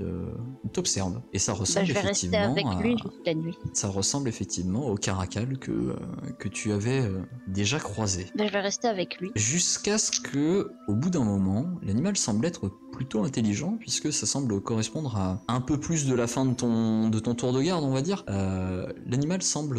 il 0.64 0.70
t'observe 0.70 1.20
et 1.32 1.38
ça 1.38 1.52
Bah, 1.52 1.58
ressemble 1.60 1.87
je 1.87 1.92
vais 1.92 2.00
rester 2.00 2.26
effectivement, 2.26 2.52
avec 2.52 2.66
à- 2.66 2.82
lui 2.82 2.96
jusqu'à 2.98 3.10
la 3.26 3.34
nuit. 3.34 3.56
ça 3.72 3.88
ressemble 3.88 4.28
effectivement 4.28 4.63
au 4.72 4.94
caracal 4.96 5.59
que 5.59 5.70
euh, 5.70 5.94
que 6.38 6.48
tu 6.48 6.72
avais 6.72 7.00
euh, 7.00 7.22
déjà 7.46 7.79
croisé. 7.79 8.27
Bah, 8.35 8.46
je 8.46 8.53
vais 8.53 8.61
rester 8.61 8.88
avec 8.88 9.18
lui. 9.18 9.31
Jusqu'à 9.35 9.98
ce 9.98 10.20
que, 10.20 10.70
au 10.88 10.94
bout 10.94 11.11
d'un 11.11 11.24
moment, 11.24 11.66
l'animal 11.83 12.16
semble 12.16 12.46
être 12.46 12.70
plutôt 12.94 13.24
intelligent, 13.24 13.77
puisque 13.79 14.12
ça 14.12 14.24
semble 14.27 14.61
correspondre 14.61 15.16
à 15.16 15.42
un 15.48 15.61
peu 15.61 15.79
plus 15.79 16.07
de 16.07 16.14
la 16.14 16.27
fin 16.27 16.46
de 16.46 16.55
ton, 16.55 17.09
de 17.09 17.18
ton 17.18 17.35
tour 17.35 17.53
de 17.53 17.61
garde, 17.61 17.85
on 17.85 17.90
va 17.90 18.03
dire. 18.03 18.24
Euh, 18.29 18.87
l'animal 19.07 19.42
semble, 19.42 19.79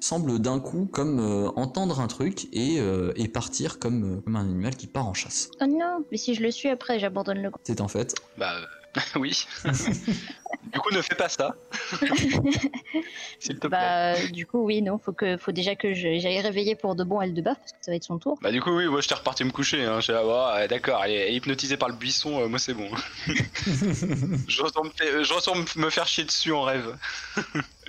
semble 0.00 0.38
d'un 0.38 0.60
coup 0.60 0.88
comme 0.90 1.20
euh, 1.20 1.48
entendre 1.56 2.00
un 2.00 2.06
truc 2.06 2.48
et, 2.52 2.80
euh, 2.80 3.12
et 3.16 3.28
partir 3.28 3.78
comme, 3.78 4.22
comme 4.22 4.36
un 4.36 4.40
animal 4.40 4.76
qui 4.76 4.86
part 4.86 5.06
en 5.06 5.14
chasse. 5.14 5.50
Oh 5.60 5.66
non, 5.66 6.04
mais 6.10 6.16
si 6.16 6.34
je 6.34 6.42
le 6.42 6.50
suis 6.50 6.70
après, 6.70 6.98
j'abandonne 6.98 7.42
le 7.42 7.50
groupe. 7.50 7.62
C'est 7.64 7.80
en 7.80 7.88
fait 7.88 8.14
Bah, 8.38 8.54
oui. 9.16 9.46
Du 10.72 10.80
coup, 10.80 10.90
ne 10.92 11.02
fais 11.02 11.14
pas 11.14 11.28
ça. 11.28 11.54
S'il 13.38 13.58
te 13.58 13.66
plaît. 13.66 13.68
Bah, 13.68 14.14
du 14.32 14.46
coup, 14.46 14.64
oui, 14.64 14.82
non, 14.82 14.98
faut, 14.98 15.12
que, 15.12 15.36
faut 15.36 15.52
déjà 15.52 15.76
que 15.76 15.92
je- 15.92 16.18
j'aille 16.18 16.40
réveiller 16.40 16.74
pour 16.74 16.96
de 16.96 17.04
bon 17.04 17.20
elle 17.20 17.34
de 17.34 17.42
baf, 17.42 17.58
parce 17.58 17.72
que 17.72 17.78
ça 17.80 17.90
va 17.90 17.96
être 17.96 18.04
son 18.04 18.18
tour. 18.18 18.38
Bah 18.40 18.50
du 18.50 18.60
coup 18.60 18.70
oui, 18.70 18.86
moi 18.86 19.00
je 19.00 19.08
t'ai 19.08 19.14
reparti 19.14 19.44
me 19.44 19.50
coucher. 19.50 19.84
Hein. 19.84 20.00
J'ai 20.00 20.14
ah, 20.14 20.66
d'accord, 20.68 21.04
elle 21.04 21.12
est, 21.12 21.34
hypnotisée 21.34 21.76
par 21.76 21.88
le 21.88 21.94
buisson, 21.94 22.40
euh, 22.40 22.48
moi 22.48 22.58
c'est 22.58 22.74
bon. 22.74 22.88
je 24.48 24.62
retourne, 24.62 24.88
me 25.58 25.80
me 25.84 25.90
faire 25.90 26.06
chier 26.06 26.24
dessus 26.24 26.52
en 26.52 26.62
rêve. 26.62 26.96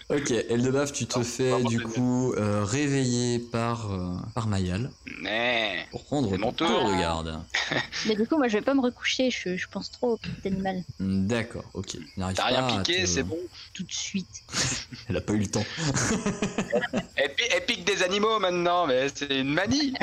Ok, 0.07 0.29
Eldebaf, 0.29 0.91
tu 0.93 1.07
te 1.07 1.17
Ah, 1.19 1.23
fais 1.23 1.63
du 1.63 1.79
coup 1.81 2.31
euh, 2.33 2.63
réveiller 2.63 3.39
par, 3.39 3.91
euh, 3.91 4.15
par 4.35 4.45
Mayal 4.47 4.91
Mais 5.19 5.87
pour 5.89 6.03
prendre 6.05 6.29
ton 6.29 6.37
mon 6.37 6.53
tour. 6.53 6.67
tour 6.67 6.89
de 6.91 6.99
garde. 6.99 7.43
Mais 8.05 8.15
du 8.15 8.27
coup, 8.27 8.37
moi, 8.37 8.47
je 8.47 8.57
vais 8.59 8.63
pas 8.63 8.75
me 8.75 8.81
recoucher, 8.81 9.31
je, 9.31 9.57
je 9.57 9.67
pense 9.67 9.89
trop 9.91 10.11
au 10.11 10.17
petit 10.17 10.47
animal. 10.47 10.83
D'accord, 10.99 11.63
ok. 11.73 11.97
T'as 12.35 12.45
rien 12.45 12.67
piqué, 12.83 13.01
te- 13.01 13.07
c'est 13.07 13.23
bon. 13.23 13.39
Tout 13.73 13.83
de 13.83 13.91
suite. 13.91 14.29
Elle 15.09 15.17
a 15.17 15.21
pas 15.21 15.33
eu 15.33 15.39
le 15.39 15.47
temps. 15.47 15.65
Elle, 17.15 17.33
pi- 17.33 17.43
elle 17.51 17.65
pique 17.65 17.83
des 17.85 18.03
animaux 18.03 18.37
maintenant, 18.39 18.85
mais 18.87 19.07
c'est 19.13 19.39
une 19.39 19.53
manie. 19.53 19.93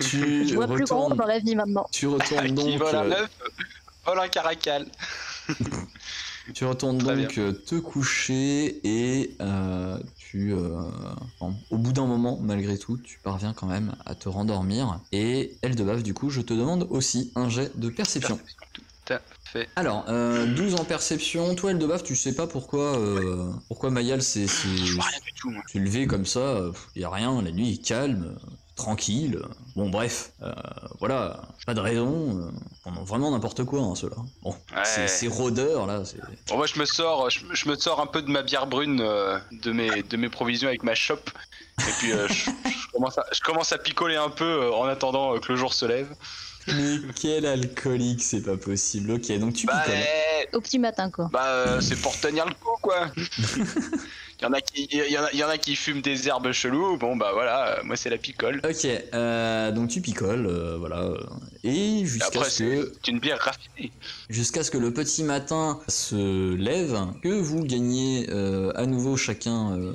Tu 0.00 0.46
Je 0.48 0.54
vois 0.54 0.66
plus 0.68 0.84
grand 0.84 1.04
retournes, 1.04 1.16
dans 1.18 1.26
la 1.26 1.38
vie 1.38 1.54
maintenant. 1.54 1.86
tu 1.92 2.06
retournes 2.06 2.46
Qui 2.46 2.52
donc, 2.52 2.78
vole 2.78 2.94
un 2.96 3.10
euh, 3.10 3.22
œuf, 3.24 3.30
vole 4.06 4.20
un 4.20 4.28
caracal. 4.28 4.86
Tu 6.52 6.64
retournes 6.64 6.98
Très 6.98 7.16
donc 7.16 7.38
euh, 7.38 7.52
te 7.52 7.76
coucher 7.76 8.80
et 8.86 9.36
euh, 9.40 9.98
tu, 10.16 10.52
euh, 10.52 10.82
enfin, 11.40 11.56
au 11.70 11.78
bout 11.78 11.92
d'un 11.92 12.06
moment, 12.06 12.38
malgré 12.42 12.76
tout, 12.78 12.96
tu 12.98 13.18
parviens 13.22 13.52
quand 13.54 13.66
même 13.66 13.94
à 14.04 14.14
te 14.14 14.28
rendormir. 14.28 15.00
Et 15.12 15.56
Eldebaf, 15.62 16.02
du 16.02 16.12
coup, 16.14 16.30
je 16.30 16.40
te 16.40 16.52
demande 16.54 16.86
aussi 16.90 17.32
un 17.34 17.48
jet 17.48 17.72
de 17.78 17.88
perception. 17.88 18.38
Tout 18.72 19.12
à 19.14 19.20
fait. 19.44 19.68
Alors, 19.76 20.04
euh, 20.08 20.46
12 20.54 20.74
en 20.74 20.84
perception. 20.84 21.54
Toi, 21.54 21.70
Eldebaf, 21.72 22.02
tu 22.02 22.16
sais 22.16 22.34
pas 22.34 22.46
pourquoi, 22.46 22.98
euh, 22.98 23.50
pourquoi 23.68 23.90
Mayal 23.90 24.22
s'est 24.22 24.46
s'est- 24.46 24.68
s'est 25.66 25.78
levé 25.78 26.06
comme 26.06 26.24
ça. 26.26 26.60
Il 26.96 27.02
y 27.02 27.04
a 27.04 27.10
rien, 27.10 27.40
la 27.42 27.50
nuit 27.52 27.72
est 27.72 27.84
calme, 27.84 28.36
tranquille. 28.76 29.40
Bon, 29.76 29.88
bref, 29.88 30.32
euh, 30.42 30.52
voilà, 31.00 31.42
pas 31.66 31.74
de 31.74 31.80
raison. 31.80 32.38
euh, 32.40 32.50
on 32.86 32.92
a 32.92 33.04
vraiment 33.04 33.30
n'importe 33.30 33.64
quoi, 33.64 33.80
hein, 33.80 33.94
ceux-là. 33.94 34.16
Bon, 34.42 34.50
Ouais. 34.50 34.82
c'est 34.84 35.08
ces 35.08 35.28
rôdeurs 35.28 35.86
là. 35.86 36.04
c'est- 36.04 36.18
Bon, 36.48 36.56
moi 36.56 36.66
je 36.66 36.78
me 36.78 36.84
sors, 36.84 37.30
je, 37.30 37.40
je 37.52 37.68
me 37.68 37.76
sors 37.76 38.00
un 38.00 38.06
peu 38.06 38.22
de 38.22 38.30
ma 38.30 38.42
bière 38.42 38.66
brune, 38.66 39.00
euh, 39.00 39.38
de 39.52 39.72
mes 39.72 40.02
de 40.02 40.16
mes 40.16 40.28
provisions 40.28 40.68
avec 40.68 40.82
ma 40.82 40.94
chope. 40.94 41.30
Et 41.80 41.90
puis 41.98 42.12
euh, 42.12 42.26
je, 42.28 42.34
je 42.44 42.86
commence 42.92 43.18
à, 43.18 43.24
je 43.32 43.40
commence 43.40 43.72
à 43.72 43.78
picoler 43.78 44.16
un 44.16 44.30
peu 44.30 44.44
euh, 44.44 44.72
en 44.72 44.84
attendant 44.84 45.34
euh, 45.34 45.38
que 45.40 45.52
le 45.52 45.56
jour 45.58 45.72
se 45.74 45.86
lève. 45.86 46.14
Mais 46.68 46.96
quel 47.20 47.44
alcoolique, 47.44 48.22
c'est 48.22 48.40
pas 48.40 48.56
possible. 48.56 49.10
Ok, 49.12 49.30
donc 49.38 49.52
tu 49.54 49.66
Bah, 49.66 49.82
picoles. 49.84 49.98
Au 50.54 50.60
petit 50.60 50.78
matin, 50.78 51.10
quoi. 51.10 51.28
bah 51.32 51.46
euh, 51.46 51.80
c'est 51.80 51.96
pour 52.00 52.18
tenir 52.20 52.46
le 52.46 52.54
coup 52.54 52.76
quoi. 52.80 53.08
Il 54.44 54.48
y 54.48 54.50
en 54.50 54.52
a 54.52 54.60
qui, 54.60 54.88
il 54.92 55.10
y 55.10 55.18
en 55.18 55.24
a, 55.24 55.28
il 55.32 55.38
y 55.38 55.44
en 55.44 55.48
a 55.48 55.56
qui 55.56 55.74
fument 55.74 56.02
des 56.02 56.28
herbes 56.28 56.52
cheloues. 56.52 56.98
Bon 56.98 57.16
bah 57.16 57.30
voilà, 57.32 57.78
euh, 57.78 57.82
moi 57.84 57.96
c'est 57.96 58.10
la 58.10 58.18
picole. 58.18 58.60
Ok, 58.62 58.86
euh, 59.14 59.72
donc 59.72 59.88
tu 59.88 60.02
picoles, 60.02 60.46
euh, 60.46 60.76
voilà. 60.78 61.08
Et 61.62 62.04
jusqu'à 62.04 62.44
ce 62.44 62.62
que 62.62 62.92
c'est 63.02 63.10
une 63.10 63.20
bière 63.20 63.38
raffinée. 63.38 63.90
jusqu'à 64.28 64.62
ce 64.62 64.70
que 64.70 64.76
le 64.76 64.92
petit 64.92 65.22
matin 65.24 65.80
se 65.88 66.54
lève, 66.56 66.94
que 67.22 67.28
vous 67.30 67.64
gagnez 67.64 68.26
euh, 68.28 68.70
à 68.74 68.84
nouveau 68.84 69.16
chacun 69.16 69.78
euh, 69.78 69.94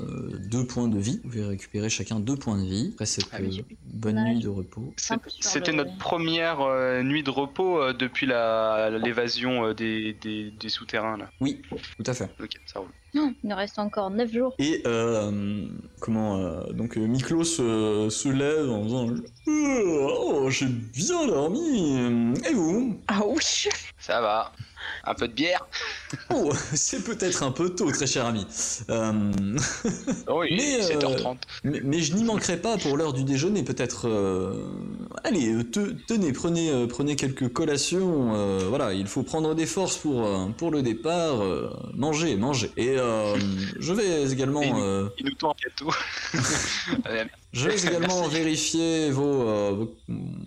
deux 0.50 0.66
points 0.66 0.88
de 0.88 0.98
vie. 0.98 1.20
Vous 1.24 1.30
pouvez 1.30 1.46
récupérer 1.46 1.90
chacun 1.92 2.20
deux 2.20 2.36
points 2.36 2.58
de 2.58 2.68
vie 2.68 2.90
après 2.96 3.06
cette 3.06 3.26
Ah 3.32 3.38
oui. 3.42 3.64
bonne 3.86 4.18
Ouais. 4.18 4.34
nuit 4.34 4.40
de 4.40 4.50
repos. 4.50 4.94
C'était 5.42 5.72
le- 5.72 5.78
notre 5.78 5.96
première 6.00 6.62
euh, 6.62 7.04
nuit 7.04 7.22
de 7.22 7.30
repos 7.30 7.80
euh, 7.80 7.94
depuis 7.94 8.26
la 8.26 8.90
l'évasion 8.90 9.66
euh, 9.68 9.74
des, 9.76 10.14
des, 10.14 10.50
des 10.50 10.70
souterrains 10.70 11.18
là. 11.18 11.30
Oui, 11.40 11.62
tout 11.72 12.04
à 12.08 12.14
fait. 12.16 12.30
Ok, 12.42 12.50
ça 12.66 12.80
roule. 12.80 12.90
Non, 13.14 13.34
il 13.44 13.50
nous 13.50 13.56
reste 13.56 13.80
encore 13.80 14.12
9 14.12 14.32
jours. 14.32 14.54
Et 14.60 14.84
euh, 14.86 15.68
comment 16.00 16.38
euh, 16.38 16.64
donc 16.74 16.98
euh, 16.98 17.08
Miklos 17.08 17.60
euh, 17.60 18.10
se 18.10 18.30
lève 18.30 18.70
en 18.70 18.84
disant 18.84 19.08
oh 19.48 20.48
j'ai 20.50 20.68
bien 20.68 21.28
dormi 21.28 21.98
et 22.48 22.54
vous? 22.54 23.00
Ah 23.08 23.22
oui 23.26 23.70
Ça 23.98 24.22
va. 24.22 24.52
Un 25.04 25.14
peu 25.14 25.28
de 25.28 25.34
bière. 25.34 25.66
oh 26.30 26.52
c'est 26.74 27.04
peut-être 27.04 27.44
un 27.44 27.52
peu 27.52 27.70
tôt 27.76 27.92
très 27.92 28.08
cher 28.08 28.26
ami 28.26 28.46
Euh, 28.90 29.12
oui, 30.30 30.48
Mais, 30.58 30.84
euh, 30.84 31.00
7h30. 31.00 31.38
mais, 31.64 31.82
mais 31.84 32.00
je 32.02 32.14
n'y 32.14 32.24
manquerai 32.24 32.58
pas 32.58 32.78
pour 32.78 32.98
l'heure 32.98 33.14
du 33.14 33.24
déjeuner 33.24 33.64
peut-être 33.64 34.08
euh, 34.08 34.66
allez 35.24 35.54
euh, 35.54 35.64
te- 35.64 35.94
tenez 36.08 36.32
prenez 36.34 36.70
euh, 36.72 36.88
prenez 36.88 37.16
quelques 37.16 37.52
collations 37.54 38.34
euh, 38.36 38.66
voilà 38.70 38.94
il 38.94 39.08
faut 39.08 39.24
prendre 39.24 39.54
des 39.56 39.66
forces 39.66 39.98
pour 39.98 40.26
euh, 40.26 40.48
pour 40.58 40.72
le 40.72 40.82
départ 40.82 41.42
euh, 41.44 41.70
manger 41.96 42.36
manger 42.36 42.72
et 42.78 42.96
euh, 42.98 43.38
je 43.80 43.94
vais 43.94 44.24
également 44.32 44.62
euh, 44.80 45.10
Il 45.20 45.26
nous 45.26 45.36
tend 45.36 45.52
un 45.52 45.56
gâteau. 45.64 45.92
Je 47.52 47.68
vais 47.68 47.76
également 47.80 48.28
vérifier 48.28 49.10
vos, 49.12 49.24
euh, 49.48 49.72
vos, 49.72 49.98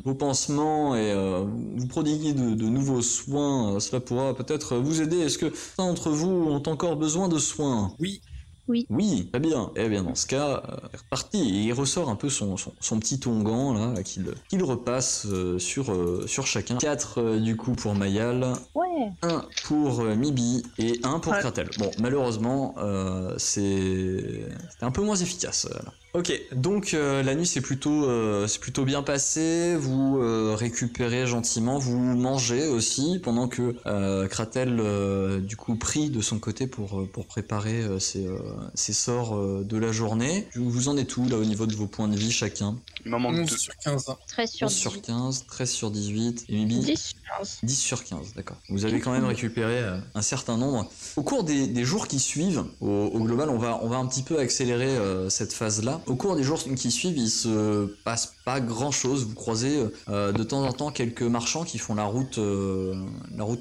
vos 0.05 0.15
pansements 0.15 0.95
et 0.95 1.11
euh, 1.13 1.45
vous 1.77 1.89
prodiguer 1.89 2.33
de, 2.33 2.55
de 2.55 2.65
nouveaux 2.69 3.03
soins. 3.03 3.75
Euh, 3.77 3.81
Cela 3.81 4.01
pourra 4.01 4.35
peut-être 4.37 4.77
vous 4.77 5.01
aider. 5.03 5.19
Est-ce 5.19 5.39
que 5.39 5.53
certains 5.55 5.87
d'entre 5.89 6.11
vous 6.11 6.29
ont 6.31 6.63
encore 6.69 6.97
besoin 6.97 7.29
de 7.29 7.39
soins? 7.39 7.97
Oui. 7.99 8.23
Oui, 8.69 9.29
très 9.31 9.41
bien. 9.41 9.71
Eh 9.77 9.89
bien, 9.89 10.03
dans 10.03 10.15
ce 10.15 10.27
cas, 10.27 10.63
euh, 10.69 10.77
c'est 10.93 10.99
reparti. 11.01 11.39
Et 11.39 11.63
il 11.65 11.73
ressort 11.73 12.09
un 12.09 12.17
peu 12.17 12.29
son, 12.29 12.57
son, 12.57 12.73
son 12.81 12.99
petit 13.01 13.21
onguent 13.27 13.75
là, 13.77 14.03
qu'il 14.03 14.33
qu'il 14.49 14.63
repasse 14.63 15.27
euh, 15.27 15.59
sur, 15.59 15.93
euh, 15.93 16.27
sur 16.27 16.47
chacun. 16.47 16.77
4 16.77 17.39
du 17.39 17.57
coup 17.57 17.73
pour 17.73 17.95
Mayal, 17.95 18.53
Ouais. 18.75 19.11
un 19.23 19.45
pour 19.63 20.01
euh, 20.01 20.15
Mibi 20.15 20.63
et 20.79 21.01
un 21.03 21.19
pour 21.19 21.33
Ouais. 21.33 21.41
Kratel. 21.41 21.71
Bon, 21.77 21.95
malheureusement, 21.99 22.75
euh, 22.79 23.35
c'est 23.39 24.49
c'était 24.71 24.85
un 24.85 24.91
peu 24.91 25.03
moins 25.03 25.17
efficace. 25.17 25.67
euh, 25.71 25.75
là. 25.85 25.93
Ok, 26.15 26.31
donc 26.55 26.93
euh, 26.93 27.23
la 27.23 27.35
nuit 27.35 27.47
c'est 27.47 27.63
plutôt 27.63 28.05
euh, 28.05 28.47
c'est 28.47 28.61
plutôt 28.61 28.85
bien 28.85 29.03
passé. 29.03 29.77
Vous 29.77 30.19
euh, 30.21 30.55
récupérez 30.55 31.27
gentiment, 31.27 31.79
vous 31.79 31.99
mangez 31.99 32.69
aussi 32.69 33.19
pendant 33.23 33.49
que 33.49 33.77
euh, 33.87 34.29
Kratel 34.29 34.79
euh, 34.79 35.41
du 35.41 35.57
coup 35.57 35.75
prie 35.77 36.11
de 36.11 36.21
son 36.21 36.39
côté 36.39 36.67
pour 36.67 37.01
euh, 37.01 37.07
pour 37.11 37.27
préparer 37.27 37.81
euh, 37.83 37.99
ses, 37.99 38.27
euh, 38.27 38.39
ses 38.75 38.93
sorts 38.93 39.37
euh, 39.37 39.65
de 39.65 39.77
la 39.77 39.93
journée. 39.93 40.49
Vous 40.55 40.89
en 40.89 40.97
êtes 40.97 41.17
où 41.17 41.29
là 41.29 41.37
au 41.37 41.45
niveau 41.45 41.67
de 41.67 41.75
vos 41.75 41.87
points 41.87 42.09
de 42.09 42.17
vie 42.17 42.33
chacun? 42.33 42.77
Il 43.05 43.11
m'en 43.11 43.19
manque 43.19 43.37
11 43.37 43.51
deux. 43.51 43.57
sur 43.57 43.77
15. 43.77 44.07
13 44.29 44.51
sur 44.51 44.67
11 44.67 44.73
sur 44.75 44.91
18. 44.93 45.03
15, 45.07 45.47
13 45.47 45.71
sur 45.71 45.91
18 45.91 46.45
et 46.49 46.57
Mibi 46.57 46.79
10 46.81 46.97
sur 46.97 47.17
15. 47.39 47.59
10 47.63 47.77
sur 47.77 48.05
15, 48.05 48.35
d'accord. 48.35 48.57
Vous 48.69 48.85
avez 48.85 49.01
quand 49.01 49.13
même 49.13 49.25
récupéré 49.25 49.79
euh, 49.79 49.99
un 50.15 50.23
certain 50.23 50.57
nombre. 50.57 50.89
Au 51.17 51.23
cours 51.23 51.45
des, 51.45 51.67
des 51.67 51.85
jours 51.85 52.09
qui 52.09 52.19
suivent, 52.19 52.65
au, 52.81 52.89
au 52.89 53.21
global, 53.21 53.49
on 53.51 53.59
va, 53.59 53.81
on 53.83 53.89
va 53.89 53.97
un 53.97 54.07
petit 54.07 54.23
peu 54.23 54.39
accélérer 54.39 54.89
euh, 54.89 55.29
cette 55.29 55.53
phase-là. 55.53 56.01
Au 56.07 56.17
cours 56.17 56.37
des 56.37 56.43
jours 56.43 56.63
qui 56.63 56.91
suivent, 56.91 57.19
il 57.19 57.31
se 57.31 57.87
passe 58.05 58.35
pas 58.45 58.61
grand-chose. 58.61 59.25
Vous 59.25 59.35
croisez 59.35 59.83
euh, 60.09 60.33
de 60.33 60.43
temps 60.43 60.63
en 60.63 60.73
temps 60.73 60.91
quelques 60.91 61.23
marchands 61.23 61.65
qui 61.65 61.79
font 61.79 61.95
la 61.95 62.05
route, 62.05 62.39
euh, 62.39 62.95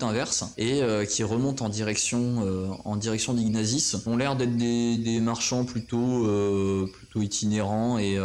inverse 0.01 0.45
et 0.57 0.81
euh, 0.81 1.05
qui 1.05 1.23
remontent 1.23 1.65
en 1.65 1.69
direction, 1.69 2.79
en 2.85 2.95
direction 2.95 3.33
d'Ignazis. 3.33 3.95
Ont 4.05 4.17
l'air 4.17 4.35
d'être 4.35 4.55
des, 4.55 5.19
marchands 5.21 5.65
plutôt, 5.65 6.87
itinérants 7.15 7.99
et, 7.99 8.19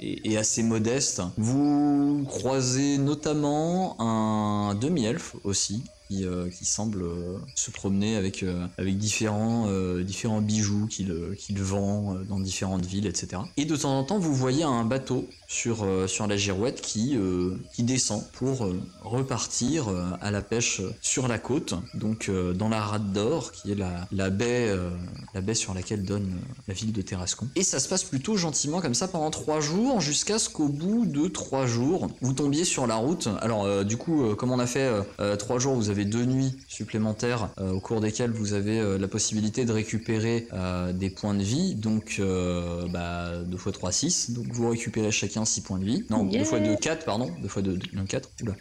et 0.00 0.36
assez 0.36 0.62
modestes. 0.62 1.22
Vous 1.38 2.24
croisez 2.28 2.98
notamment 2.98 3.96
un 4.00 4.74
demi-elfe 4.74 5.36
aussi. 5.44 5.82
Qui, 6.08 6.26
euh, 6.26 6.50
qui 6.50 6.66
semble 6.66 7.02
euh, 7.02 7.38
se 7.54 7.70
promener 7.70 8.16
avec, 8.16 8.42
euh, 8.42 8.66
avec 8.76 8.98
différents, 8.98 9.66
différents 10.02 10.42
bijoux 10.42 10.86
qu'il 10.86 11.14
qu'il 11.38 11.62
vend 11.62 12.16
dans 12.28 12.38
différentes 12.38 12.84
villes, 12.84 13.06
etc. 13.06 13.40
Et 13.56 13.64
de 13.64 13.74
temps 13.74 13.98
en 13.98 14.04
temps, 14.04 14.18
vous 14.18 14.34
voyez 14.34 14.64
un 14.64 14.84
bateau 14.84 15.26
sur, 15.48 15.86
sur 16.06 16.26
la 16.26 16.36
girouette 16.36 16.80
qui, 16.80 17.16
qui 17.72 17.82
descend 17.84 18.22
pour 18.32 18.68
repartir 19.02 19.86
à 20.20 20.30
la 20.30 20.42
pêche 20.42 20.82
sur 21.00 21.28
la 21.28 21.38
côte, 21.38 21.74
donc 21.94 22.30
dans 22.54 22.68
la 22.68 22.80
rade 22.80 23.12
d'or, 23.12 23.52
qui 23.52 23.72
est 23.72 23.74
la, 23.76 24.08
la, 24.10 24.30
baie, 24.30 24.76
la 25.32 25.40
baie 25.40 25.54
sur 25.54 25.74
laquelle 25.74 26.04
donne 26.04 26.38
la 26.66 26.74
ville 26.74 26.92
de 26.92 27.02
Terrascon. 27.02 27.48
Et 27.56 27.62
ça 27.62 27.78
se 27.78 27.88
passe 27.88 28.04
plutôt 28.04 28.36
gentiment 28.36 28.80
comme 28.80 28.94
ça 28.94 29.06
pendant 29.06 29.30
trois 29.30 29.60
jours, 29.60 30.00
jusqu'à 30.00 30.38
ce 30.38 30.48
qu'au 30.48 30.68
bout 30.68 31.06
de 31.06 31.28
trois 31.28 31.66
jours, 31.66 32.08
vous 32.20 32.32
tombiez 32.32 32.64
sur 32.64 32.86
la 32.86 32.96
route. 32.96 33.28
Alors 33.40 33.84
du 33.84 33.96
coup, 33.96 34.34
comme 34.34 34.50
on 34.50 34.58
a 34.58 34.66
fait 34.66 34.90
trois 35.38 35.58
jours, 35.58 35.74
vous 35.74 35.90
avez 35.90 35.93
deux 36.02 36.24
nuits 36.24 36.56
supplémentaires 36.66 37.50
euh, 37.60 37.70
au 37.70 37.80
cours 37.80 38.00
desquelles 38.00 38.32
vous 38.32 38.52
avez 38.54 38.80
euh, 38.80 38.98
la 38.98 39.06
possibilité 39.06 39.64
de 39.64 39.72
récupérer 39.72 40.48
euh, 40.52 40.92
des 40.92 41.10
points 41.10 41.34
de 41.34 41.42
vie, 41.44 41.76
donc 41.76 42.16
euh, 42.18 42.88
bah, 42.88 43.34
2 43.46 43.56
x 43.56 43.72
3, 43.72 43.92
6, 43.92 44.30
donc 44.32 44.46
vous 44.50 44.68
récupérez 44.70 45.12
chacun 45.12 45.44
6 45.44 45.60
points 45.60 45.78
de 45.78 45.84
vie. 45.84 46.04
Non, 46.10 46.24
2 46.24 46.32
Yeah. 46.32 46.42
x 46.42 46.52
2, 46.52 46.76
4, 46.76 47.04
pardon, 47.04 47.30
2 47.40 47.46
x 47.46 47.58
2, 47.58 47.78
non, 47.92 48.04
4, 48.06 48.28
oula. 48.42 48.54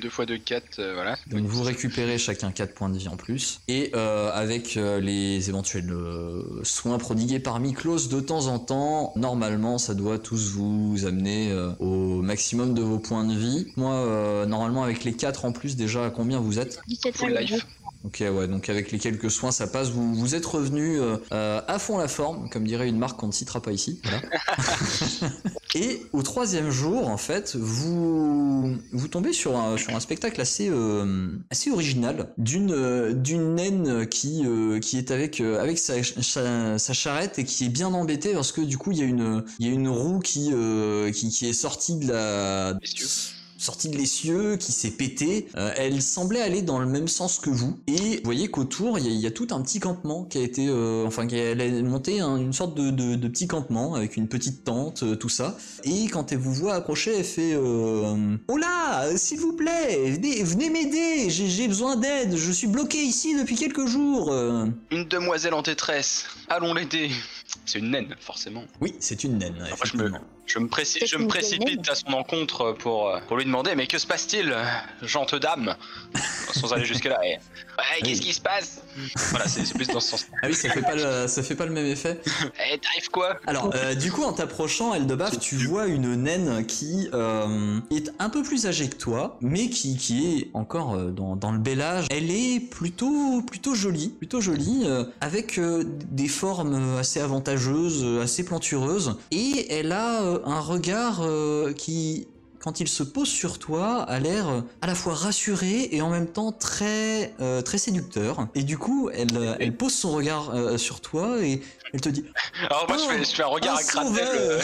2 0.00 0.08
fois 0.08 0.26
2, 0.26 0.38
4, 0.38 0.80
voilà. 0.94 1.16
Donc 1.26 1.46
vous 1.46 1.62
récupérez 1.62 2.18
chacun 2.18 2.52
4 2.52 2.74
points 2.74 2.88
de 2.88 2.98
vie 2.98 3.08
en 3.08 3.16
plus. 3.16 3.60
Et 3.68 3.90
euh, 3.94 4.30
avec 4.32 4.76
euh, 4.76 5.00
les 5.00 5.48
éventuels 5.48 5.90
euh, 5.90 6.42
soins 6.62 6.98
prodigués 6.98 7.40
par 7.40 7.58
Miklos 7.60 8.08
de 8.08 8.20
temps 8.20 8.46
en 8.46 8.58
temps, 8.58 9.12
normalement 9.16 9.78
ça 9.78 9.94
doit 9.94 10.18
tous 10.18 10.52
vous 10.52 11.04
amener 11.06 11.50
euh, 11.50 11.72
au 11.80 12.22
maximum 12.22 12.74
de 12.74 12.82
vos 12.82 12.98
points 12.98 13.24
de 13.24 13.34
vie. 13.34 13.66
Moi, 13.76 13.94
euh, 13.94 14.46
normalement 14.46 14.84
avec 14.84 15.04
les 15.04 15.12
4 15.14 15.44
en 15.44 15.52
plus 15.52 15.76
déjà, 15.76 16.06
à 16.06 16.10
combien 16.10 16.40
vous 16.40 16.58
êtes? 16.58 16.80
17 16.86 17.16
Full 17.16 17.36
life. 17.38 17.66
Ok, 18.02 18.20
ouais, 18.20 18.48
donc 18.48 18.68
avec 18.70 18.92
les 18.92 18.98
quelques 18.98 19.30
soins, 19.30 19.52
ça 19.52 19.66
passe. 19.66 19.90
Vous, 19.90 20.14
vous 20.14 20.34
êtes 20.34 20.46
revenu 20.46 20.98
euh, 20.98 21.18
euh, 21.32 21.60
à 21.66 21.78
fond 21.78 21.98
la 21.98 22.08
forme, 22.08 22.48
comme 22.48 22.64
dirait 22.64 22.88
une 22.88 22.98
marque 22.98 23.20
qu'on 23.20 23.26
ne 23.26 23.32
citera 23.32 23.60
pas 23.60 23.72
ici. 23.72 24.00
Voilà. 24.04 24.22
Et 25.74 26.02
au 26.12 26.22
troisième 26.22 26.70
jour, 26.70 27.08
en 27.08 27.16
fait, 27.16 27.54
vous 27.56 28.76
vous 28.92 29.08
tombez 29.08 29.32
sur 29.32 29.56
un, 29.56 29.76
sur 29.76 29.94
un 29.94 30.00
spectacle 30.00 30.40
assez 30.40 30.68
euh, 30.68 31.28
assez 31.50 31.70
original 31.70 32.32
d'une 32.38 32.72
euh, 32.72 33.12
d'une 33.12 33.54
naine 33.54 34.08
qui 34.08 34.44
euh, 34.44 34.80
qui 34.80 34.98
est 34.98 35.10
avec 35.10 35.40
euh, 35.40 35.60
avec 35.60 35.78
sa, 35.78 36.02
sa, 36.02 36.78
sa 36.78 36.92
charrette 36.92 37.38
et 37.38 37.44
qui 37.44 37.66
est 37.66 37.68
bien 37.68 37.88
embêtée 37.88 38.32
parce 38.32 38.50
que 38.50 38.62
du 38.62 38.78
coup 38.78 38.90
il 38.92 38.98
y 38.98 39.02
a 39.02 39.04
une 39.04 39.44
il 39.60 39.66
y 39.66 39.70
a 39.70 39.72
une 39.72 39.88
roue 39.88 40.18
qui 40.18 40.50
euh, 40.52 41.12
qui, 41.12 41.28
qui 41.28 41.48
est 41.48 41.52
sortie 41.52 41.96
de 41.96 42.12
la 42.12 42.74
Messieurs. 42.80 43.06
Sortie 43.60 43.88
de 43.88 43.96
l'essieu, 43.96 44.56
qui 44.56 44.72
s'est 44.72 44.90
pété. 44.90 45.48
Euh, 45.56 45.72
elle 45.76 46.00
semblait 46.02 46.40
aller 46.40 46.62
dans 46.62 46.78
le 46.78 46.86
même 46.86 47.08
sens 47.08 47.38
que 47.38 47.50
vous. 47.50 47.78
Et 47.86 48.16
vous 48.16 48.20
voyez 48.24 48.48
qu'autour, 48.48 48.98
il 48.98 49.04
y, 49.06 49.08
a- 49.08 49.12
il 49.12 49.20
y 49.20 49.26
a 49.26 49.30
tout 49.30 49.48
un 49.50 49.60
petit 49.60 49.80
campement 49.80 50.24
qui 50.24 50.38
a 50.38 50.42
été, 50.42 50.66
euh, 50.68 51.04
enfin, 51.06 51.26
qui 51.26 51.36
a, 51.36 51.50
elle 51.50 51.60
a 51.60 51.82
monté 51.82 52.20
un- 52.20 52.36
une 52.38 52.52
sorte 52.52 52.74
de, 52.74 52.90
de, 52.90 53.14
de 53.16 53.28
petit 53.28 53.46
campement 53.46 53.94
avec 53.94 54.16
une 54.16 54.28
petite 54.28 54.64
tente, 54.64 55.02
euh, 55.02 55.14
tout 55.16 55.28
ça. 55.28 55.56
Et 55.84 56.06
quand 56.08 56.32
elle 56.32 56.38
vous 56.38 56.54
voit 56.54 56.74
approcher, 56.74 57.16
elle 57.18 57.24
fait 57.24 57.52
euh, 57.54 58.36
Oh 58.48 58.56
là, 58.56 59.16
s'il 59.16 59.38
vous 59.40 59.52
plaît, 59.52 60.10
venez, 60.10 60.42
venez 60.42 60.70
m'aider, 60.70 61.28
j'ai 61.30 61.68
besoin 61.68 61.96
d'aide, 61.96 62.36
je 62.36 62.52
suis 62.52 62.66
bloqué 62.66 62.98
ici 63.02 63.38
depuis 63.38 63.56
quelques 63.56 63.86
jours. 63.86 64.30
Euh, 64.32 64.66
Une 64.90 65.04
demoiselle 65.04 65.54
en 65.54 65.62
détresse. 65.62 66.24
Allons 66.48 66.74
l'aider. 66.74 67.10
C'est 67.66 67.78
une 67.78 67.90
naine, 67.90 68.14
forcément. 68.20 68.64
Oui, 68.80 68.94
c'est 69.00 69.22
une 69.24 69.38
naine, 69.38 69.54
je 69.84 69.96
me-. 69.96 70.10
Je 70.46 70.58
me, 70.58 70.66
préci- 70.66 70.98
C'est 71.00 71.06
je 71.06 71.16
me 71.16 71.22
une 71.22 71.28
précipite 71.28 71.88
à 71.88 71.94
son 71.94 72.12
encontre 72.12 72.72
pour, 72.72 73.08
euh, 73.08 73.20
pour 73.28 73.36
lui 73.36 73.44
demander 73.44 73.74
Mais 73.76 73.86
que 73.86 73.98
se 73.98 74.06
passe-t-il, 74.06 74.52
gente 75.02 75.34
dame 75.36 75.76
Sans 76.52 76.72
aller 76.72 76.84
jusque-là. 76.84 77.18
et, 77.24 77.36
Ouais, 77.78 78.02
qu'est-ce 78.02 78.20
qui 78.20 78.32
se 78.34 78.40
passe 78.40 78.82
Voilà, 79.30 79.48
c'est 79.48 79.64
c'est 79.64 79.72
plus 79.74 79.86
dans 79.88 80.00
ce 80.00 80.10
sens. 80.10 80.26
Ah 80.42 80.48
oui, 80.48 80.54
ça 80.54 80.68
fait 80.68 80.82
pas 80.82 80.94
le, 80.96 81.26
ça 81.28 81.42
fait 81.42 81.54
pas 81.54 81.64
le 81.64 81.72
même 81.72 81.86
effet. 81.86 82.20
Eh, 82.72 82.78
t'arrives 82.78 83.08
quoi 83.10 83.38
Alors, 83.46 83.70
euh, 83.74 83.94
du 83.94 84.12
coup, 84.12 84.22
en 84.22 84.32
t'approchant, 84.34 84.92
Eldebaf, 84.94 85.38
tu 85.38 85.56
vois 85.56 85.86
une 85.86 86.14
naine 86.16 86.66
qui 86.66 87.08
euh, 87.14 87.78
est 87.90 88.10
un 88.18 88.28
peu 88.28 88.42
plus 88.42 88.66
âgée 88.66 88.88
que 88.90 88.96
toi, 88.96 89.38
mais 89.40 89.70
qui, 89.70 89.96
qui 89.96 90.36
est 90.40 90.50
encore 90.52 90.94
euh, 90.94 91.10
dans, 91.10 91.36
dans 91.36 91.52
le 91.52 91.58
bel 91.58 91.80
âge. 91.80 92.06
Elle 92.10 92.30
est 92.30 92.60
plutôt, 92.60 93.40
plutôt 93.42 93.74
jolie, 93.74 94.08
plutôt 94.10 94.40
jolie, 94.42 94.82
euh, 94.84 95.04
avec 95.22 95.58
euh, 95.58 95.84
des 95.86 96.28
formes 96.28 96.98
assez 96.98 97.20
avantageuses, 97.20 98.20
assez 98.22 98.44
plantureuses, 98.44 99.16
et 99.30 99.72
elle 99.72 99.92
a 99.92 100.22
euh, 100.22 100.39
un 100.44 100.60
regard 100.60 101.20
euh, 101.22 101.72
qui 101.72 102.26
quand 102.60 102.80
il 102.80 102.88
se 102.88 103.02
pose 103.02 103.28
sur 103.28 103.58
toi, 103.58 104.02
a 104.02 104.20
l'air 104.20 104.48
euh, 104.48 104.60
à 104.82 104.86
la 104.86 104.94
fois 104.94 105.14
rassuré 105.14 105.88
et 105.92 106.02
en 106.02 106.10
même 106.10 106.26
temps 106.26 106.52
très 106.52 107.34
euh, 107.40 107.62
très 107.62 107.78
séducteur. 107.78 108.46
Et 108.54 108.62
du 108.62 108.78
coup, 108.78 109.10
elle, 109.12 109.56
elle 109.58 109.74
pose 109.74 109.94
son 109.94 110.12
regard 110.12 110.50
euh, 110.50 110.76
sur 110.76 111.00
toi 111.00 111.42
et 111.42 111.62
elle 111.92 112.00
te 112.00 112.10
dit 112.10 112.24
Alors, 112.68 112.86
moi, 112.88 112.98
je, 112.98 113.04
fais, 113.04 113.24
je 113.24 113.34
fais 113.34 113.42
un 113.42 113.46
regard 113.46 113.76
un 113.76 113.78
à 113.78 113.82
Kratel. 113.82 114.60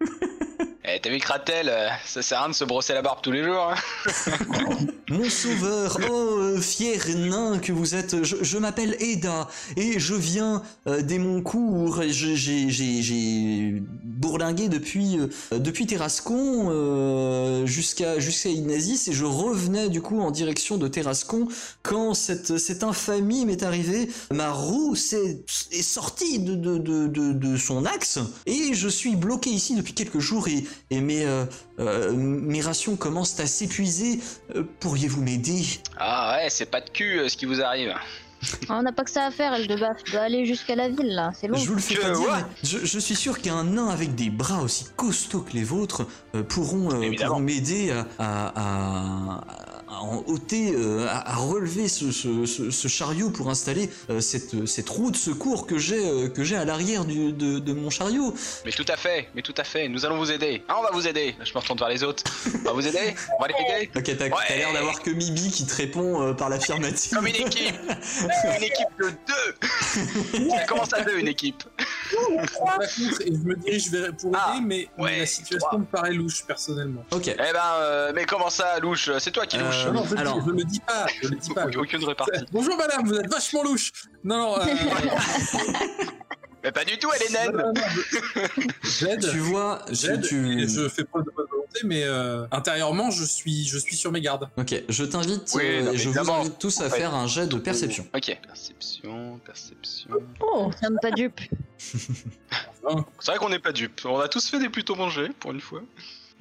Eh, 0.90 1.00
t'as 1.00 1.10
vu 1.10 1.18
Kratel 1.18 1.68
euh, 1.68 1.88
Ça 2.06 2.22
sert 2.22 2.38
à 2.38 2.42
rien 2.42 2.50
de 2.50 2.54
se 2.54 2.64
brosser 2.64 2.94
la 2.94 3.02
barbe 3.02 3.18
tous 3.22 3.30
les 3.32 3.44
jours. 3.44 3.72
hein. 3.74 4.36
Mon 5.10 5.28
sauveur, 5.28 5.98
oh 6.10 6.60
fier 6.60 6.98
nain 7.16 7.58
que 7.58 7.72
vous 7.72 7.94
êtes, 7.94 8.22
je, 8.24 8.58
m'appelle 8.58 8.94
Eda 9.00 9.48
et 9.76 9.98
je 9.98 10.14
viens 10.14 10.62
euh, 10.86 11.00
des 11.00 11.18
je- 12.68 12.68
J'ai 13.00 13.82
bourlingué 14.04 14.68
depuis 14.68 15.18
euh, 15.18 15.28
depuis 15.58 15.86
Terrascon 15.86 16.68
euh, 16.70 17.64
jusqu'à 17.64 18.18
jusqu'à 18.18 18.50
et 19.08 19.12
je 19.12 19.24
revenais 19.24 19.88
du 19.88 20.02
coup 20.02 20.20
en 20.20 20.30
direction 20.30 20.76
de 20.76 20.88
Terrascon 20.88 21.48
quand 21.82 22.12
cette 22.12 22.58
cette 22.58 22.82
infamie 22.84 23.46
m'est 23.46 23.62
arrivée. 23.62 24.10
Ma 24.30 24.50
roue 24.52 24.94
est 24.94 25.82
sortie 25.82 26.38
de, 26.38 26.54
de, 26.54 26.76
de, 26.76 27.06
de, 27.06 27.32
de 27.32 27.56
son 27.56 27.86
axe 27.86 28.18
et 28.44 28.74
je 28.74 28.88
suis 28.88 29.16
bloqué 29.16 29.48
ici 29.50 29.74
depuis 29.74 29.94
quelques 29.94 30.18
jours 30.20 30.48
et, 30.48 30.64
et 30.90 31.00
mes 31.00 31.24
euh, 31.24 31.44
euh, 31.80 32.12
mes 32.12 32.60
rations 32.60 32.96
commencent 32.96 33.38
à 33.40 33.46
s'épuiser. 33.46 34.20
Euh, 34.54 34.62
Pourriez-vous 34.80 35.22
m'aider? 35.22 35.62
Ah 35.98 36.36
ouais, 36.36 36.50
c'est 36.50 36.66
pas 36.70 36.80
de 36.80 36.90
cul 36.90 37.18
euh, 37.20 37.28
ce 37.28 37.36
qui 37.36 37.46
vous 37.46 37.60
arrive. 37.60 37.94
On 38.68 38.82
n'a 38.82 38.92
pas 38.92 39.02
que 39.02 39.10
ça 39.10 39.24
à 39.26 39.30
faire, 39.32 39.52
elle 39.52 39.66
de 39.66 39.74
dois 39.74 40.20
aller 40.20 40.46
jusqu'à 40.46 40.76
la 40.76 40.88
ville 40.88 41.12
là, 41.12 41.32
c'est 41.34 41.48
long. 41.48 41.56
Je 41.58 41.66
vous 41.68 41.74
le 41.74 41.80
fais 41.80 41.96
Que 41.96 42.02
pas 42.02 42.12
dire, 42.12 42.46
je, 42.62 42.78
je 42.84 42.98
suis 43.00 43.16
sûr 43.16 43.40
qu'un 43.40 43.64
nain 43.64 43.88
avec 43.88 44.14
des 44.14 44.30
bras 44.30 44.62
aussi 44.62 44.84
costauds 44.94 45.40
que 45.40 45.54
les 45.54 45.64
vôtres 45.64 46.06
euh, 46.36 46.44
pourront, 46.44 46.92
euh, 46.92 47.10
pourront 47.16 47.40
m'aider 47.40 47.90
à, 47.90 48.06
à, 48.20 48.52
à- 48.54 49.44
à 49.90 50.02
ôter, 50.26 50.72
euh, 50.74 51.06
à, 51.08 51.32
à 51.32 51.34
relever 51.36 51.88
ce, 51.88 52.12
ce, 52.12 52.44
ce- 52.46 52.70
ce 52.70 52.88
chariot 52.88 53.30
pour 53.30 53.48
installer 53.50 53.88
euh, 54.10 54.20
cette, 54.20 54.66
cette 54.66 54.88
roue 54.88 55.10
de 55.10 55.16
secours 55.16 55.66
que 55.66 55.78
j'ai 55.78 56.06
euh, 56.06 56.28
que 56.28 56.44
j'ai 56.44 56.56
à 56.56 56.64
l'arrière 56.64 57.04
du- 57.04 57.32
de, 57.32 57.58
de 57.58 57.72
mon 57.72 57.90
chariot. 57.90 58.34
Mais 58.64 58.72
tout 58.72 58.84
à 58.88 58.96
fait, 58.96 59.28
mais 59.34 59.42
tout 59.42 59.54
à 59.56 59.64
fait, 59.64 59.88
nous 59.88 60.04
allons 60.04 60.18
vous 60.18 60.30
aider. 60.30 60.62
Ah, 60.68 60.76
on 60.78 60.82
va 60.82 60.90
vous 60.92 61.06
aider. 61.08 61.34
Je 61.42 61.52
me 61.54 61.58
retourne 61.58 61.78
vers 61.78 61.88
les 61.88 62.02
autres. 62.04 62.24
On 62.54 62.58
va 62.64 62.72
vous 62.72 62.86
aider 62.86 63.14
On 63.38 63.42
va 63.42 63.48
les 63.48 63.54
aider 63.54 63.90
Ok, 63.96 64.16
t'as 64.18 64.24
Ouais. 64.28 64.56
l'air 64.58 64.72
d'avoir 64.72 65.00
que 65.00 65.10
Mibi 65.10 65.50
qui 65.50 65.66
te 65.66 65.74
répond 65.74 66.34
par 66.34 66.48
l'affirmative. 66.48 67.12
Comme 67.14 67.26
une 67.26 67.36
équipe 67.36 67.74
Une 68.44 68.62
équipe 68.62 68.88
de 69.00 69.08
deux 69.10 70.48
Ça 70.50 70.64
commence 70.66 70.92
à 70.92 71.02
deux, 71.02 71.18
une 71.18 71.28
équipe. 71.28 71.62
Et 73.24 73.32
je 73.32 73.38
me 73.38 73.54
dirige 73.56 73.90
vers 73.90 74.14
pour 74.16 74.30
aider, 74.30 74.38
Ah, 74.40 74.58
mais, 74.62 74.88
mais 74.96 75.04
ouais, 75.04 75.18
la 75.20 75.26
situation 75.26 75.68
trois. 75.68 75.78
me 75.78 75.84
paraît 75.84 76.12
louche 76.12 76.44
personnellement. 76.46 77.04
Ok. 77.12 77.28
Eh 77.28 77.34
ben, 77.36 77.60
euh, 77.80 78.12
mais 78.14 78.24
comment 78.24 78.50
ça, 78.50 78.78
louche? 78.80 79.10
C'est 79.18 79.30
toi 79.30 79.46
qui 79.46 79.56
Euh, 79.58 79.62
louche. 79.64 79.86
Non, 79.86 79.92
non, 79.92 80.04
je, 80.04 80.14
le 80.14 80.20
alors- 80.20 80.38
dis- 80.42 80.46
je 80.46 80.52
le 80.52 80.64
dis 80.64 80.80
pas, 80.80 81.06
je 81.22 81.28
le 81.28 81.36
dis 81.36 81.50
pas. 81.54 81.64
Aucune- 81.66 81.80
Aucune 81.82 82.04
répartie. 82.04 82.40
Bonjour 82.52 82.76
madame, 82.76 83.06
vous 83.06 83.14
êtes 83.14 83.30
vachement 83.30 83.62
louche. 83.62 83.92
Non, 84.24 84.38
non, 84.38 84.58
euh, 84.60 84.64
Mais 86.64 86.72
pas 86.72 86.84
du 86.84 86.98
tout, 86.98 87.08
elle 87.14 87.22
est 87.22 87.32
naine 87.32 87.72
j'aide. 88.82 89.30
Tu 89.30 89.38
vois, 89.38 89.84
J'aide 89.90 90.22
tu- 90.22 90.68
je 90.68 90.88
fais 90.88 91.04
preuve 91.04 91.24
de 91.24 91.30
bonne 91.30 91.46
volonté, 91.48 91.80
mais 91.84 92.02
euh, 92.04 92.46
intérieurement, 92.50 93.10
je 93.10 93.24
suis, 93.24 93.64
je 93.66 93.78
suis 93.78 93.96
sur 93.96 94.10
mes 94.10 94.20
gardes. 94.20 94.48
Ok, 94.56 94.74
je 94.88 95.04
t'invite, 95.04 95.50
Oui, 95.54 95.62
euh, 95.64 95.82
non, 95.82 95.92
je 95.94 96.08
vous 96.08 96.30
invite 96.30 96.58
tous 96.58 96.80
à 96.80 96.90
faire 96.90 97.14
un 97.14 97.26
jet 97.26 97.46
de 97.46 97.56
perception. 97.56 98.06
Ok. 98.14 98.36
Perception, 98.46 99.38
perception. 99.44 100.10
Oh, 100.40 100.70
On 100.70 100.72
sommes 100.72 100.98
pas 101.00 101.10
dupes. 101.12 101.40
C'est 101.78 102.06
vrai 103.26 103.38
qu'on 103.38 103.50
n'est 103.50 103.58
pas 103.60 103.72
dupes. 103.72 104.00
On 104.04 104.18
a 104.18 104.28
tous 104.28 104.48
fait 104.48 104.58
des 104.58 104.68
plutôt 104.68 104.96
bons 104.96 105.10
jets, 105.10 105.30
pour 105.38 105.52
une 105.52 105.60
fois. 105.60 105.82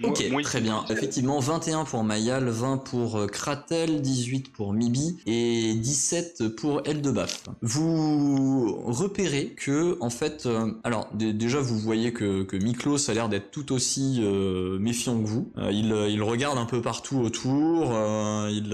Ok, 0.03 0.23
moi, 0.31 0.41
très 0.43 0.61
bien. 0.61 0.85
Effectivement, 0.89 1.39
21 1.39 1.83
pour 1.85 2.03
Mayal, 2.03 2.47
20 2.49 2.77
pour 2.77 3.17
euh, 3.17 3.27
Kratel, 3.27 4.01
18 4.01 4.51
pour 4.51 4.73
Mibi 4.73 5.17
et 5.25 5.73
17 5.73 6.49
pour 6.55 6.81
Eldebaf. 6.85 7.43
Vous 7.61 8.75
repérez 8.85 9.55
que, 9.57 9.97
en 10.01 10.09
fait, 10.09 10.45
euh, 10.45 10.71
alors 10.83 11.07
dé- 11.13 11.33
déjà 11.33 11.59
vous 11.59 11.79
voyez 11.79 12.13
que, 12.13 12.43
que 12.43 12.57
Miklos 12.57 13.09
a 13.09 13.13
l'air 13.13 13.27
d'être 13.29 13.49
tout 13.51 13.71
aussi 13.73 14.19
euh, 14.21 14.77
méfiant 14.79 15.19
que 15.19 15.27
vous. 15.27 15.51
Euh, 15.57 15.71
il, 15.71 15.87
il 16.11 16.21
regarde 16.21 16.57
un 16.57 16.65
peu 16.65 16.81
partout 16.81 17.17
autour, 17.17 17.91
il, 18.49 18.73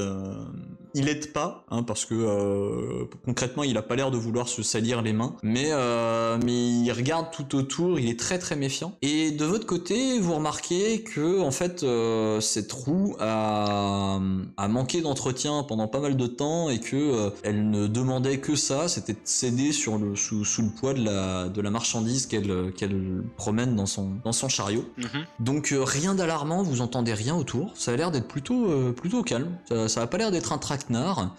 il 0.93 1.09
aide 1.09 1.31
pas, 1.31 1.65
hein, 1.69 1.83
parce 1.83 2.05
que 2.05 2.13
euh, 2.13 3.05
concrètement 3.25 3.63
il 3.63 3.77
a 3.77 3.81
pas 3.81 3.95
l'air 3.95 4.11
de 4.11 4.17
vouloir 4.17 4.47
se 4.47 4.61
salir 4.61 5.01
les 5.01 5.13
mains, 5.13 5.35
mais, 5.41 5.69
euh, 5.71 6.37
mais 6.43 6.69
il 6.69 6.91
regarde 6.91 7.27
tout 7.31 7.55
autour, 7.55 7.99
il 7.99 8.09
est 8.09 8.19
très 8.19 8.37
très 8.37 8.55
méfiant. 8.55 8.93
Et 9.01 9.31
de 9.31 9.45
votre 9.45 9.65
côté, 9.65 10.19
vous 10.19 10.35
remarquez 10.35 11.03
que 11.03 11.41
en 11.41 11.51
fait 11.51 11.83
euh, 11.83 12.39
cette 12.41 12.71
roue 12.71 13.15
a, 13.19 14.19
a 14.57 14.67
manqué 14.67 15.01
d'entretien 15.01 15.63
pendant 15.63 15.87
pas 15.87 15.99
mal 15.99 16.15
de 16.15 16.27
temps 16.27 16.69
et 16.69 16.79
que 16.79 17.31
elle 17.43 17.69
ne 17.69 17.87
demandait 17.87 18.37
que 18.37 18.55
ça, 18.55 18.87
c'était 18.87 19.13
de 19.13 19.19
céder 19.23 19.71
sur 19.71 19.97
le 19.97 20.15
sous, 20.15 20.45
sous 20.45 20.61
le 20.61 20.69
poids 20.69 20.93
de 20.93 21.03
la 21.03 21.49
de 21.49 21.61
la 21.61 21.71
marchandise 21.71 22.27
qu'elle 22.27 22.71
qu'elle 22.73 23.23
promène 23.37 23.75
dans 23.75 23.85
son 23.85 24.11
dans 24.23 24.31
son 24.31 24.47
chariot. 24.47 24.85
Mhm. 24.97 25.25
Donc 25.39 25.73
rien 25.75 26.13
d'alarmant, 26.13 26.61
vous 26.61 26.81
entendez 26.81 27.13
rien 27.13 27.35
autour. 27.35 27.71
Ça 27.75 27.91
a 27.91 27.95
l'air 27.95 28.11
d'être 28.11 28.27
plutôt 28.27 28.93
plutôt 28.93 29.23
calme. 29.23 29.57
Ça, 29.67 29.89
ça 29.89 30.01
a 30.01 30.07
pas 30.07 30.17
l'air 30.17 30.31
d'être 30.31 30.53
un 30.53 30.57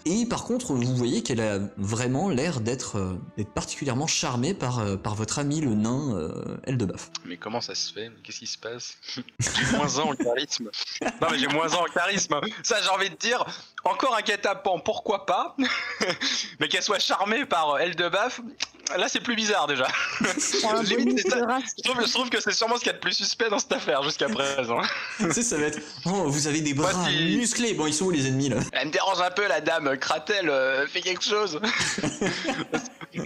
Et 0.05 0.25
par 0.25 0.43
contre, 0.43 0.73
vous 0.73 0.95
voyez 0.95 1.23
qu'elle 1.23 1.41
a 1.41 1.59
vraiment 1.77 2.29
l'air 2.29 2.61
d'être 2.61 2.97
euh, 2.97 3.43
particulièrement 3.53 4.07
charmée 4.07 4.53
par 4.53 4.79
euh, 4.79 4.97
par 4.97 5.15
votre 5.15 5.39
ami 5.39 5.61
le 5.61 5.73
nain 5.73 6.15
euh. 6.15 6.57
Mais 7.25 7.37
comment 7.37 7.61
ça 7.61 7.75
se 7.75 7.93
fait? 7.93 8.11
Qu'est-ce 8.23 8.39
qui 8.39 8.47
se 8.47 8.57
passe? 8.57 8.97
J'ai 9.39 9.77
moins 9.77 9.99
un 9.99 10.03
en 10.03 10.15
charisme. 10.15 10.69
Non 11.21 11.27
mais 11.31 11.39
j'ai 11.39 11.47
moins 11.47 11.71
un 11.73 11.77
en 11.77 11.85
charisme. 11.85 12.39
Ça 12.63 12.81
j'ai 12.81 12.89
envie 12.89 13.09
de 13.09 13.15
dire, 13.15 13.45
encore 13.83 14.15
un 14.15 14.21
guet-apens, 14.21 14.79
pourquoi 14.79 15.25
pas? 15.25 15.55
Mais 16.59 16.67
qu'elle 16.67 16.83
soit 16.83 16.99
charmée 16.99 17.45
par 17.45 17.79
Eldebaf, 17.79 18.41
là 18.97 19.07
c'est 19.07 19.19
plus 19.21 19.35
bizarre 19.35 19.67
déjà. 19.67 19.87
Limite, 20.83 21.27
ça. 21.29 21.35
de. 21.41 21.45
Je 21.77 21.83
trouve, 21.83 22.05
je 22.05 22.11
trouve 22.11 22.29
que 22.29 22.41
c'est 22.41 22.53
sûrement 22.53 22.75
ce 22.75 22.81
qu'il 22.81 22.87
y 22.87 22.91
a 22.91 22.93
de 22.93 22.99
plus 22.99 23.13
suspect 23.13 23.49
dans 23.49 23.59
cette 23.59 23.73
affaire 23.73 24.03
jusqu'à 24.03 24.27
présent. 24.29 24.81
tu 25.19 25.31
sais, 25.31 25.41
ça 25.43 25.57
va 25.57 25.65
être 25.65 25.79
oh 26.05 26.25
vous 26.27 26.47
avez 26.47 26.61
des 26.61 26.73
bras 26.73 26.91
Voici- 26.91 27.37
musclés. 27.37 27.73
Bon, 27.73 27.87
ils 27.87 27.93
sont 27.93 28.05
où 28.05 28.11
les 28.11 28.27
ennemis 28.27 28.49
là? 28.49 28.57
Elle 28.71 28.87
me 28.87 28.91
dérange 28.93 29.19
un 29.21 29.31
peu 29.31 29.47
la 29.47 29.61
dame 29.61 29.97
Kratel, 29.97 30.49
euh, 30.49 30.85
fais 30.87 31.01
quelque 31.01 31.23
chose. 31.23 31.59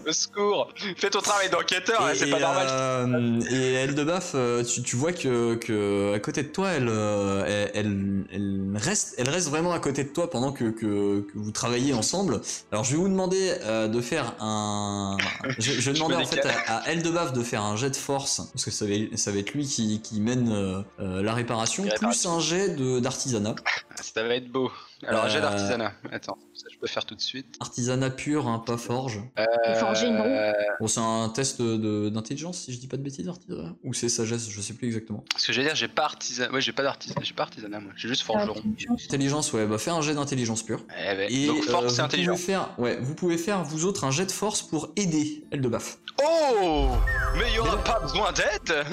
Au 0.08 0.12
secours 0.12 0.72
Fais 0.98 1.10
ton 1.10 1.20
travail 1.20 1.50
d'enquêteur, 1.50 2.00
hein, 2.04 2.12
c'est 2.14 2.30
pas 2.30 2.40
normal. 2.40 2.68
euh, 2.70 3.42
et 3.50 3.74
Eldebaf, 3.74 4.34
euh, 4.36 4.64
tu, 4.64 4.84
tu 4.84 4.96
vois 4.96 5.12
que, 5.14 5.56
que 5.56 6.14
à 6.14 6.20
côté 6.20 6.44
de 6.44 6.50
toi, 6.50 6.70
elle, 6.70 6.88
euh, 6.90 7.44
elle, 7.48 7.72
elle, 7.84 8.24
elle 8.32 8.78
reste, 8.78 9.16
elle 9.18 9.30
reste 9.30 9.50
vraiment 9.50 9.72
à 9.74 9.80
côté 9.80 10.04
de 10.04 10.10
toi 10.10 10.30
pendant 10.30 10.52
que, 10.52 10.66
que, 10.66 11.22
que 11.22 11.32
vous 11.34 11.50
travaillez 11.52 11.94
ensemble. 11.96 12.40
Alors 12.72 12.84
je 12.84 12.92
vais 12.92 12.98
vous 12.98 13.08
demander 13.10 13.56
euh, 13.64 13.88
de 13.88 14.00
faire 14.02 14.36
un. 14.40 15.18
Je, 15.58 15.82
je 15.82 15.92
me 15.92 16.16
en 16.16 16.26
fait 16.26 16.46
à, 16.46 16.78
à 16.78 16.92
Eldebaf 16.92 17.34
de 17.34 17.44
faire 17.44 17.64
un 17.64 17.76
jet 17.76 17.90
de 17.90 17.96
force 17.96 18.42
parce 18.54 18.66
que 18.66 18.72
ça 18.72 18.86
va, 18.86 18.94
ça 19.16 19.32
va 19.32 19.40
être 19.40 19.54
lui 19.54 19.66
qui, 19.66 20.00
qui 20.02 20.22
mène 20.22 20.52
euh, 20.52 20.82
euh, 21.00 21.24
la 21.24 21.34
réparation, 21.34 21.86
plus 22.00 22.26
un 22.26 22.40
jet 22.40 22.76
d'artisanat. 23.02 23.56
Ça 24.02 24.24
va 24.24 24.36
être 24.36 24.50
beau. 24.50 24.72
Alors, 25.08 25.30
j'ai 25.30 25.38
Euh, 25.38 25.42
d'artisanat. 25.42 25.94
Attends, 26.12 26.38
ça 26.54 26.66
je 26.72 26.78
peux 26.78 26.88
faire 26.88 27.06
tout 27.06 27.16
de 27.16 27.22
suite. 27.22 27.56
Artisanat 27.60 28.10
pur, 28.10 28.48
hein, 28.48 28.60
pas 28.60 28.78
forge. 28.78 29.20
Et 29.38 29.76
forger 29.76 30.08
une 30.08 30.18
roue. 30.18 30.24
Euh, 30.28 30.52
Bon, 30.80 30.88
c'est 30.88 31.00
un 31.00 31.30
test 31.30 31.62
de- 31.62 32.10
d'intelligence 32.10 32.58
si 32.60 32.74
je 32.74 32.80
dis 32.80 32.88
pas 32.88 32.98
de 32.98 33.02
bêtises, 33.02 33.28
artisanat. 33.28 33.74
Ou 33.84 33.94
c'est 33.94 34.10
sagesse, 34.10 34.50
je 34.50 34.62
sais 34.62 34.74
plus 34.74 34.88
exactement. 34.88 35.24
Ce 35.38 35.48
que 35.48 35.54
j'allais 35.54 35.68
dire, 35.68 35.76
j'ai 35.76 35.88
pas 35.88 36.04
artisanat. 36.06 36.52
Ouais, 36.52 36.62
j'ai 36.62 36.72
pas 36.74 36.84
d'artisanat. 36.84 37.22
J'ai 37.24 37.34
pas 37.34 37.44
artisanat, 37.44 37.80
moi. 37.80 37.92
J'ai 37.96 38.08
juste 38.08 38.24
forgeron. 38.24 38.62
Intelligence, 38.90 39.52
ouais, 39.54 39.66
bah 39.66 39.78
fais 39.78 39.92
un 39.92 40.02
jet 40.02 40.14
d'intelligence 40.16 40.64
pure. 40.64 40.82
Eh 40.90 41.16
ben, 41.16 41.28
Et 41.32 41.48
Donc, 41.48 41.58
euh, 41.60 41.72
force 41.72 41.94
et 41.94 41.96
vous 41.96 42.02
intelligence. 42.02 42.40
pouvez 42.42 42.54
faire, 42.54 42.70
ouais, 42.78 42.98
vous 43.02 43.16
pouvez 43.16 43.38
faire 43.38 43.64
vous 43.64 43.86
autres 43.86 44.04
un 44.06 44.12
jet 44.12 44.26
de 44.26 44.32
force 44.32 44.62
pour 44.62 44.90
aider 44.96 45.44
Eldebaf. 45.52 45.98
Oh 46.22 46.90
Mais 47.38 47.46
il 47.50 47.56
y 47.56 47.60
aura 47.60 47.78
pas 47.84 48.00
besoin 48.02 48.32
d'aide 48.34 48.86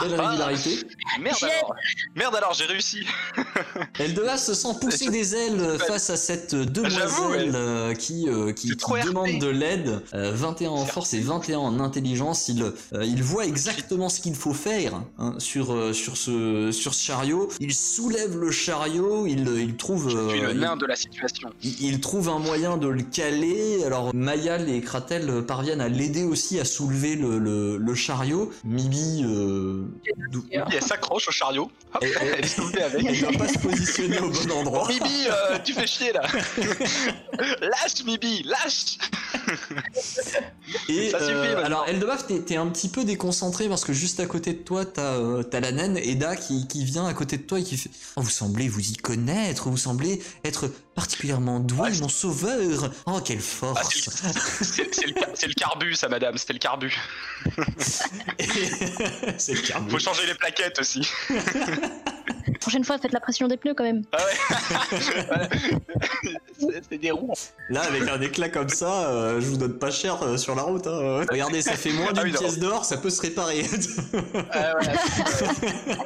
Belle 0.00 0.16
Ah. 0.18 0.28
régularité. 0.30 0.78
Merde 1.20 1.36
J'ai- 1.38 1.46
alors 1.46 1.74
Merde 2.16 2.34
alors, 2.36 2.52
j'ai 2.54 2.64
réussi 2.64 3.06
Eldebaf 3.98 4.27
se 4.36 4.54
sent 4.54 4.68
pousser 4.80 5.08
des 5.10 5.34
ailes 5.34 5.78
face 5.86 6.10
à 6.10 6.16
cette 6.16 6.54
demoiselle 6.54 7.52
euh, 7.54 7.94
qui, 7.94 8.28
euh, 8.28 8.52
qui, 8.52 8.68
demande 9.06 9.38
de 9.38 9.48
l'aide. 9.48 10.00
Euh, 10.14 10.32
21 10.34 10.70
en 10.70 10.84
C'est 10.86 10.92
force 10.92 11.14
et 11.14 11.20
21 11.20 11.58
en 11.58 11.80
intelligence. 11.80 12.48
Il, 12.48 12.62
euh, 12.62 13.04
il 13.04 13.22
voit 13.22 13.46
exactement 13.46 14.08
ce 14.08 14.20
qu'il 14.20 14.34
faut 14.34 14.52
faire 14.54 15.02
hein, 15.18 15.34
sur, 15.38 15.72
euh, 15.72 15.92
sur, 15.92 16.16
ce, 16.16 16.70
sur 16.72 16.94
ce 16.94 17.04
chariot. 17.04 17.48
Il 17.60 17.74
soulève 17.74 18.36
le 18.36 18.50
chariot. 18.50 19.26
Il, 19.26 19.48
il 19.58 19.76
trouve. 19.76 20.04
Je 20.10 20.28
suis 20.28 20.40
euh, 20.44 20.52
le 20.52 20.66
il- 20.72 20.78
de 20.78 20.86
la 20.86 20.96
situation. 20.96 21.50
Il, 21.62 21.80
il 21.82 22.00
trouve 22.00 22.28
un 22.28 22.38
moyen 22.38 22.76
de 22.76 22.88
le 22.88 23.02
caler. 23.02 23.84
Alors 23.84 24.14
Mayal 24.14 24.68
et 24.68 24.80
Kratel 24.80 25.44
parviennent 25.46 25.80
à 25.80 25.88
l'aider 25.88 26.24
aussi 26.24 26.58
à 26.60 26.64
soulever 26.64 27.14
le, 27.16 27.38
le, 27.38 27.76
le 27.78 27.94
chariot. 27.94 28.50
Mibi, 28.64 29.24
euh, 29.24 29.82
Elle 30.70 30.82
s'accroche 30.82 31.28
au 31.28 31.32
chariot. 31.32 31.70
Hop, 31.94 32.02
Elle- 32.02 32.10
elle- 32.20 32.44
elle 32.74 32.82
avec. 32.82 33.06
elle 33.06 33.20
doit 33.20 33.32
pas 33.32 33.48
se 33.48 33.58
positionner 33.58 34.17
au 34.20 34.30
bon 34.30 34.50
endroit. 34.52 34.88
Mibi, 34.88 35.26
euh, 35.28 35.58
tu 35.64 35.72
fais 35.74 35.86
chier 35.86 36.12
là 36.12 36.22
Lâche 37.60 38.04
Mibi, 38.04 38.42
lâche 38.44 38.98
Et 40.88 41.10
Ça 41.10 41.18
suffit, 41.20 41.32
euh, 41.32 41.64
alors 41.64 41.86
Eldebaf, 41.86 42.26
t'es 42.26 42.40
t'es 42.40 42.56
un 42.56 42.66
petit 42.68 42.88
peu 42.88 43.04
déconcentré 43.04 43.68
parce 43.68 43.84
que 43.84 43.92
juste 43.92 44.20
à 44.20 44.26
côté 44.26 44.52
de 44.52 44.58
toi, 44.58 44.84
t'as 44.84 45.14
euh, 45.14 45.42
t'as 45.42 45.60
la 45.60 45.72
naine 45.72 45.96
Eda 45.98 46.36
qui, 46.36 46.66
qui 46.68 46.84
vient 46.84 47.06
à 47.06 47.14
côté 47.14 47.36
de 47.36 47.42
toi 47.42 47.58
et 47.60 47.64
qui 47.64 47.76
fait 47.76 47.90
oh, 48.16 48.20
Vous 48.22 48.30
semblez 48.30 48.68
vous 48.68 48.80
y 48.90 48.96
connaître, 48.96 49.68
vous 49.70 49.76
semblez 49.76 50.22
être 50.44 50.68
particulièrement 50.94 51.60
doué, 51.60 51.78
Ouais, 51.90 51.98
mon 52.00 52.08
sauveur 52.08 52.90
Oh, 53.06 53.20
quelle 53.24 53.38
Ah, 53.38 53.42
force 53.42 54.10
C'est 54.62 54.94
c'est 54.94 55.06
le, 55.06 55.12
car- 55.14 55.28
c'est 55.34 55.46
le 55.46 55.54
carbu, 55.54 55.94
ça, 55.94 56.08
madame, 56.08 56.36
c'était 56.38 56.54
le 56.54 56.58
carbu. 56.58 56.94
C'est 59.38 59.54
le 59.54 59.60
carbo. 59.66 59.90
Faut 59.90 59.98
changer 59.98 60.26
les 60.26 60.34
plaquettes 60.34 60.78
aussi. 60.80 61.08
Prochaine 62.68 62.84
fois, 62.84 62.98
faites 62.98 63.12
la 63.12 63.20
pression 63.20 63.48
des 63.48 63.56
pneus 63.56 63.72
quand 63.74 63.82
même. 63.84 64.02
Ah 64.12 64.18
ouais. 64.18 65.48
C'est- 66.90 66.98
des 66.98 67.10
roues. 67.10 67.32
Là, 67.70 67.80
avec 67.80 68.06
un 68.06 68.20
éclat 68.20 68.50
comme 68.50 68.68
ça, 68.68 69.08
euh, 69.08 69.40
je 69.40 69.46
vous 69.46 69.56
donne 69.56 69.78
pas 69.78 69.90
cher 69.90 70.22
euh, 70.22 70.36
sur 70.36 70.54
la 70.54 70.62
route. 70.62 70.86
hein. 70.86 71.24
Regardez, 71.30 71.62
ça 71.62 71.76
fait 71.76 71.92
moins 71.92 72.08
Ah 72.10 72.12
d'une 72.22 72.24
oui, 72.34 72.38
pièce 72.38 72.58
d'or, 72.58 72.84
ça 72.84 72.98
peut 72.98 73.08
se 73.08 73.22
réparer. 73.22 73.64
Ah 74.52 74.74
ouais. 74.76 74.92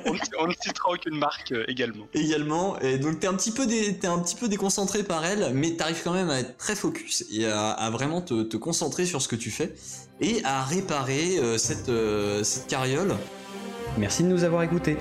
on, 0.07 0.13
on 0.45 0.47
ne 0.47 0.53
citera 0.53 0.91
aucune 0.93 1.19
marque 1.19 1.51
euh, 1.51 1.65
également. 1.67 2.07
Également, 2.15 2.79
et 2.79 2.99
donc 2.99 3.19
t'es 3.19 3.27
un 3.27 3.35
petit 3.35 3.51
peu 3.51 3.67
dé- 3.67 3.99
un 4.05 4.21
petit 4.21 4.37
peu 4.37 4.47
déconcentré 4.47 5.03
par 5.03 5.25
elle, 5.25 5.51
mais 5.55 5.73
t'arrives 5.73 6.03
quand 6.05 6.13
même 6.13 6.31
à 6.31 6.39
être 6.39 6.57
très 6.59 6.77
focus 6.77 7.25
et 7.33 7.45
à, 7.47 7.71
à 7.71 7.91
vraiment 7.91 8.21
te, 8.23 8.45
te 8.45 8.57
concentrer 8.57 9.05
sur 9.05 9.21
ce 9.21 9.27
que 9.27 9.37
tu 9.37 9.51
fais 9.51 9.75
et 10.21 10.43
à 10.45 10.63
réparer 10.63 11.39
euh, 11.39 11.59
cette, 11.59 11.89
euh, 11.89 12.45
cette 12.45 12.69
carriole. 12.69 13.17
Merci 13.99 14.23
de 14.23 14.29
nous 14.29 14.45
avoir 14.45 14.63
écoutés. 14.63 14.97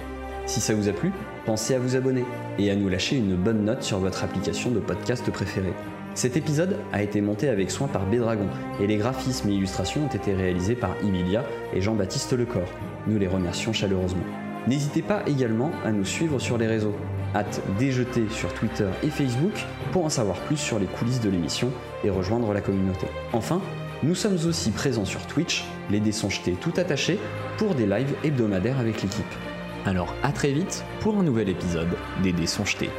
Si 0.47 0.59
ça 0.59 0.73
vous 0.73 0.87
a 0.89 0.91
plu, 0.91 1.11
pensez 1.45 1.75
à 1.75 1.79
vous 1.79 1.95
abonner 1.95 2.23
et 2.57 2.71
à 2.71 2.75
nous 2.75 2.89
lâcher 2.89 3.17
une 3.17 3.35
bonne 3.35 3.65
note 3.65 3.83
sur 3.83 3.99
votre 3.99 4.23
application 4.23 4.71
de 4.71 4.79
podcast 4.79 5.29
préférée. 5.31 5.73
Cet 6.13 6.35
épisode 6.35 6.77
a 6.91 7.01
été 7.01 7.21
monté 7.21 7.47
avec 7.47 7.71
soin 7.71 7.87
par 7.87 8.05
Bédragon 8.05 8.47
et 8.81 8.87
les 8.87 8.97
graphismes 8.97 9.49
et 9.49 9.53
illustrations 9.53 10.03
ont 10.03 10.15
été 10.15 10.33
réalisés 10.33 10.75
par 10.75 10.95
Emilia 11.01 11.45
et 11.73 11.81
Jean-Baptiste 11.81 12.33
Lecor. 12.33 12.67
Nous 13.07 13.17
les 13.17 13.27
remercions 13.27 13.71
chaleureusement. 13.71 14.23
N'hésitez 14.67 15.01
pas 15.01 15.23
également 15.25 15.71
à 15.85 15.91
nous 15.91 16.05
suivre 16.05 16.37
sur 16.37 16.57
les 16.57 16.67
réseaux. 16.67 16.95
Hâte 17.33 17.61
déjeter 17.79 18.25
sur 18.29 18.53
Twitter 18.53 18.87
et 19.03 19.09
Facebook 19.09 19.53
pour 19.91 20.05
en 20.05 20.09
savoir 20.09 20.37
plus 20.41 20.57
sur 20.57 20.79
les 20.79 20.85
coulisses 20.85 21.21
de 21.21 21.29
l'émission 21.29 21.71
et 22.03 22.09
rejoindre 22.09 22.53
la 22.53 22.61
communauté. 22.61 23.07
Enfin, 23.31 23.61
nous 24.03 24.15
sommes 24.15 24.37
aussi 24.47 24.71
présents 24.71 25.05
sur 25.05 25.25
Twitch, 25.27 25.63
les 25.89 25.99
dés 25.99 26.11
sont 26.11 26.29
jetés 26.29 26.57
tout 26.59 26.73
attachés, 26.75 27.19
pour 27.57 27.73
des 27.73 27.85
lives 27.85 28.13
hebdomadaires 28.23 28.79
avec 28.79 29.01
l'équipe. 29.01 29.50
Alors 29.85 30.13
à 30.21 30.31
très 30.31 30.51
vite 30.51 30.83
pour 30.99 31.17
un 31.17 31.23
nouvel 31.23 31.49
épisode 31.49 31.97
des 32.21 32.31
dés 32.33 32.47
sont 32.47 32.65
jetés. 32.65 32.89